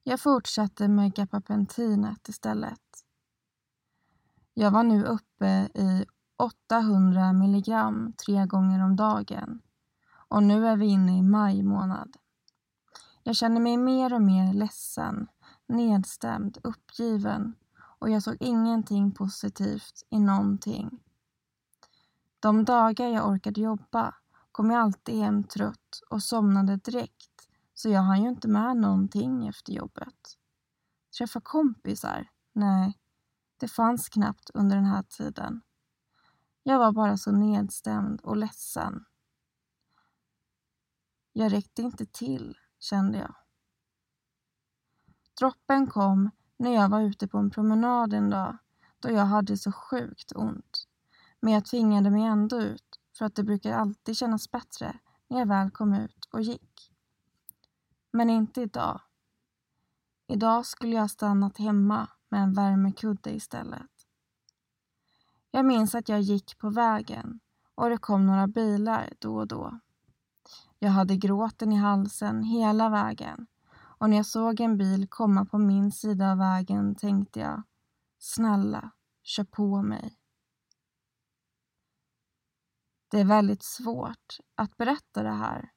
Jag 0.02 0.20
fortsatte 0.20 0.88
med 0.88 1.14
gabapentinet 1.14 2.28
istället. 2.28 3.04
Jag 4.54 4.70
var 4.70 4.82
nu 4.82 5.04
uppe 5.04 5.68
i 5.74 6.06
800 6.36 7.32
milligram 7.32 8.12
tre 8.26 8.46
gånger 8.46 8.84
om 8.84 8.96
dagen 8.96 9.62
och 10.28 10.42
nu 10.42 10.66
är 10.66 10.76
vi 10.76 10.86
inne 10.86 11.18
i 11.18 11.22
maj 11.22 11.62
månad. 11.62 12.16
Jag 13.22 13.36
känner 13.36 13.60
mig 13.60 13.76
mer 13.76 14.14
och 14.14 14.22
mer 14.22 14.52
ledsen, 14.52 15.28
nedstämd, 15.66 16.58
uppgiven 16.62 17.54
och 17.98 18.10
jag 18.10 18.22
såg 18.22 18.36
ingenting 18.40 19.12
positivt 19.12 20.06
i 20.10 20.18
någonting. 20.18 21.02
De 22.40 22.64
dagar 22.64 23.08
jag 23.08 23.28
orkade 23.28 23.60
jobba 23.60 24.14
kom 24.52 24.70
jag 24.70 24.80
alltid 24.80 25.14
hem 25.14 25.44
trött 25.44 26.00
och 26.10 26.22
somnade 26.22 26.76
direkt 26.76 27.48
så 27.74 27.88
jag 27.88 28.00
hann 28.00 28.22
ju 28.22 28.28
inte 28.28 28.48
med 28.48 28.76
någonting 28.76 29.48
efter 29.48 29.72
jobbet. 29.72 30.38
Träffa 31.18 31.40
kompisar? 31.40 32.30
Nej, 32.52 32.98
det 33.56 33.68
fanns 33.68 34.08
knappt 34.08 34.50
under 34.54 34.76
den 34.76 34.84
här 34.84 35.02
tiden. 35.02 35.62
Jag 36.62 36.78
var 36.78 36.92
bara 36.92 37.16
så 37.16 37.32
nedstämd 37.32 38.20
och 38.20 38.36
ledsen. 38.36 39.04
Jag 41.32 41.52
räckte 41.52 41.82
inte 41.82 42.06
till, 42.06 42.58
kände 42.78 43.18
jag. 43.18 43.34
Droppen 45.38 45.86
kom 45.86 46.30
när 46.56 46.74
jag 46.74 46.88
var 46.88 47.00
ute 47.00 47.28
på 47.28 47.38
en 47.38 47.50
promenad 47.50 48.12
en 48.12 48.30
dag 48.30 48.56
då 48.98 49.10
jag 49.10 49.24
hade 49.24 49.56
så 49.56 49.72
sjukt 49.72 50.32
ont. 50.34 50.88
Men 51.40 51.52
jag 51.52 51.64
tvingade 51.64 52.10
mig 52.10 52.22
ändå 52.22 52.60
ut 52.60 53.00
för 53.18 53.24
att 53.24 53.34
det 53.34 53.42
brukar 53.42 53.72
alltid 53.72 54.16
kännas 54.16 54.50
bättre 54.50 54.98
när 55.28 55.38
jag 55.38 55.46
väl 55.46 55.70
kom 55.70 55.94
ut 55.94 56.28
och 56.30 56.42
gick. 56.42 56.92
Men 58.12 58.30
inte 58.30 58.62
idag. 58.62 59.00
Idag 60.26 60.66
skulle 60.66 60.96
jag 60.96 61.10
stannat 61.10 61.58
hemma 61.58 62.08
med 62.28 62.42
en 62.42 62.54
värmekudde 62.54 63.30
istället. 63.30 63.90
Jag 65.50 65.64
minns 65.64 65.94
att 65.94 66.08
jag 66.08 66.20
gick 66.20 66.58
på 66.58 66.70
vägen 66.70 67.40
och 67.74 67.90
det 67.90 67.98
kom 67.98 68.26
några 68.26 68.46
bilar 68.46 69.12
då 69.18 69.36
och 69.36 69.46
då. 69.46 69.80
Jag 70.78 70.90
hade 70.90 71.16
gråten 71.16 71.72
i 71.72 71.76
halsen 71.76 72.42
hela 72.42 72.88
vägen 72.88 73.46
och 73.98 74.10
när 74.10 74.16
jag 74.16 74.26
såg 74.26 74.60
en 74.60 74.78
bil 74.78 75.08
komma 75.08 75.44
på 75.44 75.58
min 75.58 75.92
sida 75.92 76.32
av 76.32 76.38
vägen 76.38 76.94
tänkte 76.94 77.40
jag 77.40 77.62
Snälla, 78.18 78.90
kör 79.22 79.44
på 79.44 79.82
mig. 79.82 80.18
Det 83.10 83.20
är 83.20 83.24
väldigt 83.24 83.62
svårt 83.62 84.38
att 84.54 84.76
berätta 84.76 85.22
det 85.22 85.32
här 85.32 85.72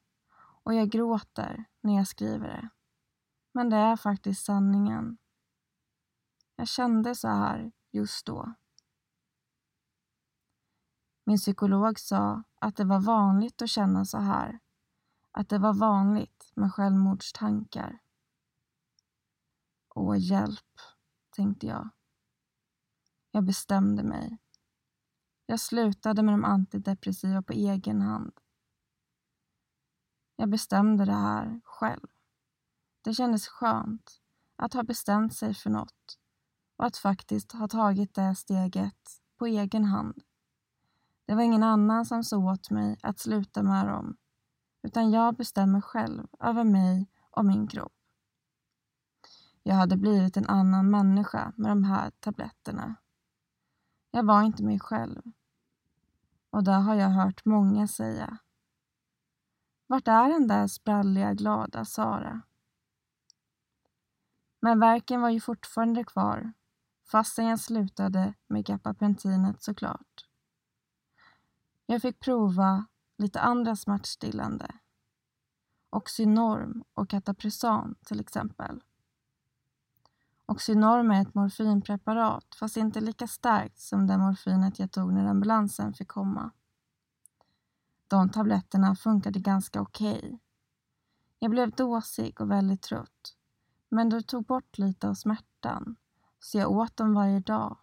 och 0.62 0.74
jag 0.74 0.90
gråter 0.90 1.64
när 1.80 1.96
jag 1.96 2.08
skriver 2.08 2.48
det. 2.48 2.68
Men 3.52 3.70
det 3.70 3.76
är 3.76 3.96
faktiskt 3.96 4.44
sanningen. 4.44 5.18
Jag 6.56 6.68
kände 6.68 7.14
så 7.14 7.28
här 7.28 7.72
just 7.90 8.26
då. 8.26 8.54
Min 11.24 11.38
psykolog 11.38 11.98
sa 11.98 12.42
att 12.54 12.76
det 12.76 12.84
var 12.84 13.00
vanligt 13.00 13.62
att 13.62 13.70
känna 13.70 14.04
så 14.04 14.18
här. 14.18 14.58
Att 15.30 15.48
det 15.48 15.58
var 15.58 15.74
vanligt 15.74 16.52
med 16.54 16.74
självmordstankar. 16.74 17.98
Åh, 19.94 20.18
hjälp, 20.18 20.80
tänkte 21.30 21.66
jag. 21.66 21.88
Jag 23.30 23.44
bestämde 23.44 24.02
mig. 24.02 24.38
Jag 25.46 25.60
slutade 25.60 26.22
med 26.22 26.34
de 26.34 26.44
antidepressiva 26.44 27.42
på 27.42 27.52
egen 27.52 28.00
hand. 28.00 28.32
Jag 30.36 30.48
bestämde 30.48 31.04
det 31.04 31.12
här 31.12 31.60
själv. 31.64 32.08
Det 33.02 33.14
kändes 33.14 33.48
skönt 33.48 34.20
att 34.56 34.74
ha 34.74 34.82
bestämt 34.82 35.34
sig 35.34 35.54
för 35.54 35.70
något 35.70 36.18
och 36.76 36.86
att 36.86 36.96
faktiskt 36.96 37.52
ha 37.52 37.68
tagit 37.68 38.14
det 38.14 38.34
steget 38.34 39.20
på 39.36 39.46
egen 39.46 39.84
hand. 39.84 40.22
Det 41.26 41.34
var 41.34 41.42
ingen 41.42 41.62
annan 41.62 42.06
som 42.06 42.24
sa 42.24 42.36
åt 42.36 42.70
mig 42.70 42.98
att 43.02 43.18
sluta 43.18 43.62
med 43.62 43.86
dem, 43.86 44.16
utan 44.82 45.10
jag 45.10 45.36
bestämmer 45.36 45.80
själv 45.80 46.26
över 46.40 46.64
mig 46.64 47.10
och 47.30 47.44
min 47.44 47.68
kropp. 47.68 47.99
Jag 49.62 49.74
hade 49.74 49.96
blivit 49.96 50.36
en 50.36 50.46
annan 50.46 50.90
människa 50.90 51.52
med 51.56 51.70
de 51.70 51.84
här 51.84 52.10
tabletterna. 52.10 52.94
Jag 54.10 54.26
var 54.26 54.42
inte 54.42 54.62
mig 54.62 54.80
själv. 54.80 55.22
Och 56.50 56.64
det 56.64 56.72
har 56.72 56.94
jag 56.94 57.08
hört 57.08 57.44
många 57.44 57.88
säga. 57.88 58.38
Vart 59.86 60.08
är 60.08 60.28
den 60.28 60.48
där 60.48 60.66
spralliga, 60.66 61.34
glada 61.34 61.84
Sara? 61.84 62.42
Men 64.60 64.80
verken 64.80 65.20
var 65.20 65.30
ju 65.30 65.40
fortfarande 65.40 66.04
kvar 66.04 66.52
fastän 67.10 67.46
jag 67.46 67.60
slutade 67.60 68.34
med 68.46 68.64
gapapentinet 68.64 69.62
såklart. 69.62 70.26
Jag 71.86 72.02
fick 72.02 72.20
prova 72.20 72.86
lite 73.18 73.40
andra 73.40 73.76
smärtstillande. 73.76 74.74
Oxynorm 75.90 76.84
och 76.94 77.10
Kataprysan 77.10 77.94
till 78.04 78.20
exempel. 78.20 78.82
Oxynorm 80.50 81.10
är 81.10 81.22
ett 81.22 81.34
morfinpreparat 81.34 82.54
fast 82.54 82.76
inte 82.76 83.00
lika 83.00 83.26
starkt 83.26 83.78
som 83.78 84.06
det 84.06 84.18
morfinet 84.18 84.78
jag 84.78 84.90
tog 84.90 85.12
när 85.12 85.26
ambulansen 85.26 85.94
fick 85.94 86.08
komma. 86.08 86.50
De 88.08 88.30
tabletterna 88.30 88.96
funkade 88.96 89.38
ganska 89.38 89.80
okej. 89.80 90.18
Okay. 90.18 90.38
Jag 91.38 91.50
blev 91.50 91.70
dåsig 91.70 92.40
och 92.40 92.50
väldigt 92.50 92.82
trött 92.82 93.36
men 93.88 94.08
det 94.08 94.22
tog 94.22 94.44
bort 94.44 94.78
lite 94.78 95.08
av 95.08 95.14
smärtan 95.14 95.96
så 96.40 96.58
jag 96.58 96.70
åt 96.70 96.96
dem 96.96 97.14
varje 97.14 97.40
dag 97.40 97.76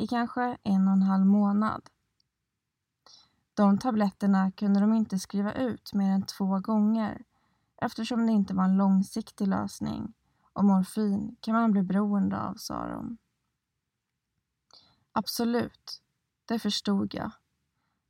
i 0.00 0.06
kanske 0.06 0.56
en 0.62 0.88
och 0.88 0.94
en 0.94 1.02
halv 1.02 1.26
månad. 1.26 1.82
De 3.54 3.78
tabletterna 3.78 4.52
kunde 4.52 4.80
de 4.80 4.92
inte 4.94 5.18
skriva 5.18 5.52
ut 5.52 5.94
mer 5.94 6.10
än 6.10 6.22
två 6.22 6.60
gånger 6.60 7.24
eftersom 7.76 8.26
det 8.26 8.32
inte 8.32 8.54
var 8.54 8.64
en 8.64 8.76
långsiktig 8.76 9.48
lösning 9.48 10.14
och 10.58 10.64
morfin 10.64 11.36
kan 11.40 11.54
man 11.54 11.72
bli 11.72 11.82
beroende 11.82 12.40
av, 12.40 12.54
sa 12.54 12.86
de. 12.86 13.18
Absolut, 15.12 16.02
det 16.44 16.58
förstod 16.58 17.14
jag. 17.14 17.30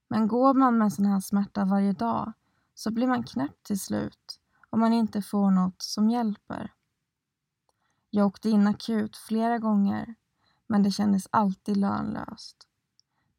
Men 0.09 0.29
går 0.29 0.55
man 0.55 0.79
med 0.79 0.93
sån 0.93 1.07
här 1.07 1.21
smärta 1.21 1.65
varje 1.65 1.93
dag 1.93 2.33
så 2.75 2.91
blir 2.91 3.07
man 3.07 3.23
knäpp 3.23 3.63
till 3.63 3.81
slut 3.81 4.41
om 4.71 4.81
man 4.81 4.93
inte 4.93 5.23
får 5.23 5.51
något 5.51 5.83
som 5.83 6.11
hjälper. 6.11 6.73
Jag 8.11 8.27
åkte 8.27 8.51
in 8.51 8.67
akut 8.67 9.17
flera 9.17 9.59
gånger 9.59 10.15
men 10.67 10.83
det 10.83 10.91
kändes 10.91 11.29
alltid 11.31 11.77
lönlöst. 11.77 12.69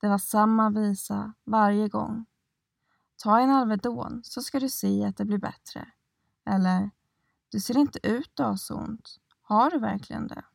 Det 0.02 0.08
var 0.08 0.18
samma 0.18 0.70
visa 0.70 1.34
varje 1.44 1.88
gång. 1.88 2.26
Ta 3.16 3.40
en 3.40 3.50
Alvedon 3.50 4.22
så 4.24 4.42
ska 4.42 4.60
du 4.60 4.70
se 4.70 5.06
att 5.06 5.18
det 5.18 5.26
blir 5.26 5.38
bättre. 5.38 5.88
Eller, 6.46 6.92
du 7.50 7.60
ser 7.60 7.78
inte 7.78 8.08
ut 8.08 8.40
att 8.40 8.48
ha 8.48 8.58
så 8.58 8.76
ont. 8.76 9.20
Har 9.42 9.72
du 9.72 9.80
verkligen 9.80 10.28
det? 10.28 10.46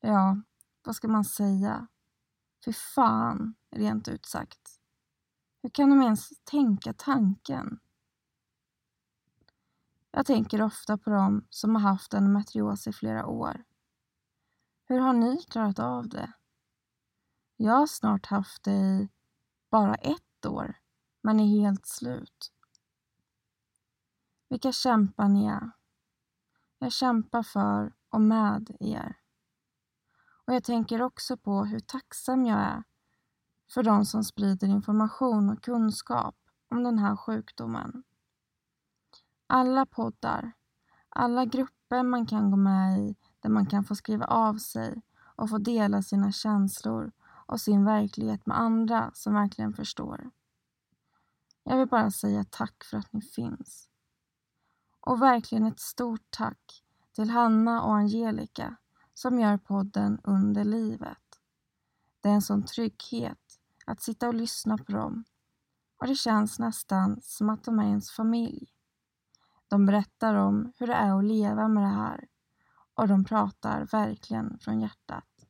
Ja, 0.00 0.42
vad 0.84 0.96
ska 0.96 1.08
man 1.08 1.24
säga? 1.24 1.86
Fy 2.64 2.72
fan, 2.72 3.54
rent 3.70 4.08
ut 4.08 4.26
sagt. 4.26 4.80
Hur 5.62 5.70
kan 5.70 5.90
de 5.90 6.02
ens 6.02 6.32
tänka 6.44 6.92
tanken? 6.92 7.80
Jag 10.10 10.26
tänker 10.26 10.62
ofta 10.62 10.98
på 10.98 11.10
dem 11.10 11.46
som 11.50 11.74
har 11.74 11.82
haft 11.82 12.14
en 12.14 12.32
matrios 12.32 12.86
i 12.86 12.92
flera 12.92 13.26
år. 13.26 13.64
Hur 14.84 14.98
har 14.98 15.12
ni 15.12 15.42
klarat 15.42 15.78
av 15.78 16.08
det? 16.08 16.32
Jag 17.56 17.72
har 17.72 17.86
snart 17.86 18.26
haft 18.26 18.62
det 18.62 18.72
i 18.72 19.08
bara 19.70 19.94
ett 19.94 20.46
år, 20.46 20.76
men 21.22 21.40
är 21.40 21.60
helt 21.60 21.86
slut. 21.86 22.52
Vilka 24.48 24.72
kämpar 24.72 25.28
ni 25.28 25.46
är. 25.46 25.70
Jag 26.78 26.92
kämpar 26.92 27.42
för 27.42 27.92
och 28.10 28.20
med 28.20 28.76
er. 28.80 29.16
Och 30.46 30.54
jag 30.54 30.64
tänker 30.64 31.02
också 31.02 31.36
på 31.36 31.64
hur 31.64 31.80
tacksam 31.80 32.46
jag 32.46 32.58
är 32.58 32.82
för 33.70 33.82
de 33.82 34.04
som 34.04 34.24
sprider 34.24 34.68
information 34.68 35.50
och 35.50 35.62
kunskap 35.62 36.36
om 36.70 36.82
den 36.82 36.98
här 36.98 37.16
sjukdomen. 37.16 38.02
Alla 39.46 39.86
poddar, 39.86 40.52
alla 41.08 41.44
grupper 41.44 42.02
man 42.02 42.26
kan 42.26 42.50
gå 42.50 42.56
med 42.56 42.98
i 42.98 43.16
där 43.40 43.50
man 43.50 43.66
kan 43.66 43.84
få 43.84 43.94
skriva 43.94 44.24
av 44.24 44.58
sig 44.58 45.02
och 45.36 45.50
få 45.50 45.58
dela 45.58 46.02
sina 46.02 46.32
känslor 46.32 47.12
och 47.46 47.60
sin 47.60 47.84
verklighet 47.84 48.46
med 48.46 48.58
andra 48.58 49.10
som 49.14 49.34
verkligen 49.34 49.72
förstår. 49.72 50.30
Jag 51.62 51.78
vill 51.78 51.88
bara 51.88 52.10
säga 52.10 52.44
tack 52.50 52.84
för 52.84 52.96
att 52.96 53.12
ni 53.12 53.20
finns. 53.20 53.88
Och 55.06 55.22
verkligen 55.22 55.66
ett 55.66 55.80
stort 55.80 56.30
tack 56.30 56.84
till 57.12 57.30
Hanna 57.30 57.82
och 57.82 57.94
Angelica 57.94 58.76
som 59.14 59.40
gör 59.40 59.56
podden 59.56 60.20
Under 60.24 60.64
livet. 60.64 61.40
Det 62.20 62.28
är 62.28 62.32
en 62.32 62.42
sån 62.42 62.62
trygghet 62.62 63.60
att 63.86 64.02
sitta 64.02 64.28
och 64.28 64.34
lyssna 64.34 64.78
på 64.78 64.92
dem 64.92 65.24
och 65.96 66.06
det 66.06 66.14
känns 66.14 66.58
nästan 66.58 67.20
som 67.22 67.50
att 67.50 67.64
de 67.64 67.78
är 67.78 67.84
ens 67.84 68.10
familj. 68.10 68.68
De 69.68 69.86
berättar 69.86 70.34
om 70.34 70.72
hur 70.78 70.86
det 70.86 70.94
är 70.94 71.18
att 71.18 71.24
leva 71.24 71.68
med 71.68 71.82
det 71.82 71.96
här 71.96 72.28
och 72.94 73.08
de 73.08 73.24
pratar 73.24 73.84
verkligen 73.92 74.58
från 74.58 74.80
hjärtat. 74.80 75.46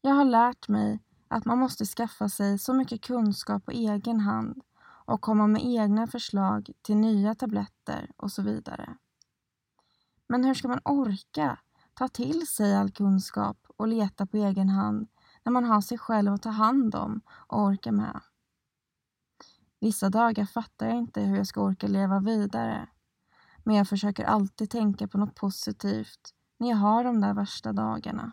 Jag 0.00 0.14
har 0.14 0.24
lärt 0.24 0.68
mig 0.68 1.00
att 1.28 1.44
man 1.44 1.58
måste 1.58 1.84
skaffa 1.84 2.28
sig 2.28 2.58
så 2.58 2.74
mycket 2.74 3.02
kunskap 3.02 3.64
på 3.64 3.70
egen 3.70 4.20
hand 4.20 4.62
och 5.06 5.20
komma 5.20 5.46
med 5.46 5.64
egna 5.64 6.06
förslag 6.06 6.70
till 6.82 6.96
nya 6.96 7.34
tabletter 7.34 8.10
och 8.16 8.32
så 8.32 8.42
vidare. 8.42 8.96
Men 10.28 10.44
hur 10.44 10.54
ska 10.54 10.68
man 10.68 10.80
orka 10.84 11.58
ta 11.94 12.08
till 12.08 12.46
sig 12.46 12.76
all 12.76 12.90
kunskap 12.90 13.66
och 13.76 13.88
leta 13.88 14.26
på 14.26 14.36
egen 14.36 14.68
hand 14.68 15.08
när 15.44 15.52
man 15.52 15.64
har 15.64 15.80
sig 15.80 15.98
själv 15.98 16.32
att 16.32 16.42
ta 16.42 16.50
hand 16.50 16.94
om 16.94 17.20
och 17.28 17.62
orka 17.62 17.92
med? 17.92 18.20
Vissa 19.80 20.08
dagar 20.08 20.46
fattar 20.46 20.86
jag 20.86 20.96
inte 20.96 21.20
hur 21.20 21.36
jag 21.36 21.46
ska 21.46 21.60
orka 21.60 21.88
leva 21.88 22.20
vidare. 22.20 22.88
Men 23.64 23.76
jag 23.76 23.88
försöker 23.88 24.24
alltid 24.24 24.70
tänka 24.70 25.08
på 25.08 25.18
något 25.18 25.34
positivt 25.34 26.34
när 26.58 26.68
jag 26.68 26.76
har 26.76 27.04
de 27.04 27.20
där 27.20 27.34
värsta 27.34 27.72
dagarna. 27.72 28.32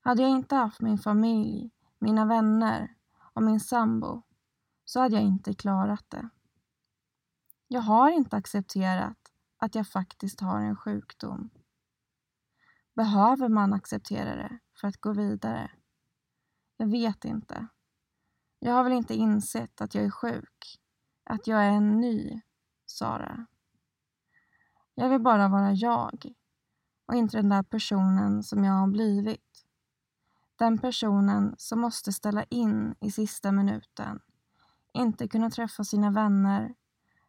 Hade 0.00 0.22
jag 0.22 0.30
inte 0.30 0.54
haft 0.54 0.80
min 0.80 0.98
familj, 0.98 1.70
mina 1.98 2.24
vänner 2.24 2.94
och 3.34 3.42
min 3.42 3.60
sambo 3.60 4.22
så 4.86 5.00
hade 5.00 5.14
jag 5.14 5.24
inte 5.24 5.54
klarat 5.54 6.04
det. 6.08 6.28
Jag 7.68 7.80
har 7.80 8.10
inte 8.10 8.36
accepterat 8.36 9.32
att 9.56 9.74
jag 9.74 9.88
faktiskt 9.88 10.40
har 10.40 10.60
en 10.60 10.76
sjukdom. 10.76 11.50
Behöver 12.94 13.48
man 13.48 13.72
acceptera 13.72 14.36
det 14.36 14.58
för 14.80 14.88
att 14.88 15.00
gå 15.00 15.12
vidare? 15.12 15.70
Jag 16.76 16.86
vet 16.86 17.24
inte. 17.24 17.66
Jag 18.58 18.72
har 18.72 18.84
väl 18.84 18.92
inte 18.92 19.14
insett 19.14 19.80
att 19.80 19.94
jag 19.94 20.04
är 20.04 20.10
sjuk, 20.10 20.80
att 21.24 21.46
jag 21.46 21.64
är 21.64 21.70
en 21.70 22.00
ny 22.00 22.40
Sara. 22.86 23.46
Jag 24.94 25.08
vill 25.08 25.20
bara 25.20 25.48
vara 25.48 25.72
jag 25.72 26.32
och 27.06 27.14
inte 27.14 27.36
den 27.36 27.48
där 27.48 27.62
personen 27.62 28.42
som 28.42 28.64
jag 28.64 28.72
har 28.72 28.86
blivit. 28.86 29.66
Den 30.56 30.78
personen 30.78 31.54
som 31.58 31.80
måste 31.80 32.12
ställa 32.12 32.44
in 32.44 32.94
i 33.00 33.10
sista 33.10 33.52
minuten, 33.52 34.20
inte 34.96 35.28
kunna 35.28 35.50
träffa 35.50 35.84
sina 35.84 36.10
vänner 36.10 36.74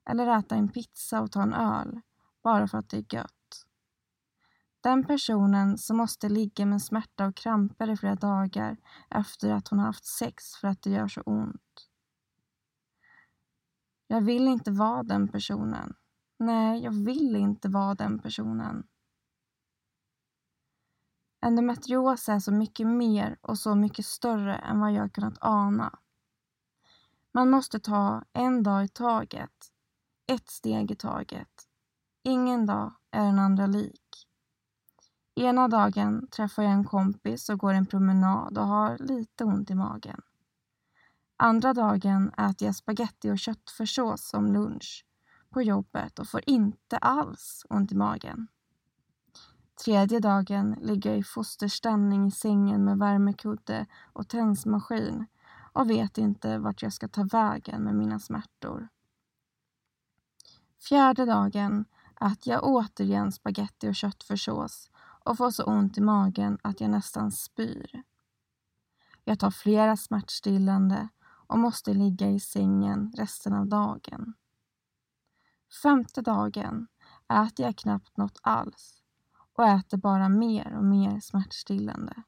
eller 0.06 0.40
äta 0.40 0.56
en 0.56 0.70
pizza 0.70 1.22
och 1.22 1.32
ta 1.32 1.42
en 1.42 1.54
öl 1.54 2.02
bara 2.44 2.68
för 2.68 2.78
att 2.78 2.90
det 2.90 2.98
är 2.98 3.16
gött. 3.16 3.66
Den 4.82 5.06
personen 5.06 5.78
som 5.78 5.98
måste 5.98 6.30
ligga 6.30 6.66
med 6.66 6.82
smärta 6.82 7.26
och 7.26 7.36
kramper 7.36 7.90
i 7.90 7.98
flera 7.98 8.16
dagar 8.16 8.78
efter 9.10 9.52
att 9.52 9.68
hon 9.68 9.80
har 9.80 9.86
haft 9.86 10.06
sex 10.06 10.56
för 10.56 10.68
att 10.68 10.82
det 10.82 10.90
gör 10.90 11.08
så 11.08 11.22
ont. 11.22 11.90
Jag 14.08 14.22
vill 14.22 14.48
inte 14.48 14.72
vara 14.72 15.04
den 15.04 15.28
personen. 15.28 15.96
Nej, 16.40 16.84
jag 16.84 16.92
vill 16.92 17.36
inte 17.36 17.70
vara 17.70 17.96
den 17.96 18.20
personen. 18.20 18.88
Endometrios 21.42 22.30
är 22.30 22.40
så 22.40 22.52
mycket 22.52 22.88
mer 22.88 23.38
och 23.42 23.60
så 23.60 23.76
mycket 23.76 24.06
större 24.06 24.56
än 24.56 24.80
vad 24.80 24.94
jag 24.94 25.14
kunnat 25.14 25.38
ana. 25.42 26.00
Man 27.38 27.50
måste 27.50 27.80
ta 27.80 28.24
en 28.34 28.64
dag 28.64 28.84
i 28.84 28.88
taget, 28.88 29.72
ett 30.28 30.50
steg 30.50 30.92
i 30.92 30.96
taget. 30.96 31.68
Ingen 32.24 32.66
dag 32.66 32.94
är 33.12 33.26
den 33.26 33.40
andra 33.40 33.66
lik. 33.66 34.28
Ena 35.36 35.68
dagen 35.68 36.28
träffar 36.28 36.64
jag 36.64 36.72
en 36.72 36.86
kompis 36.86 37.50
och 37.50 37.60
går 37.60 37.74
en 37.74 37.86
promenad 37.86 38.58
och 38.58 38.68
har 38.68 38.98
lite 38.98 39.44
ont 39.44 39.70
i 39.70 39.76
magen. 39.76 40.22
Andra 41.38 41.74
dagen 41.74 42.30
äter 42.38 42.66
jag 42.66 42.76
spaghetti 42.76 43.32
och 43.32 43.40
köttfärssås 43.40 44.30
som 44.30 44.54
lunch 44.54 45.06
på 45.50 45.62
jobbet 45.62 46.20
och 46.20 46.28
får 46.28 46.42
inte 46.46 46.98
alls 46.98 47.66
ont 47.70 47.92
i 47.92 47.96
magen. 47.96 48.48
Tredje 49.86 50.20
dagen 50.20 50.76
ligger 50.82 51.10
jag 51.10 51.20
i 51.20 51.24
fosterställning 51.24 52.28
i 52.28 52.32
sängen 52.32 52.86
med 52.86 52.98
värmekudde 52.98 53.86
och 54.14 54.28
tensmaskin 54.28 55.26
och 55.74 55.90
vet 55.90 56.18
inte 56.18 56.58
vart 56.58 56.82
jag 56.82 56.94
ska 56.94 57.08
ta 57.08 57.24
vägen 57.24 57.84
med 57.84 57.96
mina 57.96 58.20
smärtor. 58.20 58.88
Fjärde 60.80 61.26
dagen 61.26 61.86
att 62.14 62.48
jag 62.48 62.64
återigen 62.64 63.32
spaghetti 63.32 63.90
och 63.90 63.96
köttfärssås 63.96 64.92
och 65.26 65.38
får 65.38 65.52
så 65.52 65.64
ont 65.64 65.98
i 65.98 66.02
magen 66.02 66.58
att 66.62 66.82
jag 66.82 66.90
nästan 66.90 67.32
spyr. 67.32 68.04
Jag 69.24 69.40
tar 69.40 69.52
flera 69.52 69.98
smärtstillande 69.98 71.10
och 71.48 71.60
måste 71.60 71.94
ligga 71.94 72.30
i 72.30 72.40
sängen 72.40 73.14
resten 73.18 73.54
av 73.54 73.68
dagen. 73.68 74.34
Femte 75.82 76.22
dagen 76.22 76.88
äter 77.30 77.66
jag 77.66 77.78
knappt 77.78 78.18
något 78.18 78.40
alls 78.42 79.04
och 79.54 79.66
äter 79.66 79.98
bara 79.98 80.30
mer 80.30 80.76
och 80.78 80.86
mer 80.86 81.20
smärtstillande. 81.20 82.24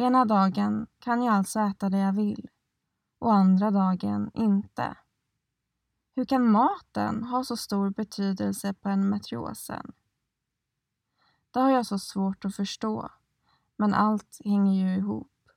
Ena 0.00 0.24
dagen 0.24 0.86
kan 0.98 1.22
jag 1.22 1.34
alltså 1.34 1.60
äta 1.60 1.88
det 1.88 1.98
jag 1.98 2.12
vill 2.12 2.48
och 3.18 3.34
andra 3.34 3.70
dagen 3.70 4.30
inte. 4.34 4.96
Hur 6.14 6.24
kan 6.24 6.50
maten 6.50 7.24
ha 7.24 7.44
så 7.44 7.56
stor 7.56 7.90
betydelse 7.90 8.74
på 8.74 8.88
endometriosen? 8.88 9.92
Det 11.50 11.60
har 11.60 11.70
jag 11.70 11.86
så 11.86 11.98
svårt 11.98 12.44
att 12.44 12.56
förstå, 12.56 13.10
men 13.76 13.94
allt 13.94 14.40
hänger 14.44 14.72
ju 14.72 14.96
ihop. 14.96 15.50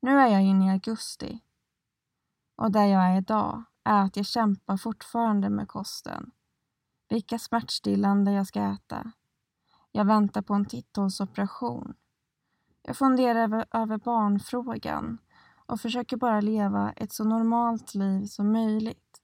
Nu 0.00 0.18
är 0.18 0.26
jag 0.26 0.42
inne 0.42 0.66
i 0.66 0.70
augusti 0.70 1.40
och 2.56 2.72
där 2.72 2.86
jag 2.86 3.02
är 3.02 3.18
idag 3.18 3.64
är 3.84 4.02
att 4.02 4.16
jag 4.16 4.26
kämpar 4.26 4.76
fortfarande 4.76 5.50
med 5.50 5.68
kosten. 5.68 6.30
Vilka 7.08 7.38
smärtstillande 7.38 8.32
jag 8.32 8.46
ska 8.46 8.62
äta. 8.62 9.12
Jag 9.90 10.04
väntar 10.04 10.42
på 10.42 10.54
en 10.54 10.64
titthålsoperation. 10.64 11.94
Jag 12.82 12.96
funderar 12.96 13.66
över 13.70 13.98
barnfrågan 13.98 15.18
och 15.66 15.80
försöker 15.80 16.16
bara 16.16 16.40
leva 16.40 16.92
ett 16.92 17.12
så 17.12 17.24
normalt 17.24 17.94
liv 17.94 18.26
som 18.26 18.52
möjligt. 18.52 19.22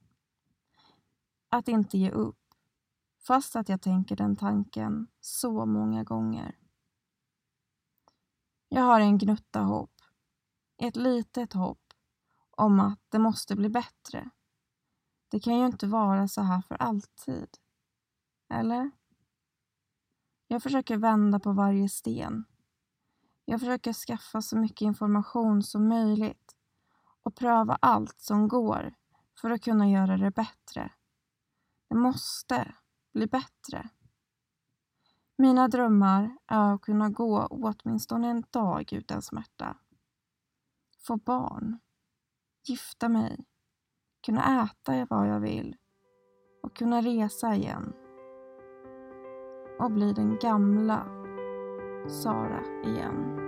Att 1.48 1.68
inte 1.68 1.98
ge 1.98 2.10
upp, 2.10 2.54
fast 3.26 3.56
att 3.56 3.68
jag 3.68 3.82
tänker 3.82 4.16
den 4.16 4.36
tanken 4.36 5.06
så 5.20 5.66
många 5.66 6.04
gånger. 6.04 6.58
Jag 8.68 8.82
har 8.82 9.00
en 9.00 9.18
gnutta 9.18 9.60
hopp, 9.60 9.94
ett 10.76 10.96
litet 10.96 11.52
hopp 11.52 11.92
om 12.50 12.80
att 12.80 13.00
det 13.08 13.18
måste 13.18 13.56
bli 13.56 13.68
bättre. 13.68 14.30
Det 15.28 15.40
kan 15.40 15.58
ju 15.58 15.66
inte 15.66 15.86
vara 15.86 16.28
så 16.28 16.42
här 16.42 16.60
för 16.60 16.74
alltid. 16.74 17.48
Eller? 18.48 18.90
Jag 20.46 20.62
försöker 20.62 20.96
vända 20.96 21.40
på 21.40 21.52
varje 21.52 21.88
sten. 21.88 22.44
Jag 23.50 23.60
försöker 23.60 23.92
skaffa 23.92 24.42
så 24.42 24.56
mycket 24.56 24.80
information 24.80 25.62
som 25.62 25.88
möjligt 25.88 26.56
och 27.22 27.34
pröva 27.34 27.78
allt 27.80 28.20
som 28.20 28.48
går 28.48 28.94
för 29.40 29.50
att 29.50 29.62
kunna 29.62 29.88
göra 29.90 30.16
det 30.16 30.30
bättre. 30.30 30.92
Det 31.88 31.94
måste 31.94 32.74
bli 33.12 33.26
bättre. 33.26 33.88
Mina 35.36 35.68
drömmar 35.68 36.38
är 36.46 36.74
att 36.74 36.80
kunna 36.80 37.08
gå 37.08 37.46
åtminstone 37.50 38.28
en 38.28 38.44
dag 38.50 38.92
utan 38.92 39.22
smärta. 39.22 39.76
Få 41.06 41.16
barn. 41.16 41.78
Gifta 42.64 43.08
mig. 43.08 43.44
Kunna 44.26 44.64
äta 44.64 45.06
vad 45.10 45.28
jag 45.28 45.40
vill. 45.40 45.76
Och 46.62 46.76
kunna 46.76 47.00
resa 47.02 47.54
igen. 47.54 47.92
Och 49.80 49.90
bli 49.90 50.12
den 50.12 50.38
gamla 50.38 51.17
Sara 52.06 52.62
igen. 52.84 53.38